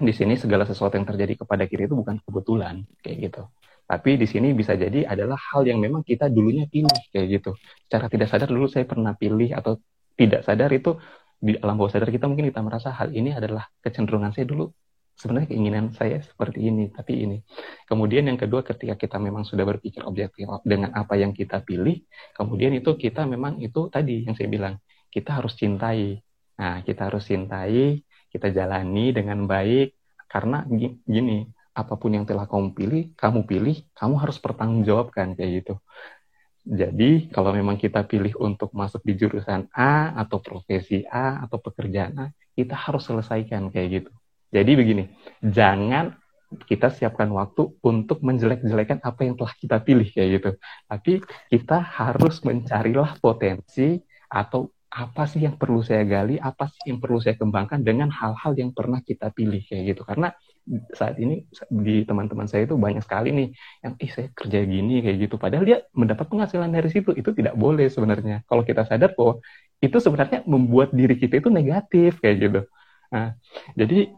di 0.00 0.12
sini 0.12 0.36
segala 0.36 0.64
sesuatu 0.64 0.96
yang 0.96 1.08
terjadi 1.08 1.44
kepada 1.44 1.64
kita 1.64 1.88
itu 1.88 1.96
bukan 1.96 2.20
kebetulan 2.24 2.84
kayak 3.04 3.30
gitu. 3.30 3.42
Tapi 3.84 4.16
di 4.16 4.26
sini 4.28 4.54
bisa 4.54 4.78
jadi 4.78 5.02
adalah 5.02 5.36
hal 5.36 5.66
yang 5.66 5.82
memang 5.82 6.06
kita 6.06 6.30
dulunya 6.30 6.64
pilih 6.70 6.94
kayak 7.10 7.26
gitu. 7.40 7.52
Secara 7.88 8.06
tidak 8.06 8.28
sadar 8.30 8.48
dulu 8.48 8.70
saya 8.70 8.86
pernah 8.86 9.12
pilih 9.18 9.50
atau 9.50 9.82
tidak 10.14 10.46
sadar 10.46 10.70
itu 10.72 10.96
di 11.40 11.56
alam 11.56 11.80
bawah 11.80 11.88
sadar 11.88 12.12
kita 12.12 12.28
mungkin 12.28 12.52
kita 12.52 12.60
merasa 12.60 12.92
hal 12.92 13.16
ini 13.16 13.32
adalah 13.32 13.64
kecenderungan 13.80 14.36
saya 14.36 14.44
dulu. 14.44 14.68
Sebenarnya 15.16 15.52
keinginan 15.52 15.92
saya 15.92 16.20
seperti 16.24 16.68
ini 16.68 16.88
tapi 16.92 17.24
ini. 17.24 17.36
Kemudian 17.84 18.28
yang 18.28 18.40
kedua 18.40 18.64
ketika 18.64 18.96
kita 18.96 19.16
memang 19.20 19.44
sudah 19.44 19.64
berpikir 19.68 20.04
objektif 20.04 20.48
dengan 20.64 20.96
apa 20.96 21.16
yang 21.16 21.36
kita 21.36 21.60
pilih 21.60 22.04
kemudian 22.32 22.72
itu 22.72 22.96
kita 22.96 23.28
memang 23.28 23.60
itu 23.60 23.88
tadi 23.92 24.24
yang 24.24 24.36
saya 24.36 24.48
bilang 24.48 24.74
kita 25.12 25.40
harus 25.40 25.56
cintai. 25.56 26.20
Nah 26.60 26.80
kita 26.84 27.08
harus 27.08 27.24
cintai 27.28 28.00
kita 28.32 28.52
jalani 28.52 29.12
dengan 29.12 29.44
baik. 29.44 29.96
Karena 30.30 30.62
gini 30.70 31.48
apa 31.70 31.94
pun 31.96 32.10
yang 32.12 32.26
telah 32.26 32.44
kamu 32.50 32.74
pilih 32.74 33.02
kamu 33.14 33.46
pilih 33.46 33.76
kamu 33.94 34.14
harus 34.18 34.36
bertanggungjawabkan 34.42 35.38
kayak 35.38 35.62
gitu 35.62 35.74
jadi 36.60 37.32
kalau 37.32 37.56
memang 37.56 37.80
kita 37.80 38.04
pilih 38.04 38.36
untuk 38.36 38.70
masuk 38.76 39.00
di 39.04 39.16
jurusan 39.16 39.68
A 39.72 40.12
atau 40.20 40.38
profesi 40.44 41.02
A 41.08 41.40
atau 41.44 41.56
pekerjaan 41.56 42.12
A 42.20 42.26
kita 42.52 42.76
harus 42.76 43.08
selesaikan 43.08 43.72
kayak 43.72 43.88
gitu 44.02 44.12
jadi 44.52 44.72
begini 44.76 45.04
jangan 45.40 46.20
kita 46.66 46.90
siapkan 46.90 47.30
waktu 47.30 47.70
untuk 47.86 48.26
menjelek-jelekan 48.26 48.98
apa 49.06 49.20
yang 49.22 49.38
telah 49.38 49.54
kita 49.54 49.78
pilih 49.86 50.08
kayak 50.10 50.28
gitu. 50.40 50.50
Tapi 50.90 51.12
kita 51.46 51.78
harus 51.78 52.42
mencarilah 52.42 53.22
potensi 53.22 54.02
atau 54.26 54.66
apa 54.90 55.22
sih 55.30 55.46
yang 55.46 55.54
perlu 55.54 55.86
saya 55.86 56.02
gali, 56.02 56.34
apa 56.42 56.66
sih 56.66 56.90
yang 56.90 56.98
perlu 56.98 57.22
saya 57.22 57.38
kembangkan 57.38 57.86
dengan 57.86 58.10
hal-hal 58.10 58.58
yang 58.58 58.74
pernah 58.74 58.98
kita 58.98 59.30
pilih 59.30 59.62
kayak 59.62 59.94
gitu. 59.94 60.02
Karena 60.02 60.34
saat 60.94 61.16
ini 61.18 61.46
di 61.68 62.06
teman-teman 62.06 62.46
saya 62.46 62.68
itu 62.68 62.76
banyak 62.78 63.02
sekali 63.02 63.34
nih 63.34 63.48
yang 63.82 63.94
ih 63.98 64.10
saya 64.12 64.28
kerja 64.30 64.58
gini 64.62 65.02
kayak 65.02 65.16
gitu. 65.26 65.34
Padahal 65.40 65.64
dia 65.66 65.78
mendapat 65.96 66.26
penghasilan 66.30 66.70
dari 66.70 66.88
situ. 66.92 67.10
Itu 67.16 67.34
tidak 67.34 67.58
boleh 67.58 67.90
sebenarnya. 67.90 68.46
Kalau 68.46 68.62
kita 68.62 68.86
sadar 68.86 69.16
bahwa 69.18 69.42
itu 69.80 69.96
sebenarnya 69.98 70.44
membuat 70.44 70.92
diri 70.92 71.16
kita 71.16 71.40
itu 71.40 71.48
negatif 71.48 72.20
kayak 72.20 72.36
gitu. 72.38 72.60
Nah, 73.10 73.34
jadi 73.74 74.14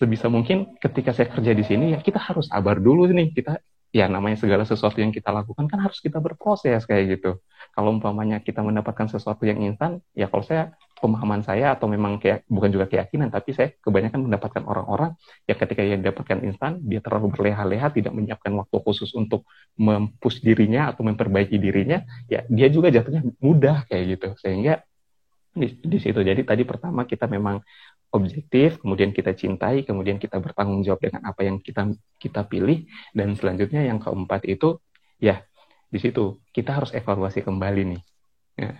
sebisa 0.00 0.26
mungkin 0.32 0.78
ketika 0.80 1.12
saya 1.12 1.28
kerja 1.28 1.52
di 1.52 1.64
sini 1.66 1.92
ya 1.92 2.00
kita 2.00 2.18
harus 2.18 2.48
sabar 2.48 2.78
dulu 2.80 3.10
nih. 3.10 3.34
Kita 3.34 3.60
ya 3.92 4.08
namanya 4.08 4.40
segala 4.40 4.64
sesuatu 4.64 4.96
yang 4.96 5.12
kita 5.12 5.28
lakukan 5.28 5.68
kan 5.68 5.78
harus 5.84 6.00
kita 6.00 6.18
berproses 6.22 6.88
kayak 6.88 7.20
gitu. 7.20 7.38
Kalau 7.72 7.88
umpamanya 7.96 8.36
kita 8.44 8.60
mendapatkan 8.60 9.08
sesuatu 9.08 9.48
yang 9.48 9.64
instan, 9.64 10.04
ya 10.12 10.28
kalau 10.28 10.44
saya 10.44 10.76
pemahaman 11.00 11.42
saya 11.42 11.72
atau 11.72 11.88
memang 11.88 12.20
kayak 12.20 12.44
bukan 12.46 12.70
juga 12.70 12.86
keyakinan, 12.86 13.32
tapi 13.32 13.56
saya 13.56 13.72
kebanyakan 13.80 14.28
mendapatkan 14.28 14.62
orang-orang 14.62 15.16
yang 15.48 15.58
ketika 15.58 15.80
dia 15.82 15.98
dapatkan 15.98 16.38
instan, 16.46 16.78
dia 16.84 17.00
terlalu 17.00 17.32
berleha-leha, 17.34 17.88
tidak 17.90 18.12
menyiapkan 18.12 18.52
waktu 18.54 18.76
khusus 18.84 19.10
untuk 19.16 19.48
mempush 19.80 20.44
dirinya 20.44 20.92
atau 20.92 21.02
memperbaiki 21.02 21.56
dirinya, 21.56 22.04
ya 22.28 22.44
dia 22.46 22.68
juga 22.68 22.92
jatuhnya 22.92 23.24
mudah 23.40 23.88
kayak 23.88 24.04
gitu. 24.14 24.28
Sehingga 24.38 24.84
di, 25.56 25.68
di 25.74 25.98
situ 25.98 26.20
jadi 26.22 26.38
tadi 26.44 26.62
pertama 26.68 27.08
kita 27.08 27.24
memang 27.26 27.64
objektif, 28.12 28.78
kemudian 28.78 29.10
kita 29.10 29.32
cintai, 29.32 29.88
kemudian 29.88 30.20
kita 30.20 30.36
bertanggung 30.38 30.84
jawab 30.84 31.00
dengan 31.00 31.24
apa 31.24 31.40
yang 31.42 31.56
kita 31.58 31.88
kita 32.20 32.44
pilih, 32.44 32.84
dan 33.16 33.32
selanjutnya 33.32 33.88
yang 33.88 33.96
keempat 33.98 34.44
itu 34.44 34.76
ya 35.16 35.40
di 35.92 35.98
situ 36.00 36.40
kita 36.56 36.80
harus 36.80 36.90
evaluasi 36.96 37.44
kembali 37.44 37.82
nih. 37.92 38.02
Ya, 38.56 38.70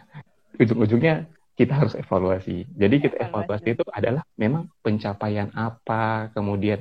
ujung-ujungnya 0.56 1.28
kita 1.52 1.72
harus 1.84 1.92
evaluasi. 1.92 2.64
Jadi 2.72 2.96
kita 3.04 3.28
evaluasi 3.28 3.76
itu 3.76 3.84
adalah 3.92 4.24
memang 4.40 4.72
pencapaian 4.80 5.52
apa, 5.52 6.32
kemudian 6.32 6.80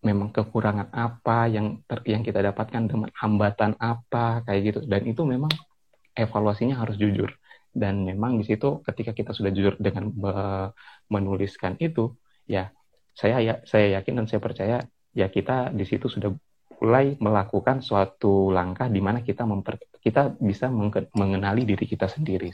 memang 0.00 0.32
kekurangan 0.32 0.88
apa 0.96 1.52
yang 1.52 1.84
ter, 1.84 2.00
yang 2.08 2.24
kita 2.24 2.40
dapatkan 2.40 2.88
dengan 2.88 3.12
hambatan 3.12 3.76
apa 3.76 4.40
kayak 4.48 4.60
gitu. 4.72 4.80
Dan 4.88 5.04
itu 5.04 5.22
memang 5.28 5.52
evaluasinya 6.16 6.80
harus 6.80 6.96
jujur 6.96 7.28
dan 7.70 8.02
memang 8.02 8.34
di 8.40 8.44
situ 8.46 8.82
ketika 8.82 9.14
kita 9.14 9.30
sudah 9.30 9.54
jujur 9.54 9.78
dengan 9.78 10.10
menuliskan 11.06 11.78
itu 11.78 12.18
ya 12.50 12.74
saya 13.14 13.38
ya 13.38 13.54
saya 13.62 14.00
yakin 14.00 14.22
dan 14.22 14.26
saya 14.26 14.40
percaya 14.42 14.76
ya 15.14 15.26
kita 15.30 15.70
di 15.70 15.86
situ 15.86 16.10
sudah 16.10 16.34
mulai 16.80 17.14
melakukan 17.20 17.84
suatu 17.84 18.48
langkah 18.48 18.88
di 18.88 19.00
mana 19.04 19.20
kita 19.20 19.44
memper, 19.44 19.76
kita 20.00 20.32
bisa 20.40 20.72
mengenali 21.12 21.68
diri 21.68 21.84
kita 21.84 22.08
sendiri. 22.08 22.48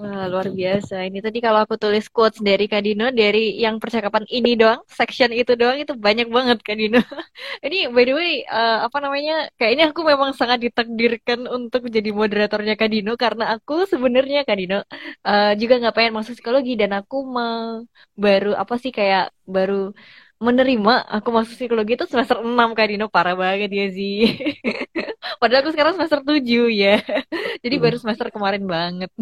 Wah, 0.00 0.24
luar 0.32 0.48
biasa. 0.48 1.04
Ini 1.04 1.20
tadi 1.20 1.38
kalau 1.44 1.60
aku 1.60 1.76
tulis 1.76 2.08
quotes 2.08 2.40
dari 2.40 2.64
Kadino 2.72 3.12
dari 3.12 3.60
yang 3.60 3.76
percakapan 3.76 4.24
ini 4.32 4.56
doang, 4.56 4.80
section 4.88 5.28
itu 5.28 5.52
doang 5.60 5.76
itu 5.76 5.92
banyak 5.92 6.28
banget 6.32 6.58
Kadino. 6.64 6.96
ini 7.66 7.84
by 7.92 8.04
the 8.08 8.14
way, 8.16 8.32
uh, 8.48 8.88
apa 8.88 8.96
namanya? 9.04 9.52
Kayaknya 9.60 9.84
aku 9.92 10.00
memang 10.08 10.32
sangat 10.32 10.64
ditakdirkan 10.64 11.44
untuk 11.44 11.92
jadi 11.92 12.10
moderatornya 12.16 12.80
Kadino 12.80 13.12
karena 13.20 13.52
aku 13.52 13.84
sebenarnya 13.84 14.48
Kadino 14.48 14.80
uh, 15.28 15.52
juga 15.60 15.74
nggak 15.84 15.94
pengen 15.96 16.16
masuk 16.16 16.32
psikologi 16.40 16.80
dan 16.80 16.96
aku 16.96 17.20
mau 17.28 17.84
baru 18.16 18.56
apa 18.56 18.80
sih 18.80 18.96
kayak 18.96 19.36
baru 19.44 19.92
menerima 20.40 20.92
aku 21.16 21.28
masuk 21.36 21.54
psikologi 21.56 21.92
itu 21.96 22.06
semester 22.08 22.36
6 22.40 22.76
Kak 22.76 22.86
Dino. 22.90 23.06
Parah 23.12 23.36
banget 23.36 23.70
ya 23.78 23.86
sih 23.92 24.40
padahal 25.40 25.60
aku 25.64 25.70
sekarang 25.74 25.94
semester 25.96 26.20
7 26.20 26.68
ya. 26.72 27.00
Jadi 27.64 27.76
baru 27.80 27.96
hmm. 27.96 28.02
semester 28.04 28.26
kemarin 28.34 28.64
banget. 28.74 29.10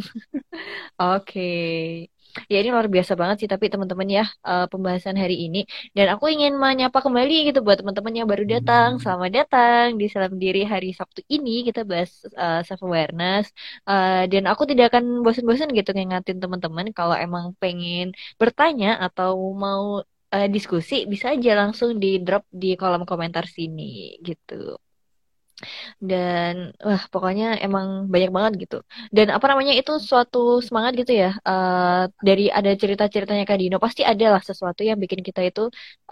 Oke. 0.98 1.22
Okay. 1.26 1.78
Ya 2.52 2.60
ini 2.62 2.70
luar 2.70 2.86
biasa 2.92 3.12
banget 3.18 3.36
sih 3.40 3.48
tapi 3.50 3.66
teman-teman 3.72 4.08
ya 4.18 4.24
uh, 4.46 4.66
pembahasan 4.70 5.16
hari 5.22 5.36
ini. 5.46 5.58
Dan 5.96 6.06
aku 6.14 6.24
ingin 6.34 6.52
menyapa 6.54 6.98
kembali 7.02 7.50
gitu 7.50 7.58
buat 7.66 7.78
teman-teman 7.80 8.12
yang 8.18 8.26
baru 8.30 8.44
datang. 8.46 8.88
Hmm. 8.98 9.02
selamat 9.02 9.30
datang 9.38 9.86
di 10.00 10.06
Salam 10.12 10.34
Diri 10.42 10.62
hari 10.62 10.90
Sabtu 10.98 11.20
ini. 11.34 11.66
Kita 11.66 11.82
bahas 11.90 12.10
uh, 12.38 12.60
self 12.66 12.82
awareness. 12.86 13.50
Uh, 13.88 14.26
dan 14.30 14.46
aku 14.50 14.62
tidak 14.70 14.94
akan 14.94 15.24
bosan-bosan 15.24 15.70
gitu 15.74 15.90
ngingatin 15.96 16.38
teman-teman 16.42 16.86
kalau 16.94 17.16
emang 17.18 17.54
pengen 17.62 18.14
bertanya 18.38 18.98
atau 19.06 19.34
mau 19.54 20.04
uh, 20.34 20.46
diskusi 20.54 20.94
bisa 21.12 21.26
aja 21.34 21.50
langsung 21.60 21.90
di 22.02 22.08
drop 22.26 22.44
di 22.62 22.74
kolom 22.80 23.02
komentar 23.10 23.44
sini 23.56 24.18
gitu. 24.28 24.76
Dan 25.98 26.70
wah 26.86 27.02
pokoknya 27.12 27.58
emang 27.66 28.06
banyak 28.12 28.30
banget 28.36 28.52
gitu. 28.62 28.76
Dan 29.16 29.26
apa 29.36 29.46
namanya 29.50 29.74
itu 29.74 29.92
suatu 29.98 30.38
semangat 30.66 30.92
gitu 31.00 31.12
ya. 31.22 31.34
Uh, 31.42 32.06
dari 32.22 32.46
ada 32.58 32.70
cerita-ceritanya 32.82 33.44
Kak 33.48 33.58
Dino 33.58 33.76
pasti 33.82 34.02
ada 34.06 34.26
lah 34.38 34.42
sesuatu 34.42 34.80
yang 34.86 34.98
bikin 35.02 35.20
kita 35.28 35.40
itu 35.50 35.60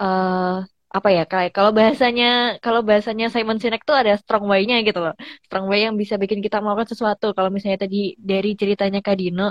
uh, 0.03 0.67
apa 0.97 1.09
ya 1.17 1.23
kayak 1.33 1.51
kalau 1.57 1.71
bahasanya 1.79 2.27
kalau 2.65 2.81
bahasanya 2.89 3.27
Simon 3.35 3.59
Sinek 3.63 3.83
tuh 3.89 3.97
ada 4.01 4.13
strong 4.23 4.45
way-nya 4.51 4.77
gitu 4.87 4.99
loh. 5.05 5.15
Strong 5.47 5.67
way 5.71 5.81
yang 5.87 5.95
bisa 6.03 6.15
bikin 6.23 6.41
kita 6.45 6.57
melakukan 6.63 6.89
sesuatu. 6.93 7.27
Kalau 7.37 7.51
misalnya 7.55 7.79
tadi 7.85 7.97
dari 8.31 8.49
ceritanya 8.61 8.99
Kak 9.07 9.17
Dino 9.21 9.43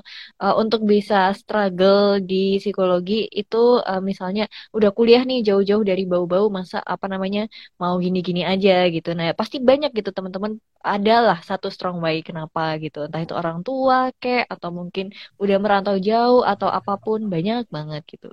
uh, 0.43 0.53
untuk 0.61 0.81
bisa 0.91 1.15
struggle 1.39 2.23
di 2.29 2.35
psikologi 2.61 3.13
itu 3.41 3.57
uh, 3.89 4.01
misalnya 4.09 4.43
udah 4.77 4.89
kuliah 4.97 5.21
nih 5.29 5.37
jauh-jauh 5.47 5.83
dari 5.89 6.03
bau-bau 6.11 6.45
masa 6.57 6.77
apa 6.93 7.05
namanya 7.13 7.39
mau 7.81 7.93
gini-gini 8.05 8.41
aja 8.51 8.71
gitu. 8.95 9.09
Nah 9.17 9.25
pasti 9.39 9.55
banyak 9.69 9.89
gitu 9.97 10.09
teman-teman 10.17 10.51
adalah 10.95 11.37
satu 11.49 11.67
strong 11.75 11.97
way 12.05 12.15
kenapa 12.27 12.59
gitu. 12.83 12.97
Entah 13.05 13.21
itu 13.25 13.33
orang 13.41 13.57
tua 13.67 13.97
kek 14.21 14.45
atau 14.53 14.69
mungkin 14.79 15.05
udah 15.41 15.57
merantau 15.63 15.95
jauh 16.07 16.41
atau 16.51 16.69
apa 16.77 16.91
pun 17.03 17.19
banyak 17.33 17.61
banget 17.75 18.01
gitu. 18.11 18.27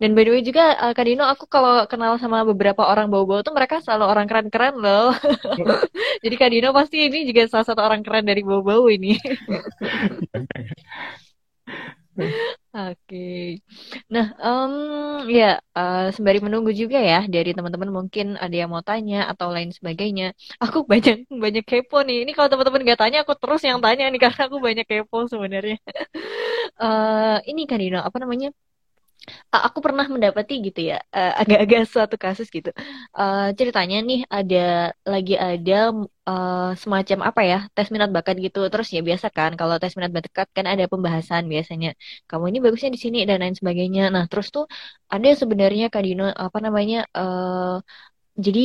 Dan 0.00 0.08
by 0.16 0.22
the 0.26 0.30
way 0.34 0.42
juga 0.48 0.62
uh, 0.82 0.92
Kak 0.96 1.04
Dino 1.06 1.24
aku 1.32 1.44
kalau 1.54 1.72
kenal 1.90 2.12
sama 2.22 2.38
beberapa 2.52 2.82
orang 2.86 3.08
bau-bau 3.12 3.40
tuh 3.40 3.56
mereka 3.56 3.80
selalu 3.84 4.04
orang 4.12 4.26
keren-keren 4.30 4.74
loh. 4.78 5.10
Jadi 6.24 6.34
Kak 6.38 6.50
Dino 6.52 6.70
pasti 6.70 7.08
ini 7.08 7.24
juga 7.28 7.48
salah 7.50 7.66
satu 7.66 7.80
orang 7.82 8.00
keren 8.06 8.24
dari 8.28 8.44
bau-bau 8.44 8.86
ini. 8.86 9.16
Oke, 12.12 12.60
okay. 12.72 13.40
nah 14.12 14.36
um, 14.36 14.72
ya 15.32 15.44
uh, 15.72 16.12
sembari 16.12 16.44
menunggu 16.44 16.68
juga 16.80 17.00
ya 17.00 17.24
dari 17.24 17.56
teman-teman 17.56 17.88
mungkin 17.88 18.36
ada 18.36 18.52
yang 18.52 18.68
mau 18.68 18.84
tanya 18.84 19.16
atau 19.32 19.48
lain 19.48 19.72
sebagainya. 19.72 20.36
Aku 20.60 20.84
banyak 20.92 21.24
banyak 21.44 21.64
kepo 21.64 21.96
nih. 22.04 22.16
Ini 22.28 22.30
kalau 22.36 22.48
teman-teman 22.52 22.84
gak 22.84 23.00
tanya, 23.00 23.18
aku 23.24 23.32
terus 23.40 23.60
yang 23.64 23.80
tanya 23.80 24.04
nih 24.12 24.20
karena 24.24 24.40
aku 24.48 24.56
banyak 24.60 24.84
kepo 24.90 25.16
sebenarnya. 25.32 25.76
uh, 26.84 27.40
ini 27.48 27.60
kan 27.70 27.80
Dino, 27.80 27.98
apa 28.08 28.16
namanya? 28.20 28.48
Aku 29.66 29.78
pernah 29.86 30.04
mendapati 30.14 30.52
gitu 30.66 30.80
ya 30.90 30.96
uh, 31.16 31.32
agak-agak 31.40 31.80
suatu 31.92 32.16
kasus 32.24 32.46
gitu. 32.56 32.70
Uh, 33.18 33.54
ceritanya 33.58 33.96
nih 34.08 34.18
ada 34.36 34.56
lagi 35.12 35.32
ada 35.46 35.74
uh, 36.30 36.74
semacam 36.82 37.18
apa 37.28 37.40
ya 37.50 37.56
tes 37.74 37.88
minat 37.94 38.10
bakat 38.16 38.36
gitu. 38.44 38.58
Terus 38.72 38.88
ya 38.94 39.00
biasa 39.08 39.26
kan 39.36 39.50
kalau 39.60 39.74
tes 39.82 39.92
minat 39.96 40.12
bakat 40.16 40.48
kan 40.56 40.66
ada 40.72 40.84
pembahasan 40.92 41.42
biasanya. 41.52 41.88
Kamu 42.28 42.44
ini 42.50 42.58
bagusnya 42.64 42.90
di 42.96 43.00
sini 43.04 43.18
dan 43.28 43.36
lain 43.42 43.56
sebagainya. 43.60 44.02
Nah 44.14 44.24
terus 44.30 44.46
tuh 44.54 44.64
ada 45.14 45.28
sebenarnya 45.40 45.84
Kak 45.92 46.02
Dino 46.06 46.24
apa 46.44 46.58
namanya 46.66 46.96
uh, 47.18 47.78
jadi 48.44 48.60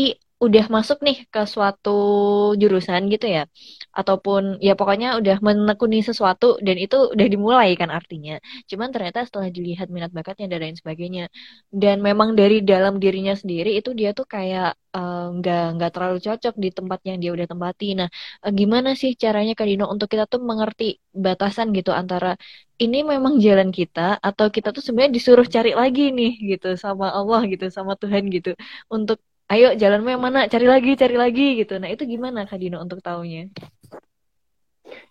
udah 0.46 0.66
masuk 0.76 0.98
nih 1.08 1.18
ke 1.34 1.40
suatu 1.54 1.90
jurusan 2.62 3.02
gitu 3.14 3.26
ya. 3.36 3.42
Ataupun 4.00 4.42
ya 4.68 4.72
pokoknya 4.80 5.08
udah 5.20 5.36
menekuni 5.48 5.98
sesuatu 6.10 6.46
dan 6.66 6.76
itu 6.84 6.96
udah 7.14 7.28
dimulai 7.34 7.70
kan 7.80 7.90
artinya. 7.98 8.34
Cuman 8.70 8.90
ternyata 8.94 9.20
setelah 9.28 9.50
dilihat 9.56 9.88
minat 9.96 10.12
bakatnya 10.18 10.46
dan 10.52 10.60
lain 10.64 10.78
sebagainya. 10.82 11.24
Dan 11.82 11.96
memang 12.08 12.30
dari 12.40 12.56
dalam 12.72 12.94
dirinya 13.04 13.34
sendiri 13.42 13.70
itu 13.80 13.90
dia 14.00 14.10
tuh 14.18 14.26
kayak 14.36 14.78
eh, 14.98 15.26
nggak 15.38 15.62
uh, 15.68 15.70
nggak 15.76 15.90
terlalu 15.94 16.18
cocok 16.26 16.54
di 16.64 16.70
tempat 16.78 17.00
yang 17.08 17.18
dia 17.22 17.32
udah 17.36 17.48
tempati. 17.52 17.86
Nah 18.00 18.08
uh, 18.46 18.52
gimana 18.60 18.90
sih 19.02 19.12
caranya 19.24 19.52
Kak 19.58 19.66
Dino 19.70 19.86
untuk 19.94 20.08
kita 20.14 20.24
tuh 20.32 20.42
mengerti 20.50 20.84
batasan 21.26 21.68
gitu 21.78 21.92
antara 22.02 22.28
ini 22.84 22.98
memang 23.12 23.34
jalan 23.46 23.70
kita 23.78 24.00
atau 24.28 24.46
kita 24.56 24.70
tuh 24.76 24.82
sebenarnya 24.86 25.14
disuruh 25.18 25.48
cari 25.56 25.72
lagi 25.82 26.02
nih 26.18 26.30
gitu 26.54 26.68
sama 26.84 27.06
Allah 27.18 27.40
gitu 27.52 27.66
sama 27.78 27.94
Tuhan 28.02 28.24
gitu 28.36 28.50
untuk 28.96 29.18
ayo 29.54 29.68
jalanmu 29.80 30.10
yang 30.12 30.24
mana? 30.24 30.40
Cari 30.52 30.68
lagi 30.68 30.92
cari 31.00 31.16
lagi 31.16 31.48
gitu. 31.64 31.80
Nah 31.82 31.90
itu 31.92 32.04
gimana 32.04 32.44
Kak 32.50 32.60
Dino 32.60 32.78
untuk 32.84 33.00
tahunya 33.00 33.52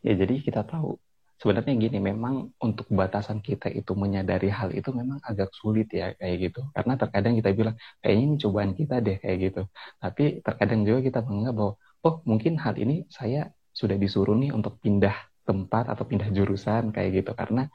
ya 0.07 0.12
jadi 0.16 0.34
kita 0.39 0.62
tahu 0.62 0.97
sebenarnya 1.37 1.74
gini 1.76 1.99
memang 2.01 2.49
untuk 2.62 2.89
batasan 2.89 3.45
kita 3.45 3.68
itu 3.68 3.93
menyadari 3.93 4.49
hal 4.49 4.72
itu 4.72 4.89
memang 4.95 5.20
agak 5.20 5.53
sulit 5.53 5.91
ya 5.93 6.16
kayak 6.16 6.37
gitu. 6.49 6.61
Karena 6.72 6.95
terkadang 6.97 7.34
kita 7.37 7.51
bilang 7.53 7.76
kayaknya 8.01 8.24
ini 8.24 8.37
cobaan 8.41 8.72
kita 8.72 8.95
deh 9.05 9.16
kayak 9.20 9.39
gitu. 9.53 9.62
Tapi 10.01 10.24
terkadang 10.41 10.80
juga 10.89 10.99
kita 11.05 11.18
menganggap 11.26 11.55
bahwa 11.61 11.72
oh 12.07 12.14
mungkin 12.24 12.57
hal 12.57 12.74
ini 12.80 13.05
saya 13.12 13.53
sudah 13.76 14.01
disuruh 14.01 14.32
nih 14.32 14.57
untuk 14.57 14.80
pindah 14.80 15.12
tempat 15.45 15.93
atau 15.93 16.05
pindah 16.09 16.32
jurusan 16.32 16.89
kayak 16.95 17.20
gitu. 17.20 17.37
Karena 17.37 17.68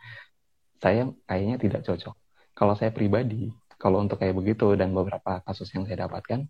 saya 0.81 1.13
kayaknya 1.29 1.55
tidak 1.61 1.81
cocok. 1.85 2.15
Kalau 2.57 2.73
saya 2.73 2.89
pribadi 2.89 3.53
kalau 3.81 3.97
untuk 4.05 4.21
kayak 4.21 4.37
begitu 4.37 4.77
dan 4.77 4.93
beberapa 4.93 5.41
kasus 5.41 5.73
yang 5.73 5.89
saya 5.89 6.05
dapatkan, 6.05 6.45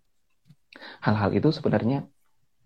hal-hal 1.00 1.30
itu 1.32 1.48
sebenarnya 1.48 2.04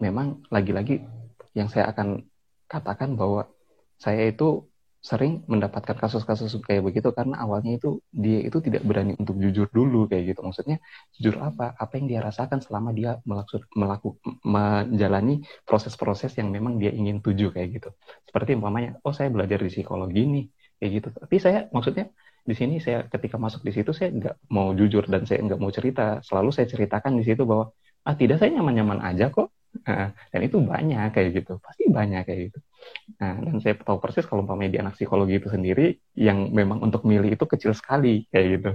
memang 0.02 0.42
lagi-lagi 0.50 1.06
yang 1.54 1.70
saya 1.70 1.94
akan 1.94 2.26
katakan 2.66 3.14
bahwa 3.14 3.46
saya 3.96 4.26
itu 4.26 4.66
sering 5.06 5.46
mendapatkan 5.46 5.94
kasus-kasus 5.94 6.58
kayak 6.66 6.82
begitu 6.82 7.14
karena 7.14 7.38
awalnya 7.38 7.78
itu 7.78 8.02
dia 8.10 8.42
itu 8.42 8.58
tidak 8.58 8.82
berani 8.82 9.14
untuk 9.14 9.38
jujur 9.38 9.70
dulu 9.70 10.10
kayak 10.10 10.34
gitu. 10.34 10.42
Maksudnya 10.42 10.82
jujur 11.14 11.38
apa? 11.38 11.78
Apa 11.78 12.02
yang 12.02 12.10
dia 12.10 12.20
rasakan 12.26 12.58
selama 12.58 12.90
dia 12.90 13.22
melakukan 13.22 13.70
melaku, 13.78 14.18
menjalani 14.42 15.46
proses-proses 15.62 16.34
yang 16.34 16.50
memang 16.50 16.82
dia 16.82 16.90
ingin 16.90 17.22
tuju 17.22 17.54
kayak 17.54 17.78
gitu. 17.78 17.94
Seperti 18.26 18.58
umpamanya 18.58 18.98
oh 19.06 19.14
saya 19.14 19.30
belajar 19.30 19.62
di 19.62 19.70
psikologi 19.70 20.26
nih 20.26 20.44
kayak 20.82 20.90
gitu. 20.98 21.08
Tapi 21.14 21.36
saya 21.38 21.70
maksudnya 21.70 22.10
di 22.46 22.54
sini 22.54 22.78
saya 22.78 23.04
ketika 23.10 23.36
masuk 23.36 23.66
di 23.66 23.72
situ 23.74 23.90
saya 23.90 24.14
nggak 24.14 24.36
mau 24.54 24.70
jujur 24.78 25.04
dan 25.10 25.26
saya 25.26 25.42
nggak 25.42 25.58
mau 25.58 25.74
cerita. 25.74 26.22
Selalu 26.22 26.50
saya 26.54 26.66
ceritakan 26.70 27.18
di 27.18 27.24
situ 27.26 27.42
bahwa 27.42 27.74
ah 28.06 28.14
tidak 28.14 28.38
saya 28.38 28.54
nyaman-nyaman 28.54 29.02
aja 29.02 29.34
kok. 29.34 29.50
Nah, 29.84 30.16
dan 30.32 30.40
itu 30.40 30.56
banyak 30.56 31.12
kayak 31.12 31.28
gitu 31.36 31.60
pasti 31.60 31.84
banyak 31.92 32.22
kayak 32.24 32.40
gitu. 32.48 32.58
Nah 33.20 33.34
dan 33.44 33.54
saya 33.60 33.74
tahu 33.76 33.98
persis 34.00 34.24
kalau 34.24 34.46
umpamanya 34.46 34.70
di 34.72 34.78
anak 34.80 34.94
psikologi 34.96 35.36
itu 35.36 35.52
sendiri 35.52 36.00
yang 36.16 36.48
memang 36.54 36.80
untuk 36.80 37.04
milih 37.04 37.36
itu 37.36 37.44
kecil 37.44 37.76
sekali 37.76 38.24
kayak 38.32 38.46
gitu. 38.56 38.70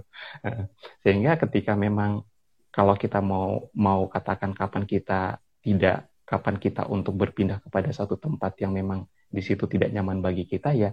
Nah, 0.46 0.70
sehingga 1.02 1.32
ketika 1.42 1.74
memang 1.74 2.22
kalau 2.70 2.94
kita 3.00 3.18
mau 3.24 3.72
mau 3.74 4.06
katakan 4.12 4.54
kapan 4.54 4.84
kita 4.86 5.42
tidak 5.66 6.12
kapan 6.28 6.56
kita 6.62 6.88
untuk 6.88 7.18
berpindah 7.18 7.60
kepada 7.66 7.90
satu 7.92 8.16
tempat 8.16 8.56
yang 8.62 8.72
memang 8.72 9.10
di 9.32 9.42
situ 9.44 9.68
tidak 9.68 9.90
nyaman 9.96 10.20
bagi 10.20 10.44
kita 10.48 10.76
ya 10.76 10.92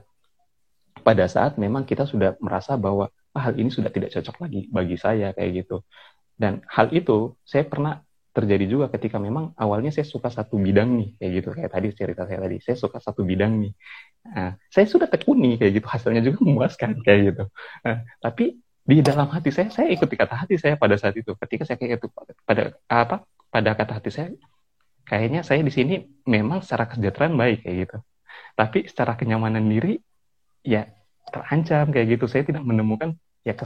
pada 1.00 1.24
saat 1.30 1.56
memang 1.56 1.86
kita 1.86 2.04
sudah 2.04 2.36
merasa 2.42 2.74
bahwa 2.76 3.10
ah, 3.34 3.42
hal 3.50 3.54
ini 3.56 3.70
sudah 3.70 3.88
tidak 3.88 4.10
cocok 4.14 4.36
lagi 4.42 4.60
bagi 4.70 4.96
saya 4.98 5.32
kayak 5.32 5.64
gitu. 5.64 5.82
Dan 6.38 6.62
hal 6.70 6.90
itu 6.94 7.34
saya 7.42 7.66
pernah 7.66 8.02
terjadi 8.30 8.70
juga 8.70 8.86
ketika 8.94 9.18
memang 9.18 9.50
awalnya 9.58 9.90
saya 9.90 10.06
suka 10.06 10.30
satu 10.30 10.58
bidang 10.62 10.94
nih 10.94 11.08
kayak 11.18 11.30
gitu. 11.42 11.48
Kayak 11.56 11.70
tadi 11.74 11.86
cerita 11.94 12.22
saya 12.28 12.38
tadi 12.46 12.56
saya 12.62 12.76
suka 12.78 12.98
satu 13.02 13.26
bidang 13.26 13.52
nih. 13.58 13.72
Nah, 14.28 14.50
saya 14.70 14.86
sudah 14.86 15.08
tekuni 15.10 15.58
kayak 15.58 15.82
gitu. 15.82 15.86
Hasilnya 15.90 16.22
juga 16.22 16.38
memuaskan 16.46 17.02
kayak 17.02 17.20
gitu. 17.34 17.44
Nah, 17.82 17.96
tapi 18.22 18.58
di 18.88 19.04
dalam 19.04 19.28
hati 19.28 19.50
saya 19.52 19.68
saya 19.68 19.88
ikuti 19.90 20.14
kata 20.14 20.46
hati 20.46 20.54
saya 20.56 20.78
pada 20.78 20.94
saat 20.94 21.18
itu. 21.18 21.34
Ketika 21.34 21.66
saya 21.66 21.76
kayak 21.76 21.98
itu 21.98 22.06
pada 22.46 22.78
apa 22.86 23.26
pada 23.50 23.70
kata 23.74 23.92
hati 23.98 24.10
saya 24.14 24.28
kayaknya 25.08 25.40
saya 25.42 25.64
di 25.64 25.72
sini 25.72 25.94
memang 26.28 26.60
secara 26.62 26.86
kesejahteraan 26.86 27.34
baik 27.34 27.66
kayak 27.66 27.76
gitu. 27.88 27.96
Tapi 28.54 28.86
secara 28.86 29.18
kenyamanan 29.18 29.66
diri 29.66 29.98
ya 30.68 30.82
terancam 31.32 31.88
kayak 31.88 32.06
gitu. 32.18 32.24
Saya 32.28 32.44
tidak 32.44 32.64
menemukan 32.68 33.16
ya 33.40 33.56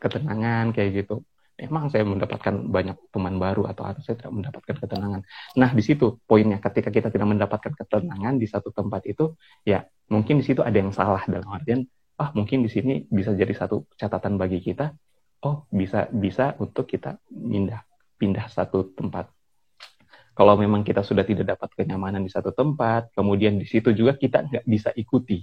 ketenangan 0.00 0.72
kayak 0.72 1.04
gitu. 1.04 1.20
Memang 1.56 1.88
saya 1.88 2.04
mendapatkan 2.04 2.68
banyak 2.68 2.96
teman 3.12 3.40
baru 3.40 3.64
atau 3.64 3.88
atau 3.88 4.00
saya 4.04 4.20
tidak 4.20 4.32
mendapatkan 4.32 4.76
ketenangan. 4.76 5.20
Nah 5.56 5.70
di 5.72 5.82
situ 5.84 6.20
poinnya 6.28 6.60
ketika 6.60 6.92
kita 6.92 7.08
tidak 7.08 7.28
mendapatkan 7.28 7.72
ketenangan 7.72 8.36
di 8.36 8.44
satu 8.48 8.72
tempat 8.72 9.08
itu 9.08 9.36
ya 9.64 9.84
mungkin 10.12 10.40
di 10.40 10.44
situ 10.44 10.60
ada 10.60 10.76
yang 10.76 10.92
salah 10.92 11.24
dalam 11.24 11.48
artian 11.48 11.88
ah 12.20 12.32
mungkin 12.32 12.64
di 12.64 12.70
sini 12.72 13.04
bisa 13.08 13.32
jadi 13.32 13.52
satu 13.56 13.88
catatan 13.96 14.36
bagi 14.36 14.60
kita. 14.60 14.92
Oh 15.44 15.64
bisa 15.72 16.08
bisa 16.12 16.56
untuk 16.60 16.88
kita 16.88 17.20
pindah 17.28 17.80
pindah 18.20 18.48
satu 18.52 18.92
tempat. 18.92 19.32
Kalau 20.36 20.52
memang 20.60 20.84
kita 20.84 21.00
sudah 21.00 21.24
tidak 21.24 21.56
dapat 21.56 21.72
kenyamanan 21.72 22.20
di 22.20 22.28
satu 22.28 22.52
tempat 22.52 23.16
kemudian 23.16 23.56
di 23.56 23.64
situ 23.64 23.96
juga 23.96 24.12
kita 24.12 24.44
nggak 24.44 24.64
bisa 24.68 24.92
ikuti 24.92 25.40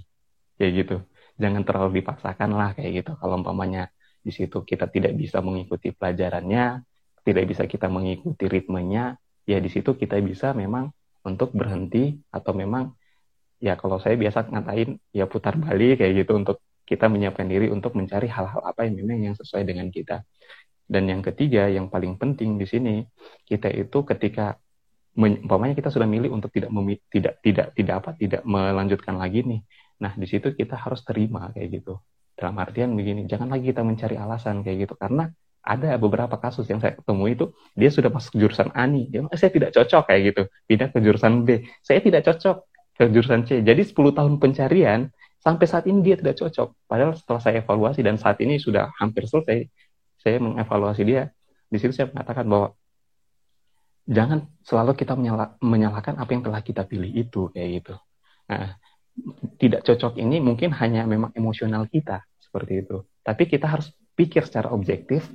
kayak 0.56 0.72
gitu. 0.84 0.96
Jangan 1.40 1.62
terlalu 1.66 2.02
dipaksakan 2.02 2.50
lah 2.54 2.70
kayak 2.76 3.04
gitu. 3.04 3.12
Kalau 3.18 3.34
umpamanya 3.40 3.90
di 4.24 4.32
situ 4.32 4.64
kita 4.64 4.88
tidak 4.88 5.12
bisa 5.20 5.44
mengikuti 5.44 5.92
pelajarannya 5.92 6.80
tidak 7.24 7.44
bisa 7.44 7.64
kita 7.68 7.88
mengikuti 7.92 8.48
ritmenya 8.48 9.20
ya 9.44 9.58
di 9.60 9.68
situ 9.68 9.96
kita 9.96 10.16
bisa 10.24 10.56
memang 10.56 10.88
untuk 11.24 11.52
berhenti 11.52 12.20
atau 12.32 12.52
memang 12.56 12.92
ya 13.60 13.76
kalau 13.80 13.96
saya 13.96 14.16
biasa 14.16 14.48
ngatain 14.48 15.00
ya 15.12 15.24
putar 15.24 15.56
balik 15.56 16.00
kayak 16.00 16.24
gitu 16.24 16.36
untuk 16.36 16.60
kita 16.84 17.08
menyiapkan 17.08 17.48
diri 17.48 17.72
untuk 17.72 17.96
mencari 17.96 18.28
hal-hal 18.28 18.60
apa 18.60 18.84
yang 18.84 19.00
memang 19.00 19.32
yang 19.32 19.36
sesuai 19.40 19.64
dengan 19.64 19.88
kita. 19.88 20.20
Dan 20.84 21.08
yang 21.08 21.24
ketiga 21.24 21.64
yang 21.72 21.88
paling 21.88 22.20
penting 22.20 22.60
di 22.60 22.68
sini 22.68 23.00
kita 23.48 23.72
itu 23.72 24.04
ketika 24.04 24.60
umpamanya 25.16 25.72
kita 25.72 25.88
sudah 25.88 26.04
milih 26.04 26.28
untuk 26.28 26.52
tidak 26.52 26.68
tidak 27.08 27.40
tidak 27.40 27.66
tidak 27.72 27.94
apa 28.04 28.10
tidak 28.20 28.42
melanjutkan 28.44 29.16
lagi 29.16 29.40
nih 29.48 29.60
Nah, 30.02 30.12
di 30.18 30.26
situ 30.26 30.50
kita 30.54 30.74
harus 30.74 31.04
terima 31.06 31.50
kayak 31.54 31.82
gitu. 31.82 32.00
Dalam 32.34 32.58
artian 32.58 32.94
begini, 32.98 33.30
jangan 33.30 33.52
lagi 33.52 33.70
kita 33.70 33.86
mencari 33.86 34.18
alasan 34.18 34.66
kayak 34.66 34.88
gitu. 34.88 34.94
Karena 34.98 35.30
ada 35.64 35.96
beberapa 35.96 36.36
kasus 36.36 36.66
yang 36.68 36.82
saya 36.82 36.98
ketemu 36.98 37.24
itu, 37.30 37.44
dia 37.78 37.88
sudah 37.88 38.10
masuk 38.10 38.36
jurusan 38.36 38.74
A 38.74 38.84
nih. 38.84 39.06
Dia, 39.08 39.20
saya 39.38 39.50
tidak 39.54 39.70
cocok 39.72 40.02
kayak 40.10 40.20
gitu. 40.34 40.42
Pindah 40.66 40.88
ke 40.90 40.98
jurusan 40.98 41.32
B. 41.46 41.64
Saya 41.80 42.02
tidak 42.02 42.26
cocok 42.26 42.56
ke 42.94 43.04
jurusan 43.10 43.40
C. 43.46 43.62
Jadi 43.62 43.82
10 43.86 43.94
tahun 43.94 44.32
pencarian, 44.42 45.08
sampai 45.44 45.66
saat 45.68 45.84
ini 45.84 46.00
dia 46.00 46.16
tidak 46.16 46.40
cocok. 46.40 46.68
Padahal 46.88 47.12
setelah 47.14 47.40
saya 47.40 47.54
evaluasi 47.60 48.00
dan 48.00 48.16
saat 48.16 48.40
ini 48.40 48.56
sudah 48.56 48.90
hampir 48.96 49.28
selesai, 49.28 49.68
saya 50.20 50.36
mengevaluasi 50.40 51.02
dia. 51.04 51.28
Di 51.68 51.76
situ 51.76 51.92
saya 51.92 52.08
mengatakan 52.08 52.48
bahwa 52.48 52.72
jangan 54.08 54.48
selalu 54.64 54.92
kita 54.96 55.16
menyalahkan 55.60 56.16
apa 56.16 56.30
yang 56.32 56.42
telah 56.44 56.60
kita 56.60 56.84
pilih 56.84 57.08
itu 57.08 57.48
kayak 57.52 57.68
gitu. 57.80 57.94
Nah, 58.48 58.76
tidak 59.58 59.86
cocok 59.86 60.18
ini 60.18 60.42
mungkin 60.42 60.74
hanya 60.74 61.06
memang 61.06 61.30
emosional 61.38 61.86
kita 61.86 62.26
seperti 62.42 62.82
itu. 62.86 63.06
Tapi 63.22 63.46
kita 63.46 63.66
harus 63.70 63.90
pikir 64.14 64.46
secara 64.46 64.70
objektif 64.70 65.26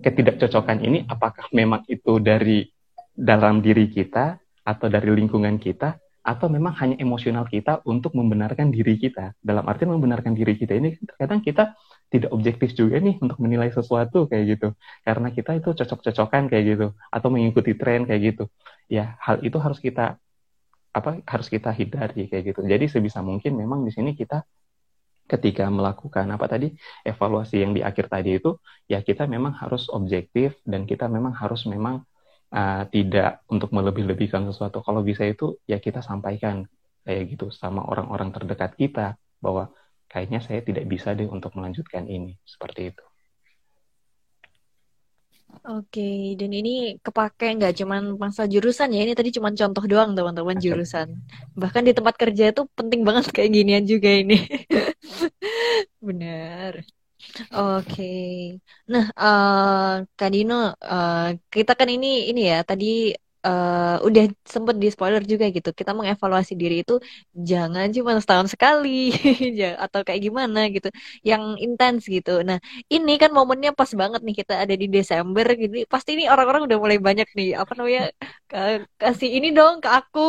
ketidakcocokan 0.00 0.82
ini 0.82 1.06
apakah 1.06 1.46
memang 1.54 1.86
itu 1.86 2.18
dari 2.18 2.66
dalam 3.14 3.62
diri 3.62 3.86
kita 3.86 4.38
atau 4.66 4.86
dari 4.90 5.12
lingkungan 5.14 5.60
kita 5.60 5.94
atau 6.24 6.48
memang 6.48 6.72
hanya 6.80 6.96
emosional 6.96 7.44
kita 7.44 7.84
untuk 7.84 8.16
membenarkan 8.16 8.72
diri 8.72 8.96
kita. 8.96 9.36
Dalam 9.44 9.68
arti 9.68 9.84
membenarkan 9.84 10.32
diri 10.32 10.56
kita 10.56 10.72
ini 10.72 10.96
terkadang 10.96 11.44
kita 11.44 11.76
tidak 12.08 12.32
objektif 12.32 12.72
juga 12.72 12.96
nih 12.96 13.20
untuk 13.20 13.36
menilai 13.44 13.68
sesuatu 13.68 14.24
kayak 14.24 14.56
gitu. 14.56 14.68
Karena 15.04 15.28
kita 15.28 15.52
itu 15.60 15.76
cocok-cocokan 15.76 16.48
kayak 16.48 16.64
gitu 16.64 16.86
atau 17.12 17.28
mengikuti 17.28 17.76
tren 17.76 18.08
kayak 18.08 18.20
gitu. 18.34 18.44
Ya, 18.88 19.20
hal 19.20 19.44
itu 19.44 19.60
harus 19.60 19.76
kita 19.84 20.16
apa 20.94 21.20
harus 21.26 21.50
kita 21.50 21.74
hindari 21.74 22.30
kayak 22.30 22.54
gitu. 22.54 22.60
Jadi 22.62 22.86
sebisa 22.86 23.18
mungkin 23.20 23.58
memang 23.58 23.82
di 23.82 23.90
sini 23.90 24.14
kita 24.14 24.46
ketika 25.24 25.66
melakukan 25.72 26.28
apa 26.30 26.46
tadi 26.46 26.68
evaluasi 27.02 27.64
yang 27.64 27.72
di 27.72 27.80
akhir 27.80 28.12
tadi 28.12 28.38
itu 28.38 28.60
ya 28.86 29.00
kita 29.00 29.24
memang 29.24 29.56
harus 29.56 29.88
objektif 29.90 30.60
dan 30.68 30.84
kita 30.84 31.08
memang 31.08 31.32
harus 31.32 31.64
memang 31.64 32.04
uh, 32.52 32.84
tidak 32.92 33.42
untuk 33.50 33.72
melebih-lebihkan 33.74 34.46
sesuatu. 34.52 34.84
Kalau 34.84 35.00
bisa 35.02 35.26
itu 35.26 35.58
ya 35.66 35.80
kita 35.82 36.04
sampaikan 36.04 36.68
kayak 37.04 37.36
gitu 37.36 37.50
sama 37.50 37.84
orang-orang 37.84 38.30
terdekat 38.32 38.76
kita 38.78 39.16
bahwa 39.42 39.72
kayaknya 40.08 40.40
saya 40.40 40.60
tidak 40.62 40.86
bisa 40.86 41.12
deh 41.12 41.26
untuk 41.28 41.52
melanjutkan 41.58 42.06
ini 42.06 42.38
seperti 42.46 42.94
itu. 42.94 43.04
Oke, 45.64 46.00
dan 46.40 46.50
ini 46.58 46.70
kepake 47.04 47.44
nggak 47.56 47.72
cuman 47.80 48.00
masa 48.22 48.42
jurusan 48.52 48.88
ya, 48.94 49.00
ini 49.04 49.12
tadi 49.18 49.30
cuma 49.36 49.48
contoh 49.60 49.84
doang 49.90 50.10
teman-teman 50.16 50.56
jurusan. 50.64 51.08
Bahkan 51.60 51.82
di 51.88 51.92
tempat 51.96 52.14
kerja 52.22 52.44
itu 52.52 52.62
penting 52.78 53.00
banget 53.08 53.24
kayak 53.34 53.50
ginian 53.56 53.84
juga 53.92 54.10
ini. 54.20 54.34
Benar. 56.08 56.72
Oke. 57.54 58.02
Nah, 58.92 59.04
uh, 59.22 60.04
Kak 60.18 60.30
Dino, 60.34 60.54
uh, 60.92 61.16
kita 61.54 61.72
kan 61.78 61.88
ini 61.94 62.06
ini 62.30 62.40
ya 62.52 62.56
tadi 62.68 62.84
uh, 63.46 63.96
udah 64.06 64.24
sempet 64.54 64.76
di 64.82 64.88
spoiler 64.94 65.22
juga 65.32 65.44
gitu. 65.56 65.70
Kita 65.70 65.92
mengevaluasi 65.98 66.52
diri 66.56 66.76
itu 66.82 66.94
jangan 67.50 67.86
cuma 67.96 68.16
setahun 68.22 68.48
sekali 68.54 69.12
atau 69.84 70.00
kayak 70.06 70.20
gimana 70.26 70.60
gitu, 70.74 70.88
yang 71.30 71.42
intens 71.64 72.08
gitu. 72.08 72.30
Nah, 72.48 72.58
ini 72.94 73.12
kan 73.22 73.30
momennya 73.38 73.70
pas 73.78 73.90
banget 74.00 74.20
nih 74.26 74.36
kita 74.40 74.54
ada 74.64 74.74
di 74.82 74.86
Desember 74.88 75.46
gitu. 75.60 75.72
Pasti 75.92 76.10
ini 76.16 76.24
orang-orang 76.32 76.62
udah 76.66 76.78
mulai 76.82 76.98
banyak 77.08 77.28
nih 77.38 77.48
apa 77.60 77.72
namanya 77.78 78.02
kasih 79.02 79.30
ini 79.36 79.48
dong 79.58 79.74
ke 79.84 79.88
aku 79.98 80.20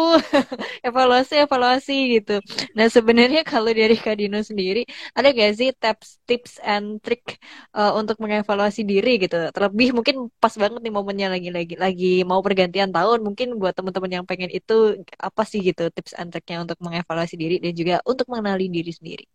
evaluasi 0.87 1.33
evaluasi 1.45 1.93
gitu. 2.19 2.33
Nah, 2.77 2.87
sebenarnya 2.95 3.41
kalau 3.47 3.71
dari 3.71 3.95
Kak 4.03 4.15
Dino 4.19 4.39
sendiri 4.43 4.83
ada 5.17 5.27
gak 5.31 5.51
sih 5.59 5.69
tips 5.81 6.09
tips 6.27 6.53
and 6.65 6.99
trick 7.05 7.39
uh, 7.77 7.91
untuk 7.99 8.17
mengevaluasi 8.23 8.81
diri 8.91 9.09
gitu? 9.23 9.35
Terlebih 9.55 9.87
mungkin 9.97 10.15
pas 10.41 10.53
banget 10.61 10.79
nih 10.83 10.93
momennya 10.97 11.27
lagi-lagi 11.33 11.73
lagi 11.77 12.05
mau 12.29 12.41
pergantian 12.45 12.89
tahun 12.95 13.04
tahun 13.05 13.21
mungkin 13.21 13.61
buat 13.61 13.77
teman-teman 13.77 14.11
yang 14.21 14.25
pengen 14.25 14.49
itu 14.49 15.05
apa 15.21 15.45
sih 15.45 15.61
gitu 15.61 15.93
tips 15.93 16.17
and 16.17 16.33
triknya 16.33 16.65
untuk 16.65 16.81
mengevaluasi 16.81 17.37
diri 17.37 17.61
dan 17.61 17.73
juga 17.77 18.01
untuk 18.01 18.25
mengenali 18.33 18.65
diri 18.73 18.89
sendiri. 18.89 19.25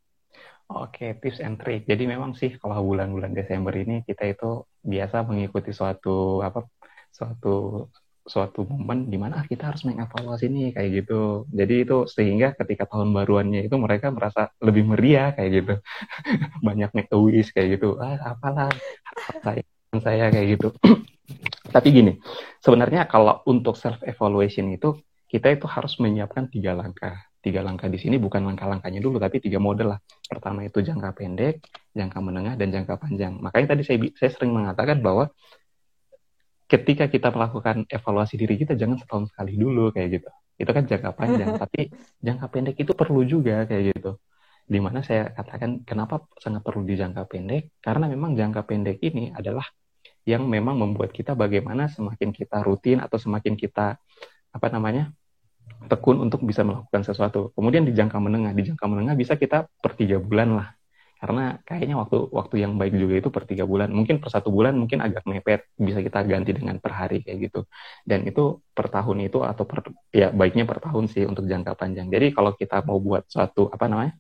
Oke, 0.71 1.19
tips 1.19 1.43
and 1.43 1.59
trick. 1.59 1.83
Jadi 1.87 2.07
memang 2.07 2.35
sih 2.39 2.55
kalau 2.59 2.83
bulan-bulan 2.87 3.35
Desember 3.35 3.75
ini 3.75 4.07
kita 4.07 4.23
itu 4.27 4.67
biasa 4.83 5.27
mengikuti 5.27 5.71
suatu 5.75 6.43
apa 6.47 6.67
suatu 7.11 7.87
suatu 8.23 8.63
momen 8.71 9.11
di 9.11 9.19
mana 9.19 9.43
kita 9.43 9.75
harus 9.75 9.83
mengevaluasi 9.83 10.47
nih 10.47 10.69
kayak 10.71 10.91
gitu. 11.03 11.51
Jadi 11.51 11.75
itu 11.83 12.07
sehingga 12.07 12.55
ketika 12.55 12.87
tahun 12.87 13.11
baruannya 13.11 13.67
itu 13.67 13.75
mereka 13.83 14.15
merasa 14.15 14.55
lebih 14.63 14.87
meriah 14.95 15.35
kayak 15.35 15.51
gitu. 15.59 15.75
Banyak 16.67 16.91
make 16.95 17.11
a 17.11 17.19
wish 17.19 17.51
kayak 17.51 17.81
gitu. 17.81 17.99
Ah, 17.99 18.35
apalah 18.39 18.71
saya 19.43 19.63
saya 19.99 20.31
kayak 20.31 20.49
gitu. 20.55 20.69
Tapi 21.71 21.89
gini, 21.95 22.13
sebenarnya 22.59 23.07
kalau 23.07 23.41
untuk 23.47 23.79
self 23.79 24.03
evaluation 24.03 24.67
itu 24.75 24.99
kita 25.31 25.55
itu 25.55 25.67
harus 25.71 25.95
menyiapkan 26.03 26.51
tiga 26.51 26.75
langkah. 26.75 27.15
Tiga 27.41 27.65
langkah 27.65 27.89
di 27.89 27.97
sini 27.97 28.21
bukan 28.21 28.45
langkah-langkahnya 28.45 29.01
dulu, 29.01 29.17
tapi 29.17 29.41
tiga 29.41 29.57
model 29.57 29.97
lah. 29.97 30.01
Pertama 30.29 30.67
itu 30.67 30.83
jangka 30.85 31.17
pendek, 31.17 31.65
jangka 31.97 32.19
menengah, 32.21 32.55
dan 32.59 32.69
jangka 32.69 33.01
panjang. 33.01 33.39
Makanya 33.41 33.73
tadi 33.73 33.83
saya, 33.87 33.97
saya 34.19 34.31
sering 34.35 34.53
mengatakan 34.53 35.01
bahwa 35.01 35.33
ketika 36.69 37.09
kita 37.09 37.33
melakukan 37.33 37.89
evaluasi 37.89 38.39
diri 38.39 38.55
kita 38.61 38.77
jangan 38.77 39.01
setahun 39.01 39.33
sekali 39.33 39.57
dulu 39.57 39.89
kayak 39.95 40.21
gitu. 40.21 40.29
Itu 40.61 40.71
kan 40.77 40.85
jangka 40.85 41.11
panjang, 41.17 41.51
tapi 41.63 41.89
jangka 42.21 42.47
pendek 42.53 42.77
itu 42.77 42.93
perlu 42.93 43.25
juga 43.25 43.65
kayak 43.65 43.97
gitu. 43.97 44.21
Di 44.71 44.79
mana 44.79 45.01
saya 45.01 45.33
katakan 45.33 45.83
kenapa 45.83 46.29
sangat 46.39 46.61
perlu 46.63 46.85
di 46.85 46.95
jangka 46.95 47.25
pendek? 47.25 47.81
Karena 47.81 48.07
memang 48.07 48.37
jangka 48.37 48.69
pendek 48.69 49.01
ini 49.01 49.33
adalah 49.33 49.65
yang 50.29 50.45
memang 50.47 50.77
membuat 50.77 51.11
kita 51.11 51.33
bagaimana 51.33 51.89
semakin 51.89 52.31
kita 52.31 52.61
rutin 52.61 53.01
atau 53.01 53.17
semakin 53.17 53.57
kita 53.57 53.97
apa 54.51 54.67
namanya 54.69 55.15
tekun 55.89 56.21
untuk 56.21 56.45
bisa 56.45 56.61
melakukan 56.67 57.03
sesuatu. 57.07 57.55
Kemudian 57.57 57.89
di 57.89 57.97
jangka 57.97 58.21
menengah, 58.21 58.53
di 58.53 58.69
jangka 58.69 58.85
menengah 58.85 59.15
bisa 59.17 59.39
kita 59.41 59.65
per 59.81 59.97
tiga 59.97 60.21
bulan 60.21 60.59
lah. 60.61 60.69
Karena 61.21 61.61
kayaknya 61.69 62.01
waktu 62.01 62.33
waktu 62.33 62.65
yang 62.65 62.81
baik 62.81 62.97
juga 62.97 63.15
itu 63.21 63.29
per 63.29 63.45
tiga 63.45 63.69
bulan. 63.69 63.93
Mungkin 63.93 64.25
per 64.25 64.33
satu 64.33 64.49
bulan 64.49 64.73
mungkin 64.77 65.05
agak 65.05 65.25
mepet, 65.29 65.69
bisa 65.77 66.01
kita 66.01 66.25
ganti 66.25 66.57
dengan 66.57 66.81
per 66.81 66.97
hari 66.97 67.21
kayak 67.21 67.39
gitu. 67.49 67.61
Dan 68.05 68.25
itu 68.25 68.61
per 68.73 68.89
tahun 68.89 69.29
itu 69.29 69.45
atau 69.45 69.65
per 69.69 69.85
ya 70.13 70.33
baiknya 70.33 70.65
per 70.65 70.81
tahun 70.81 71.13
sih 71.13 71.29
untuk 71.29 71.45
jangka 71.45 71.77
panjang. 71.77 72.09
Jadi 72.09 72.33
kalau 72.33 72.57
kita 72.57 72.85
mau 72.89 72.97
buat 73.01 73.29
suatu 73.29 73.69
apa 73.69 73.85
namanya 73.89 74.17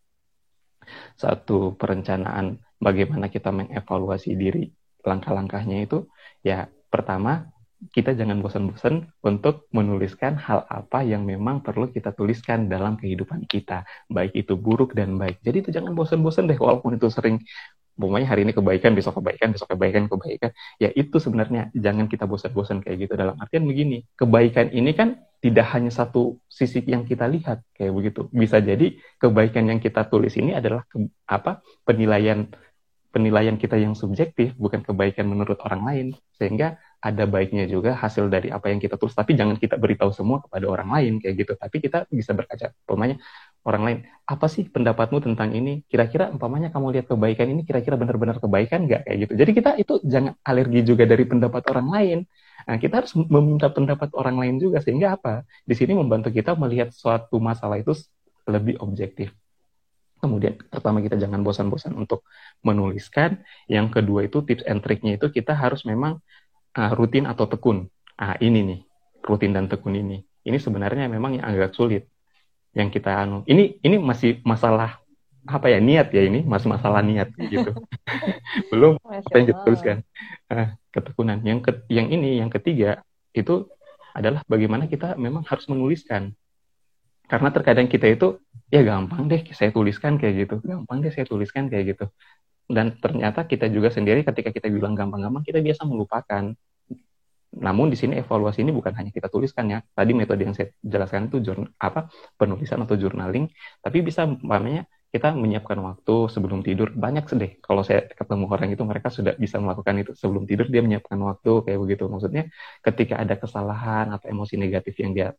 satu 1.16 1.76
perencanaan 1.76 2.60
bagaimana 2.80 3.28
kita 3.28 3.52
mengevaluasi 3.52 4.36
diri 4.36 4.68
langkah-langkahnya 5.04 5.86
itu 5.86 6.08
ya 6.44 6.68
pertama 6.90 7.52
kita 7.88 8.12
jangan 8.12 8.44
bosan-bosan 8.44 9.08
untuk 9.24 9.64
menuliskan 9.72 10.36
hal 10.36 10.68
apa 10.68 11.00
yang 11.00 11.24
memang 11.24 11.64
perlu 11.64 11.88
kita 11.88 12.12
tuliskan 12.12 12.68
dalam 12.68 13.00
kehidupan 13.00 13.48
kita, 13.48 13.88
baik 14.12 14.36
itu 14.36 14.52
buruk 14.52 14.92
dan 14.92 15.16
baik. 15.16 15.40
Jadi 15.40 15.64
itu 15.64 15.70
jangan 15.72 15.96
bosan-bosan 15.96 16.44
deh, 16.44 16.60
walaupun 16.60 17.00
itu 17.00 17.08
sering, 17.08 17.40
pokoknya 17.96 18.28
hari 18.28 18.44
ini 18.44 18.52
kebaikan, 18.52 18.92
besok 18.92 19.24
kebaikan, 19.24 19.56
besok 19.56 19.72
kebaikan, 19.72 20.12
kebaikan. 20.12 20.52
Ya 20.76 20.92
itu 20.92 21.16
sebenarnya 21.16 21.72
jangan 21.72 22.04
kita 22.04 22.28
bosan-bosan 22.28 22.84
kayak 22.84 23.08
gitu. 23.08 23.16
Dalam 23.16 23.40
artian 23.40 23.64
begini, 23.64 24.04
kebaikan 24.12 24.68
ini 24.76 24.92
kan 24.92 25.16
tidak 25.40 25.72
hanya 25.72 25.88
satu 25.88 26.36
sisi 26.52 26.84
yang 26.84 27.08
kita 27.08 27.24
lihat 27.32 27.64
kayak 27.72 27.96
begitu. 27.96 28.28
Bisa 28.28 28.60
jadi 28.60 28.92
kebaikan 29.16 29.72
yang 29.72 29.80
kita 29.80 30.04
tulis 30.04 30.36
ini 30.36 30.52
adalah 30.52 30.84
ke, 30.84 31.00
apa 31.24 31.64
penilaian 31.88 32.44
penilaian 33.10 33.58
kita 33.58 33.76
yang 33.76 33.98
subjektif, 33.98 34.54
bukan 34.54 34.82
kebaikan 34.86 35.26
menurut 35.26 35.58
orang 35.66 35.82
lain. 35.82 36.06
Sehingga 36.38 36.78
ada 37.00 37.24
baiknya 37.24 37.64
juga 37.66 37.96
hasil 37.96 38.30
dari 38.30 38.48
apa 38.52 38.70
yang 38.70 38.78
kita 38.78 38.94
tulis. 38.96 39.12
Tapi 39.12 39.34
jangan 39.34 39.58
kita 39.58 39.76
beritahu 39.76 40.14
semua 40.14 40.40
kepada 40.44 40.66
orang 40.70 40.88
lain 40.94 41.12
kayak 41.18 41.34
gitu. 41.46 41.52
Tapi 41.58 41.76
kita 41.82 42.06
bisa 42.12 42.32
berkaca. 42.32 42.72
Umpamanya 42.86 43.16
orang 43.66 43.82
lain, 43.84 43.98
apa 44.24 44.46
sih 44.48 44.64
pendapatmu 44.68 45.20
tentang 45.20 45.52
ini? 45.52 45.84
Kira-kira 45.84 46.32
umpamanya 46.32 46.72
kamu 46.72 46.96
lihat 46.96 47.06
kebaikan 47.12 47.46
ini 47.52 47.62
kira-kira 47.68 48.00
benar-benar 48.00 48.40
kebaikan 48.40 48.88
nggak 48.88 49.04
kayak 49.04 49.18
gitu. 49.28 49.32
Jadi 49.36 49.50
kita 49.52 49.70
itu 49.76 49.94
jangan 50.06 50.32
alergi 50.46 50.80
juga 50.86 51.04
dari 51.04 51.24
pendapat 51.28 51.62
orang 51.68 51.88
lain. 51.92 52.18
Nah, 52.68 52.76
kita 52.76 53.04
harus 53.04 53.12
meminta 53.16 53.72
pendapat 53.72 54.12
orang 54.16 54.36
lain 54.36 54.56
juga 54.60 54.78
sehingga 54.84 55.16
apa? 55.16 55.44
Di 55.64 55.74
sini 55.76 55.96
membantu 55.96 56.28
kita 56.32 56.52
melihat 56.56 56.92
suatu 56.92 57.40
masalah 57.40 57.80
itu 57.80 57.96
lebih 58.48 58.76
objektif. 58.80 59.32
Kemudian 60.20 60.60
pertama 60.68 61.00
kita 61.00 61.16
jangan 61.16 61.40
bosan-bosan 61.40 61.96
untuk 61.96 62.28
menuliskan. 62.60 63.40
Yang 63.66 64.00
kedua 64.00 64.28
itu 64.28 64.44
tips 64.44 64.68
and 64.68 64.84
triknya 64.84 65.16
itu 65.16 65.32
kita 65.32 65.56
harus 65.56 65.88
memang 65.88 66.20
uh, 66.76 66.92
rutin 66.92 67.24
atau 67.24 67.48
tekun. 67.48 67.88
Ah 68.20 68.36
ini 68.36 68.60
nih 68.60 68.80
rutin 69.24 69.56
dan 69.56 69.66
tekun 69.66 69.96
ini. 69.96 70.20
Ini 70.44 70.60
sebenarnya 70.60 71.08
memang 71.08 71.40
yang 71.40 71.48
agak 71.48 71.72
sulit. 71.72 72.04
Yang 72.76 73.00
kita 73.00 73.16
anu 73.16 73.42
ini 73.48 73.80
ini 73.80 73.96
masih 73.96 74.44
masalah 74.44 75.00
apa 75.48 75.72
ya 75.72 75.80
niat 75.80 76.12
ya 76.12 76.22
ini 76.22 76.44
masih 76.44 76.68
masalah 76.68 77.00
niat 77.00 77.32
gitu. 77.40 77.72
Belum 78.70 79.00
apa 79.00 79.34
yang 79.40 79.46
kita 79.48 79.60
tuliskan. 79.64 79.96
Uh, 80.52 80.76
ketekunan. 80.92 81.40
Yang 81.40 81.58
ke, 81.64 81.72
yang 81.88 82.12
ini 82.12 82.44
yang 82.44 82.52
ketiga 82.52 83.00
itu 83.32 83.64
adalah 84.12 84.44
bagaimana 84.44 84.84
kita 84.84 85.16
memang 85.16 85.46
harus 85.46 85.64
menuliskan 85.70 86.34
karena 87.30 87.48
terkadang 87.54 87.86
kita 87.86 88.10
itu 88.10 88.42
ya 88.74 88.82
gampang 88.82 89.30
deh 89.30 89.46
saya 89.54 89.70
tuliskan 89.70 90.18
kayak 90.18 90.34
gitu. 90.46 90.56
Gampang 90.66 90.98
deh 90.98 91.14
saya 91.14 91.22
tuliskan 91.30 91.70
kayak 91.70 91.94
gitu. 91.94 92.10
Dan 92.66 92.98
ternyata 92.98 93.46
kita 93.46 93.70
juga 93.70 93.94
sendiri 93.94 94.26
ketika 94.26 94.50
kita 94.50 94.66
bilang 94.66 94.98
gampang-gampang 94.98 95.46
kita 95.46 95.62
biasa 95.62 95.86
melupakan. 95.86 96.54
Namun 97.50 97.86
di 97.90 97.98
sini 97.98 98.18
evaluasi 98.18 98.62
ini 98.62 98.74
bukan 98.74 98.94
hanya 98.98 99.10
kita 99.14 99.30
tuliskan 99.30 99.70
ya. 99.70 99.78
Tadi 99.94 100.10
metode 100.14 100.42
yang 100.42 100.54
saya 100.58 100.74
jelaskan 100.82 101.30
itu 101.30 101.38
jurnal, 101.42 101.70
apa 101.78 102.10
penulisan 102.34 102.82
atau 102.82 102.94
journaling. 102.98 103.46
Tapi 103.82 103.98
bisa 104.02 104.26
namanya 104.26 104.86
kita 105.10 105.34
menyiapkan 105.34 105.78
waktu 105.82 106.14
sebelum 106.30 106.62
tidur. 106.66 106.94
Banyak 106.94 107.26
deh. 107.30 107.52
Kalau 107.62 107.82
saya 107.82 108.06
ketemu 108.10 108.46
orang 108.46 108.70
itu 108.74 108.82
mereka 108.86 109.10
sudah 109.10 109.34
bisa 109.34 109.58
melakukan 109.58 109.94
itu 110.02 110.10
sebelum 110.18 110.46
tidur 110.50 110.66
dia 110.66 110.82
menyiapkan 110.82 111.18
waktu 111.18 111.62
kayak 111.66 111.78
begitu. 111.78 112.06
Maksudnya 112.06 112.50
ketika 112.86 113.22
ada 113.22 113.34
kesalahan 113.34 114.14
atau 114.14 114.26
emosi 114.30 114.54
negatif 114.58 114.94
yang 115.02 115.14
dia 115.14 115.34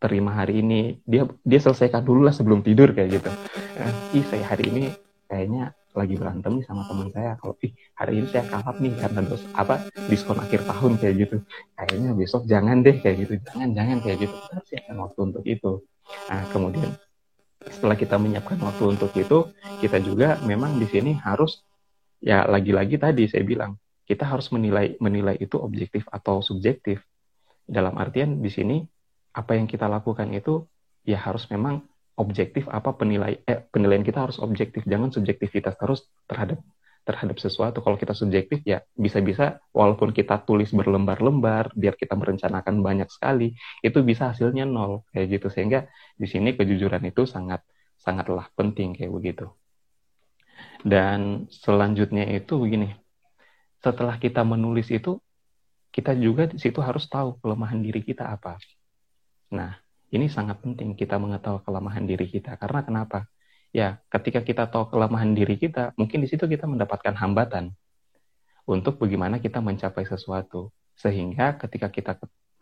terima 0.00 0.32
hari 0.32 0.64
ini. 0.64 0.98
Dia 1.04 1.28
dia 1.44 1.60
selesaikan 1.60 2.00
dulu 2.02 2.24
lah 2.24 2.34
sebelum 2.34 2.64
tidur 2.64 2.96
kayak 2.96 3.20
gitu. 3.20 3.30
Eh, 3.76 4.18
ih 4.18 4.24
saya 4.26 4.44
hari 4.48 4.64
ini 4.72 4.82
kayaknya 5.28 5.76
lagi 5.92 6.14
berantem 6.16 6.58
nih 6.58 6.64
sama 6.64 6.88
teman 6.88 7.12
saya. 7.12 7.36
Kalau 7.36 7.54
ih 7.60 7.72
hari 7.94 8.12
ini 8.24 8.26
saya 8.32 8.44
kalah 8.48 8.74
nih 8.80 8.92
karena 8.96 9.20
dos 9.28 9.44
apa 9.52 9.84
diskon 10.08 10.40
akhir 10.40 10.64
tahun 10.64 10.92
kayak 10.96 11.14
gitu. 11.28 11.36
Kayaknya 11.76 12.10
besok 12.16 12.42
jangan 12.48 12.80
deh 12.80 12.96
kayak 12.98 13.16
gitu. 13.28 13.32
Jangan 13.44 13.68
jangan 13.76 13.96
kayak 14.00 14.18
gitu. 14.24 14.34
Kita 14.34 14.60
siapkan 14.64 14.96
waktu 14.98 15.20
untuk 15.20 15.44
itu. 15.44 15.72
Nah 16.32 16.42
kemudian 16.50 16.90
setelah 17.60 17.92
kita 17.92 18.16
menyiapkan 18.16 18.56
waktu 18.64 18.84
untuk 18.88 19.12
itu 19.12 19.52
kita 19.84 20.00
juga 20.00 20.40
memang 20.48 20.80
di 20.80 20.88
sini 20.88 21.12
harus 21.20 21.60
ya 22.16 22.48
lagi-lagi 22.48 22.96
tadi 22.96 23.28
saya 23.28 23.44
bilang 23.44 23.76
kita 24.08 24.24
harus 24.24 24.48
menilai 24.48 24.96
menilai 24.96 25.36
itu 25.36 25.60
objektif 25.60 26.08
atau 26.08 26.40
subjektif. 26.40 27.04
Dalam 27.70 27.94
artian 28.00 28.42
di 28.42 28.50
sini 28.50 28.82
apa 29.40 29.56
yang 29.56 29.64
kita 29.64 29.88
lakukan 29.88 30.28
itu 30.36 30.68
ya 31.08 31.16
harus 31.16 31.48
memang 31.48 31.80
objektif 32.20 32.68
apa 32.68 32.92
penilai 32.92 33.40
eh, 33.48 33.64
penilaian 33.72 34.04
kita 34.04 34.28
harus 34.28 34.36
objektif. 34.44 34.84
Jangan 34.84 35.08
subjektivitas 35.16 35.74
terus 35.80 36.04
terhadap 36.28 36.60
terhadap 37.08 37.40
sesuatu. 37.40 37.80
Kalau 37.80 37.96
kita 37.96 38.12
subjektif 38.12 38.60
ya 38.68 38.84
bisa-bisa 38.92 39.64
walaupun 39.72 40.12
kita 40.12 40.44
tulis 40.44 40.68
berlembar-lembar 40.76 41.72
biar 41.72 41.96
kita 41.96 42.12
merencanakan 42.12 42.84
banyak 42.84 43.08
sekali 43.08 43.56
itu 43.80 43.98
bisa 44.04 44.36
hasilnya 44.36 44.68
nol. 44.68 45.08
Kayak 45.10 45.40
gitu. 45.40 45.46
Sehingga 45.48 45.88
di 46.20 46.26
sini 46.28 46.52
kejujuran 46.52 47.00
itu 47.08 47.24
sangat 47.24 47.64
sangatlah 47.96 48.52
penting 48.52 48.92
kayak 48.92 49.12
begitu. 49.12 49.48
Dan 50.84 51.48
selanjutnya 51.48 52.28
itu 52.28 52.60
begini. 52.60 52.92
Setelah 53.80 54.20
kita 54.20 54.44
menulis 54.44 54.92
itu 54.92 55.16
kita 55.90 56.14
juga 56.14 56.46
di 56.46 56.60
situ 56.60 56.78
harus 56.84 57.08
tahu 57.08 57.40
kelemahan 57.40 57.80
diri 57.80 58.04
kita 58.04 58.28
apa. 58.28 58.60
Nah, 59.50 59.78
ini 60.10 60.26
sangat 60.26 60.62
penting 60.62 60.94
kita 60.98 61.18
mengetahui 61.18 61.62
kelemahan 61.66 62.06
diri 62.06 62.26
kita. 62.26 62.58
Karena 62.58 62.82
kenapa? 62.82 63.26
Ya, 63.70 64.02
ketika 64.10 64.42
kita 64.42 64.66
tahu 64.66 64.90
kelemahan 64.90 65.30
diri 65.34 65.54
kita, 65.54 65.94
mungkin 65.94 66.22
di 66.22 66.28
situ 66.30 66.50
kita 66.50 66.66
mendapatkan 66.66 67.14
hambatan 67.14 67.70
untuk 68.66 68.98
bagaimana 68.98 69.38
kita 69.38 69.62
mencapai 69.62 70.06
sesuatu. 70.06 70.74
Sehingga 70.98 71.58
ketika 71.58 71.90
kita 71.90 72.12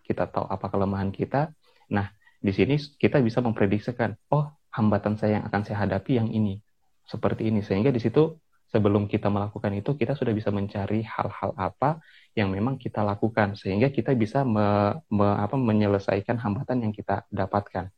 kita 0.05 0.25
tahu 0.29 0.49
apa 0.49 0.67
kelemahan 0.69 1.13
kita, 1.13 1.53
nah 1.89 2.13
di 2.41 2.53
sini 2.53 2.77
kita 2.77 3.21
bisa 3.25 3.41
memprediksikan, 3.41 4.17
oh 4.33 4.53
hambatan 4.73 5.17
saya 5.17 5.41
yang 5.41 5.45
akan 5.49 5.63
saya 5.65 5.89
hadapi 5.89 6.21
yang 6.21 6.29
ini, 6.29 6.61
seperti 7.09 7.49
ini. 7.49 7.65
Sehingga 7.65 7.89
di 7.89 8.01
situ 8.01 8.37
sebelum 8.69 9.09
kita 9.09 9.33
melakukan 9.33 9.73
itu, 9.77 9.97
kita 9.97 10.13
sudah 10.13 10.33
bisa 10.37 10.53
mencari 10.53 11.05
hal-hal 11.05 11.57
apa 11.57 12.01
yang 12.37 12.53
memang 12.53 12.77
kita 12.77 13.01
lakukan, 13.01 13.57
sehingga 13.57 13.89
kita 13.89 14.13
bisa 14.15 14.45
me, 14.45 14.97
me, 15.09 15.27
apa, 15.41 15.57
menyelesaikan 15.57 16.37
hambatan 16.39 16.85
yang 16.85 16.93
kita 16.93 17.25
dapatkan. 17.33 17.89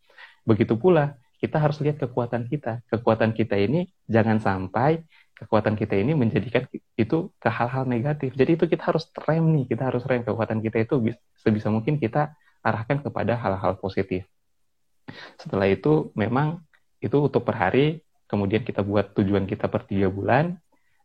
Begitu 0.46 0.78
pula, 0.78 1.18
kita 1.40 1.56
harus 1.56 1.80
lihat 1.80 1.96
kekuatan 1.98 2.46
kita. 2.46 2.84
Kekuatan 2.88 3.32
kita 3.32 3.56
ini 3.56 3.88
jangan 4.06 4.38
sampai 4.38 5.02
kekuatan 5.40 5.72
kita 5.72 5.96
ini 5.96 6.12
menjadikan 6.12 6.68
itu 7.00 7.32
ke 7.40 7.48
hal-hal 7.48 7.88
negatif. 7.88 8.36
Jadi 8.36 8.60
itu 8.60 8.64
kita 8.68 8.92
harus 8.92 9.08
rem 9.24 9.40
nih, 9.56 9.64
kita 9.72 9.88
harus 9.88 10.04
rem 10.04 10.20
kekuatan 10.20 10.60
kita 10.60 10.84
itu 10.84 11.16
sebisa 11.40 11.72
mungkin 11.72 11.96
kita 11.96 12.36
arahkan 12.60 13.00
kepada 13.00 13.40
hal-hal 13.40 13.80
positif. 13.80 14.28
Setelah 15.40 15.64
itu 15.72 16.12
memang 16.12 16.60
itu 17.00 17.16
untuk 17.16 17.40
per 17.48 17.56
hari, 17.56 18.04
kemudian 18.30 18.62
kita 18.68 18.80
buat 18.90 19.06
tujuan 19.18 19.44
kita 19.50 19.66
per 19.72 19.82
tiga 19.90 20.08
bulan. 20.16 20.54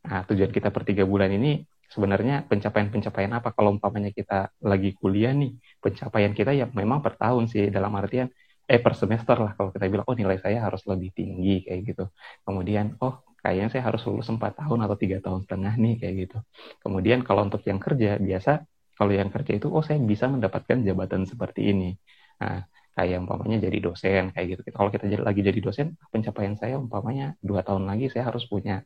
Nah, 0.06 0.22
tujuan 0.30 0.52
kita 0.54 0.70
per 0.76 0.84
tiga 0.90 1.04
bulan 1.10 1.30
ini 1.34 1.66
sebenarnya 1.90 2.46
pencapaian-pencapaian 2.50 3.32
apa? 3.38 3.50
Kalau 3.58 3.70
umpamanya 3.76 4.12
kita 4.14 4.54
lagi 4.62 4.94
kuliah 5.00 5.34
nih, 5.34 5.52
pencapaian 5.84 6.34
kita 6.38 6.52
ya 6.54 6.66
memang 6.70 7.00
per 7.06 7.14
tahun 7.18 7.50
sih, 7.52 7.74
dalam 7.74 7.92
artian 7.98 8.30
eh 8.66 8.82
per 8.82 8.94
semester 8.98 9.38
lah 9.38 9.54
kalau 9.54 9.70
kita 9.70 9.86
bilang 9.94 10.06
oh 10.10 10.18
nilai 10.18 10.42
saya 10.42 10.58
harus 10.66 10.82
lebih 10.90 11.14
tinggi 11.14 11.62
kayak 11.70 11.82
gitu 11.86 12.04
kemudian 12.50 12.98
oh 12.98 13.22
kayaknya 13.46 13.70
saya 13.78 13.84
harus 13.94 14.02
lulus 14.10 14.26
4 14.26 14.58
tahun 14.58 14.80
atau 14.90 14.98
tiga 14.98 15.18
tahun 15.22 15.46
setengah 15.46 15.74
nih 15.78 15.94
kayak 16.02 16.14
gitu. 16.26 16.38
Kemudian 16.82 17.22
kalau 17.22 17.46
untuk 17.46 17.62
yang 17.70 17.78
kerja 17.78 18.18
biasa 18.18 18.66
kalau 18.98 19.14
yang 19.14 19.30
kerja 19.30 19.52
itu 19.60 19.68
oh 19.70 19.84
saya 19.86 20.02
bisa 20.02 20.26
mendapatkan 20.34 20.82
jabatan 20.82 21.22
seperti 21.30 21.62
ini. 21.70 21.94
Nah, 22.42 22.66
kayak 22.96 23.28
umpamanya 23.28 23.58
jadi 23.60 23.78
dosen 23.84 24.24
kayak 24.32 24.46
gitu. 24.56 24.62
Kalau 24.72 24.90
kita 24.90 25.06
jadi, 25.12 25.22
lagi 25.22 25.42
jadi 25.44 25.60
dosen, 25.60 26.00
pencapaian 26.10 26.56
saya 26.56 26.80
umpamanya 26.80 27.36
dua 27.44 27.62
tahun 27.62 27.84
lagi 27.86 28.08
saya 28.08 28.32
harus 28.32 28.48
punya 28.48 28.82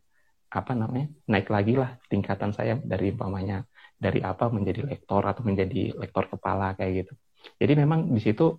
apa 0.49 0.74
namanya 0.74 1.14
naik 1.30 1.45
lagi 1.53 1.78
lah 1.78 2.01
tingkatan 2.10 2.49
saya 2.57 2.74
dari 2.82 3.14
umpamanya 3.14 3.70
dari 4.01 4.18
apa 4.26 4.49
menjadi 4.49 4.82
lektor 4.82 5.22
atau 5.22 5.45
menjadi 5.45 5.93
lektor 5.93 6.26
kepala 6.26 6.74
kayak 6.74 7.05
gitu. 7.05 7.14
Jadi 7.62 7.74
memang 7.78 8.10
di 8.10 8.18
situ 8.18 8.57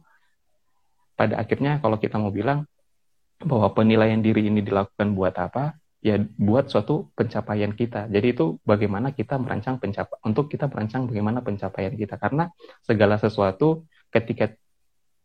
pada 1.18 1.42
akhirnya 1.42 1.82
kalau 1.82 1.98
kita 1.98 2.16
mau 2.16 2.30
bilang 2.30 2.64
bahwa 3.42 3.72
penilaian 3.74 4.20
diri 4.22 4.46
ini 4.46 4.60
dilakukan 4.60 5.16
buat 5.16 5.34
apa, 5.40 5.80
ya 6.04 6.20
buat 6.36 6.68
suatu 6.68 7.10
pencapaian 7.16 7.72
kita. 7.72 8.08
Jadi 8.08 8.36
itu 8.36 8.60
bagaimana 8.62 9.10
kita 9.16 9.40
merancang 9.40 9.80
pencapa 9.80 10.20
untuk 10.22 10.46
kita 10.46 10.68
merancang 10.68 11.08
bagaimana 11.08 11.40
pencapaian 11.44 11.92
kita 11.96 12.16
karena 12.20 12.52
segala 12.84 13.16
sesuatu 13.16 13.88
ketika 14.12 14.52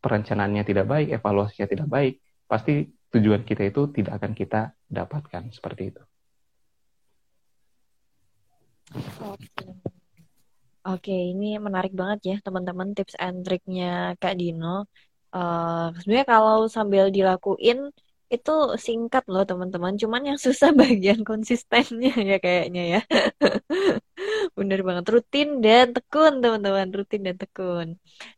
perencanaannya 0.06 0.62
tidak 0.62 0.86
baik, 0.86 1.10
evaluasinya 1.18 1.66
tidak 1.66 1.88
baik, 1.90 2.14
pasti 2.46 2.86
tujuan 3.10 3.42
kita 3.42 3.66
itu 3.66 3.90
tidak 3.90 4.22
akan 4.22 4.32
kita 4.38 4.60
dapatkan 4.86 5.42
seperti 5.50 5.82
itu. 5.90 6.02
Oke. 9.26 9.66
Oke, 10.86 11.10
ini 11.10 11.58
menarik 11.58 11.90
banget 11.98 12.20
ya 12.22 12.36
teman-teman 12.46 12.94
tips 12.94 13.18
and 13.18 13.42
triknya 13.42 14.14
Kak 14.22 14.38
Dino. 14.38 14.86
Uh, 15.34 15.90
sebenarnya 15.98 16.26
kalau 16.30 16.70
sambil 16.70 17.10
dilakuin 17.10 17.90
itu 18.26 18.54
singkat 18.78 19.22
loh 19.30 19.46
teman-teman 19.46 19.94
cuman 19.94 20.22
yang 20.34 20.38
susah 20.46 20.70
bagian 20.74 21.22
konsistennya 21.22 22.14
ya 22.14 22.36
kayaknya 22.42 22.82
ya 22.98 23.00
bener 24.58 24.80
banget. 24.86 25.04
Rutin 25.12 25.48
dan 25.64 25.86
tekun 25.96 26.38
teman-teman. 26.42 26.88
Rutin 26.96 27.22
dan 27.26 27.36
tekun. 27.42 27.88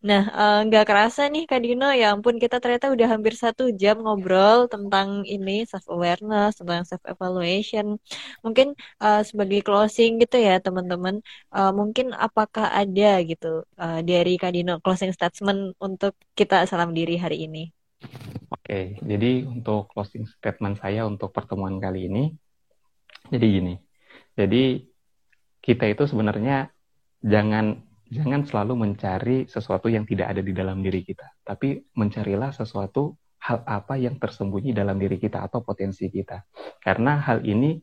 Nah 0.08 0.22
eh, 0.40 0.58
nggak 0.66 0.84
uh, 0.84 0.88
kerasa 0.88 1.20
nih 1.32 1.44
Kak 1.50 1.60
Dino. 1.64 1.88
Ya 1.92 2.14
ampun 2.14 2.36
kita 2.42 2.56
ternyata 2.62 2.88
udah 2.94 3.08
hampir 3.12 3.34
satu 3.36 3.68
jam 3.74 4.00
ngobrol 4.04 4.70
tentang 4.72 5.22
ini 5.28 5.68
self 5.70 5.86
awareness 5.92 6.58
tentang 6.60 6.82
self 6.88 7.02
evaluation 7.04 8.00
mungkin 8.44 8.72
uh, 9.04 9.20
sebagai 9.28 9.60
closing 9.66 10.18
gitu 10.22 10.36
ya 10.40 10.62
teman-teman. 10.62 11.20
Uh, 11.52 11.72
mungkin 11.74 12.16
apakah 12.16 12.72
ada 12.72 13.20
gitu 13.26 13.66
uh, 13.76 14.00
dari 14.00 14.40
Kak 14.40 14.52
Dino 14.56 14.80
closing 14.80 15.12
statement 15.12 15.76
untuk 15.82 16.16
kita 16.38 16.64
salam 16.70 16.96
diri 16.96 17.20
hari 17.20 17.44
ini? 17.44 17.68
Oke, 18.48 18.96
jadi 19.04 19.44
untuk 19.44 19.92
closing 19.92 20.24
statement 20.24 20.80
saya 20.80 21.04
untuk 21.04 21.32
pertemuan 21.36 21.76
kali 21.76 22.08
ini, 22.08 22.32
jadi 23.28 23.46
gini. 23.48 23.74
Jadi 24.38 24.87
kita 25.68 25.84
itu 25.84 26.08
sebenarnya 26.08 26.72
jangan 27.20 27.76
jangan 28.08 28.40
selalu 28.48 28.88
mencari 28.88 29.44
sesuatu 29.44 29.92
yang 29.92 30.08
tidak 30.08 30.32
ada 30.32 30.40
di 30.40 30.56
dalam 30.56 30.80
diri 30.80 31.04
kita, 31.04 31.28
tapi 31.44 31.76
mencarilah 31.92 32.56
sesuatu 32.56 33.20
hal 33.44 33.60
apa 33.68 34.00
yang 34.00 34.16
tersembunyi 34.16 34.72
dalam 34.72 34.96
diri 34.96 35.20
kita 35.20 35.44
atau 35.44 35.60
potensi 35.60 36.08
kita. 36.08 36.40
Karena 36.80 37.20
hal 37.20 37.44
ini 37.44 37.76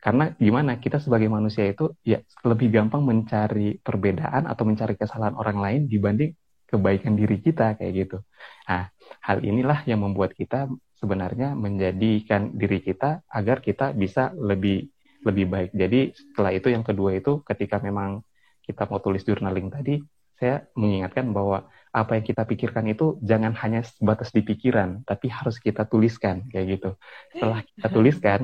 karena 0.00 0.32
gimana 0.40 0.80
kita 0.80 0.96
sebagai 0.96 1.28
manusia 1.28 1.68
itu 1.68 1.92
ya 2.00 2.24
lebih 2.46 2.72
gampang 2.72 3.04
mencari 3.04 3.76
perbedaan 3.84 4.48
atau 4.48 4.64
mencari 4.64 4.96
kesalahan 4.96 5.36
orang 5.36 5.58
lain 5.60 5.80
dibanding 5.92 6.32
kebaikan 6.66 7.14
diri 7.14 7.38
kita 7.44 7.76
kayak 7.76 7.92
gitu. 8.06 8.18
Nah, 8.66 8.90
hal 9.22 9.44
inilah 9.44 9.84
yang 9.84 10.02
membuat 10.02 10.32
kita 10.34 10.66
sebenarnya 10.96 11.52
menjadikan 11.52 12.56
diri 12.56 12.80
kita 12.80 13.22
agar 13.28 13.60
kita 13.60 13.92
bisa 13.92 14.32
lebih 14.34 14.88
lebih 15.24 15.46
baik. 15.48 15.70
Jadi 15.72 16.12
setelah 16.12 16.52
itu 16.52 16.68
yang 16.72 16.84
kedua 16.84 17.16
itu 17.16 17.40
ketika 17.46 17.80
memang 17.80 18.20
kita 18.66 18.84
mau 18.90 18.98
tulis 18.98 19.22
journaling 19.22 19.70
tadi, 19.70 20.02
saya 20.36 20.68
mengingatkan 20.76 21.32
bahwa 21.32 21.70
apa 21.94 22.20
yang 22.20 22.24
kita 22.28 22.44
pikirkan 22.44 22.84
itu 22.92 23.16
jangan 23.24 23.56
hanya 23.56 23.80
sebatas 23.80 24.28
di 24.34 24.44
pikiran, 24.44 25.00
tapi 25.08 25.32
harus 25.32 25.56
kita 25.56 25.88
tuliskan 25.88 26.44
kayak 26.52 26.76
gitu. 26.76 26.90
Setelah 27.32 27.64
kita 27.64 27.88
tuliskan, 27.88 28.40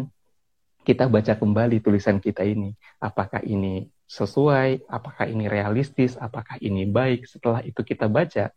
kita 0.89 1.05
baca 1.07 1.37
kembali 1.37 1.85
tulisan 1.85 2.16
kita 2.16 2.43
ini. 2.49 2.73
Apakah 2.97 3.45
ini 3.45 3.93
sesuai, 4.09 4.89
apakah 4.89 5.29
ini 5.29 5.53
realistis, 5.53 6.16
apakah 6.16 6.57
ini 6.64 6.89
baik. 6.89 7.29
Setelah 7.29 7.61
itu 7.61 7.81
kita 7.85 8.09
baca, 8.09 8.53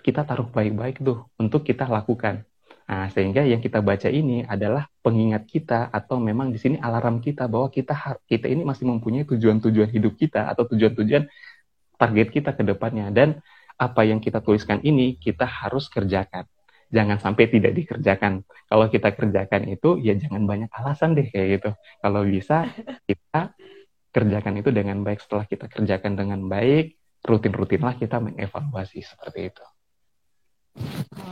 kita 0.00 0.20
taruh 0.24 0.48
baik-baik 0.48 1.02
tuh 1.02 1.26
untuk 1.36 1.66
kita 1.66 1.86
lakukan. 1.86 2.46
Nah, 2.90 3.06
sehingga 3.14 3.46
yang 3.46 3.62
kita 3.62 3.78
baca 3.86 4.10
ini 4.10 4.42
adalah 4.42 4.90
pengingat 4.98 5.46
kita 5.46 5.94
atau 5.94 6.18
memang 6.18 6.50
di 6.50 6.58
sini 6.58 6.74
alarm 6.82 7.22
kita 7.22 7.46
bahwa 7.46 7.70
kita 7.70 7.94
kita 8.26 8.50
ini 8.50 8.66
masih 8.66 8.82
mempunyai 8.90 9.22
tujuan-tujuan 9.30 9.94
hidup 9.94 10.18
kita 10.18 10.50
atau 10.50 10.66
tujuan-tujuan 10.66 11.30
target 11.94 12.28
kita 12.34 12.50
ke 12.50 12.66
depannya 12.66 13.14
dan 13.14 13.38
apa 13.78 14.02
yang 14.02 14.18
kita 14.18 14.42
tuliskan 14.42 14.82
ini 14.82 15.14
kita 15.22 15.46
harus 15.46 15.86
kerjakan. 15.86 16.50
Jangan 16.90 17.22
sampai 17.22 17.46
tidak 17.46 17.78
dikerjakan. 17.78 18.42
Kalau 18.66 18.86
kita 18.90 19.14
kerjakan 19.14 19.70
itu 19.70 20.02
ya 20.02 20.18
jangan 20.18 20.42
banyak 20.50 20.70
alasan 20.74 21.14
deh 21.14 21.30
kayak 21.30 21.62
gitu. 21.62 21.70
Kalau 22.02 22.26
bisa 22.26 22.66
kita 23.06 23.54
kerjakan 24.10 24.58
itu 24.58 24.74
dengan 24.74 24.98
baik 25.06 25.22
setelah 25.22 25.46
kita 25.46 25.70
kerjakan 25.70 26.18
dengan 26.18 26.42
baik 26.50 26.98
rutin-rutinlah 27.22 27.94
kita 28.02 28.18
mengevaluasi 28.18 28.98
seperti 29.06 29.54
itu. 29.54 29.62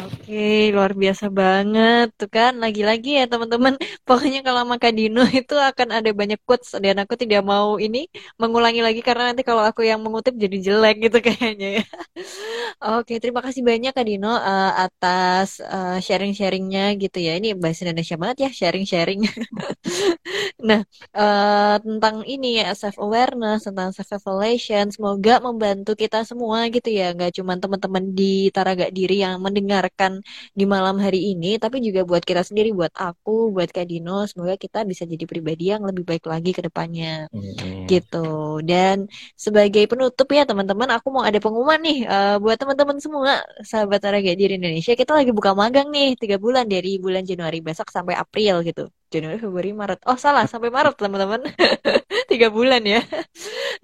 Oke, 0.08 0.34
luar 0.74 0.92
biasa 1.02 1.24
banget 1.40 2.06
tuh 2.18 2.28
kan. 2.36 2.52
Lagi-lagi 2.62 3.08
ya 3.18 3.24
teman-teman, 3.32 3.74
pokoknya 4.06 4.38
kalau 4.46 4.60
sama 4.62 4.76
Kak 4.82 4.92
Dino 4.98 5.20
itu 5.38 5.54
akan 5.68 5.88
ada 5.98 6.10
banyak 6.20 6.38
quotes 6.46 6.70
dan 6.84 6.96
aku 7.02 7.14
tidak 7.22 7.40
mau 7.50 7.68
ini 7.84 7.98
mengulangi 8.40 8.80
lagi 8.86 9.00
karena 9.06 9.22
nanti 9.30 9.42
kalau 9.48 9.62
aku 9.68 9.80
yang 9.90 10.00
mengutip 10.04 10.34
jadi 10.42 10.56
jelek 10.66 10.94
gitu 11.04 11.18
kayaknya 11.26 11.68
ya. 11.78 11.84
Oke, 12.98 13.12
terima 13.22 13.40
kasih 13.46 13.62
banyak 13.70 13.90
Kak 13.96 14.06
Dino 14.08 14.28
uh, 14.30 14.70
atas 14.84 15.48
uh, 15.62 15.98
sharing-sharingnya 16.06 16.82
gitu 17.02 17.18
ya. 17.26 17.30
Ini 17.38 17.48
bahasa 17.62 17.80
Indonesia 17.86 18.16
banget 18.22 18.36
ya 18.44 18.50
sharing-sharing. 18.58 19.20
nah, 20.68 20.80
uh, 21.16 21.74
tentang 21.84 22.16
ini 22.32 22.46
ya 22.60 22.66
self 22.80 22.96
awareness, 23.04 23.66
tentang 23.68 23.90
self 23.96 24.10
evaluation, 24.18 24.84
semoga 24.94 25.32
membantu 25.46 25.90
kita 26.02 26.18
semua 26.28 26.66
gitu 26.74 26.88
ya. 26.90 27.04
Gak 27.18 27.30
cuma 27.38 27.52
teman-teman 27.62 28.04
di 28.18 28.50
Taraga 28.54 28.86
Diri 28.96 29.14
yang 29.24 29.27
mendengarkan 29.36 30.24
di 30.56 30.64
malam 30.64 30.96
hari 30.96 31.36
ini, 31.36 31.60
tapi 31.60 31.84
juga 31.84 32.08
buat 32.08 32.24
kita 32.24 32.40
sendiri, 32.40 32.72
buat 32.72 32.94
aku, 32.96 33.52
buat 33.52 33.68
Kak 33.68 33.84
Dino, 33.84 34.24
semoga 34.24 34.56
kita 34.56 34.88
bisa 34.88 35.04
jadi 35.04 35.24
pribadi 35.28 35.68
yang 35.74 35.84
lebih 35.84 36.08
baik 36.08 36.24
lagi 36.24 36.56
ke 36.56 36.64
depannya. 36.64 37.28
Hmm. 37.28 37.84
Gitu. 37.84 38.28
Dan 38.64 39.10
sebagai 39.36 39.84
penutup 39.84 40.28
ya 40.32 40.48
teman-teman, 40.48 40.88
aku 40.96 41.12
mau 41.12 41.24
ada 41.28 41.36
pengumuman 41.36 41.76
nih 41.84 41.98
uh, 42.08 42.36
buat 42.40 42.56
teman-teman 42.56 42.96
semua, 43.04 43.44
sahabat 43.60 44.00
Araga 44.08 44.32
di 44.32 44.48
Indonesia, 44.48 44.96
kita 44.96 45.12
lagi 45.12 45.30
buka 45.36 45.52
magang 45.52 45.92
nih, 45.92 46.16
tiga 46.16 46.40
bulan 46.40 46.64
dari 46.64 46.96
bulan 46.96 47.26
Januari 47.28 47.60
besok 47.60 47.92
sampai 47.92 48.16
April 48.16 48.64
gitu. 48.64 48.88
Januari, 49.12 49.38
Februari, 49.44 49.70
Maret. 49.80 49.98
Oh 50.10 50.18
salah, 50.24 50.44
sampai 50.52 50.68
Maret 50.76 50.94
teman-teman. 51.00 51.40
Tiga 52.30 52.48
bulan 52.52 52.82
ya. 52.84 53.00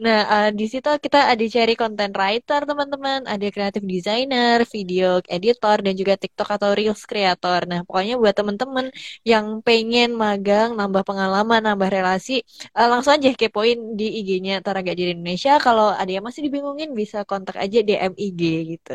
Nah, 0.04 0.18
uh, 0.34 0.48
di 0.58 0.66
situ 0.72 0.88
kita 1.04 1.18
ada 1.32 1.44
cari 1.54 1.72
content 1.80 2.12
writer, 2.18 2.60
teman-teman, 2.68 3.20
ada 3.32 3.46
creative 3.54 3.86
designer, 3.94 4.56
video 4.74 5.22
editor, 5.36 5.76
dan 5.84 5.94
juga 6.00 6.14
TikTok 6.22 6.48
atau 6.56 6.70
Reels 6.76 7.02
creator. 7.10 7.60
Nah, 7.70 7.80
pokoknya 7.86 8.14
buat 8.22 8.34
teman-teman 8.36 8.86
yang 9.24 9.46
pengen 9.66 10.08
magang, 10.18 10.68
nambah 10.78 11.02
pengalaman, 11.08 11.60
nambah 11.68 11.88
relasi, 11.88 12.42
uh, 12.76 12.88
langsung 12.92 13.12
aja 13.16 13.28
kepoin 13.32 13.78
di 13.98 14.06
IG-nya 14.20 14.60
Taraga 14.66 14.92
Diri 14.98 15.14
Indonesia. 15.16 15.56
Kalau 15.62 15.94
ada 15.94 16.10
yang 16.10 16.24
masih 16.26 16.42
dibingungin, 16.46 16.90
bisa 17.00 17.22
kontak 17.24 17.56
aja 17.64 17.78
DM 17.86 18.12
IG 18.18 18.40
gitu. 18.76 18.92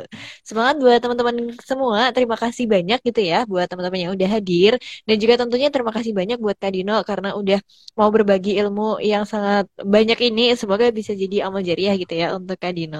Semangat 0.47 0.75
buat 0.83 0.99
teman-teman 1.03 1.35
semua. 1.63 2.01
Terima 2.15 2.35
kasih 2.43 2.65
banyak 2.69 2.99
gitu 3.07 3.21
ya 3.23 3.37
buat 3.49 3.65
teman-teman 3.71 3.99
yang 4.09 4.11
udah 4.17 4.29
hadir. 4.35 4.73
Dan 5.07 5.15
juga 5.21 5.33
tentunya 5.41 5.67
terima 5.73 5.91
kasih 5.95 6.11
banyak 6.19 6.37
buat 6.45 6.57
Kak 6.61 6.71
Dino 6.75 6.95
karena 7.09 7.29
udah 7.39 7.59
mau 7.99 8.09
berbagi 8.15 8.51
ilmu 8.61 8.99
yang 9.11 9.23
sangat 9.31 9.65
banyak 9.95 10.19
ini. 10.27 10.41
Semoga 10.59 10.85
bisa 10.99 11.11
jadi 11.21 11.35
amal 11.47 11.61
jariah 11.69 11.95
gitu 12.01 12.13
ya 12.21 12.27
untuk 12.37 12.57
Kak 12.63 12.73
Dino 12.77 12.99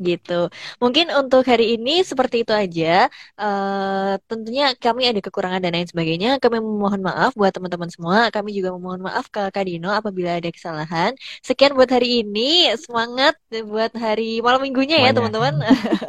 gitu. 0.00 0.48
Mungkin 0.82 1.12
untuk 1.20 1.44
hari 1.44 1.76
ini 1.76 2.00
seperti 2.00 2.42
itu 2.42 2.52
aja. 2.56 3.06
Uh, 3.36 4.16
tentunya 4.26 4.72
kami 4.74 5.06
ada 5.06 5.20
kekurangan 5.20 5.60
dan 5.60 5.76
lain 5.76 5.88
sebagainya. 5.88 6.40
Kami 6.42 6.56
memohon 6.58 7.04
maaf 7.04 7.36
buat 7.36 7.52
teman-teman 7.52 7.92
semua. 7.92 8.32
Kami 8.32 8.56
juga 8.56 8.72
memohon 8.74 9.04
maaf 9.04 9.28
ke 9.28 9.52
Kak 9.52 9.64
Dino 9.68 9.92
apabila 9.92 10.40
ada 10.40 10.48
kesalahan. 10.48 11.12
Sekian 11.44 11.76
buat 11.76 11.92
hari 11.92 12.24
ini. 12.24 12.72
Semangat 12.80 13.36
buat 13.68 13.92
hari 13.94 14.40
malam 14.40 14.64
minggunya 14.64 14.96
ya 15.04 15.10
teman-teman. 15.12 15.60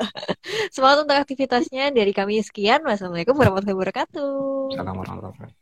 Semangat 0.75 0.97
untuk 1.03 1.17
aktivitasnya. 1.19 1.91
Dari 1.91 2.11
kami 2.15 2.39
sekian. 2.41 2.81
Wassalamualaikum 2.87 3.35
warahmatullahi 3.35 3.75
wabarakatuh. 3.75 4.71
Assalamualaikum 4.71 5.03
warahmatullahi 5.03 5.35
wabarakatuh. 5.35 5.60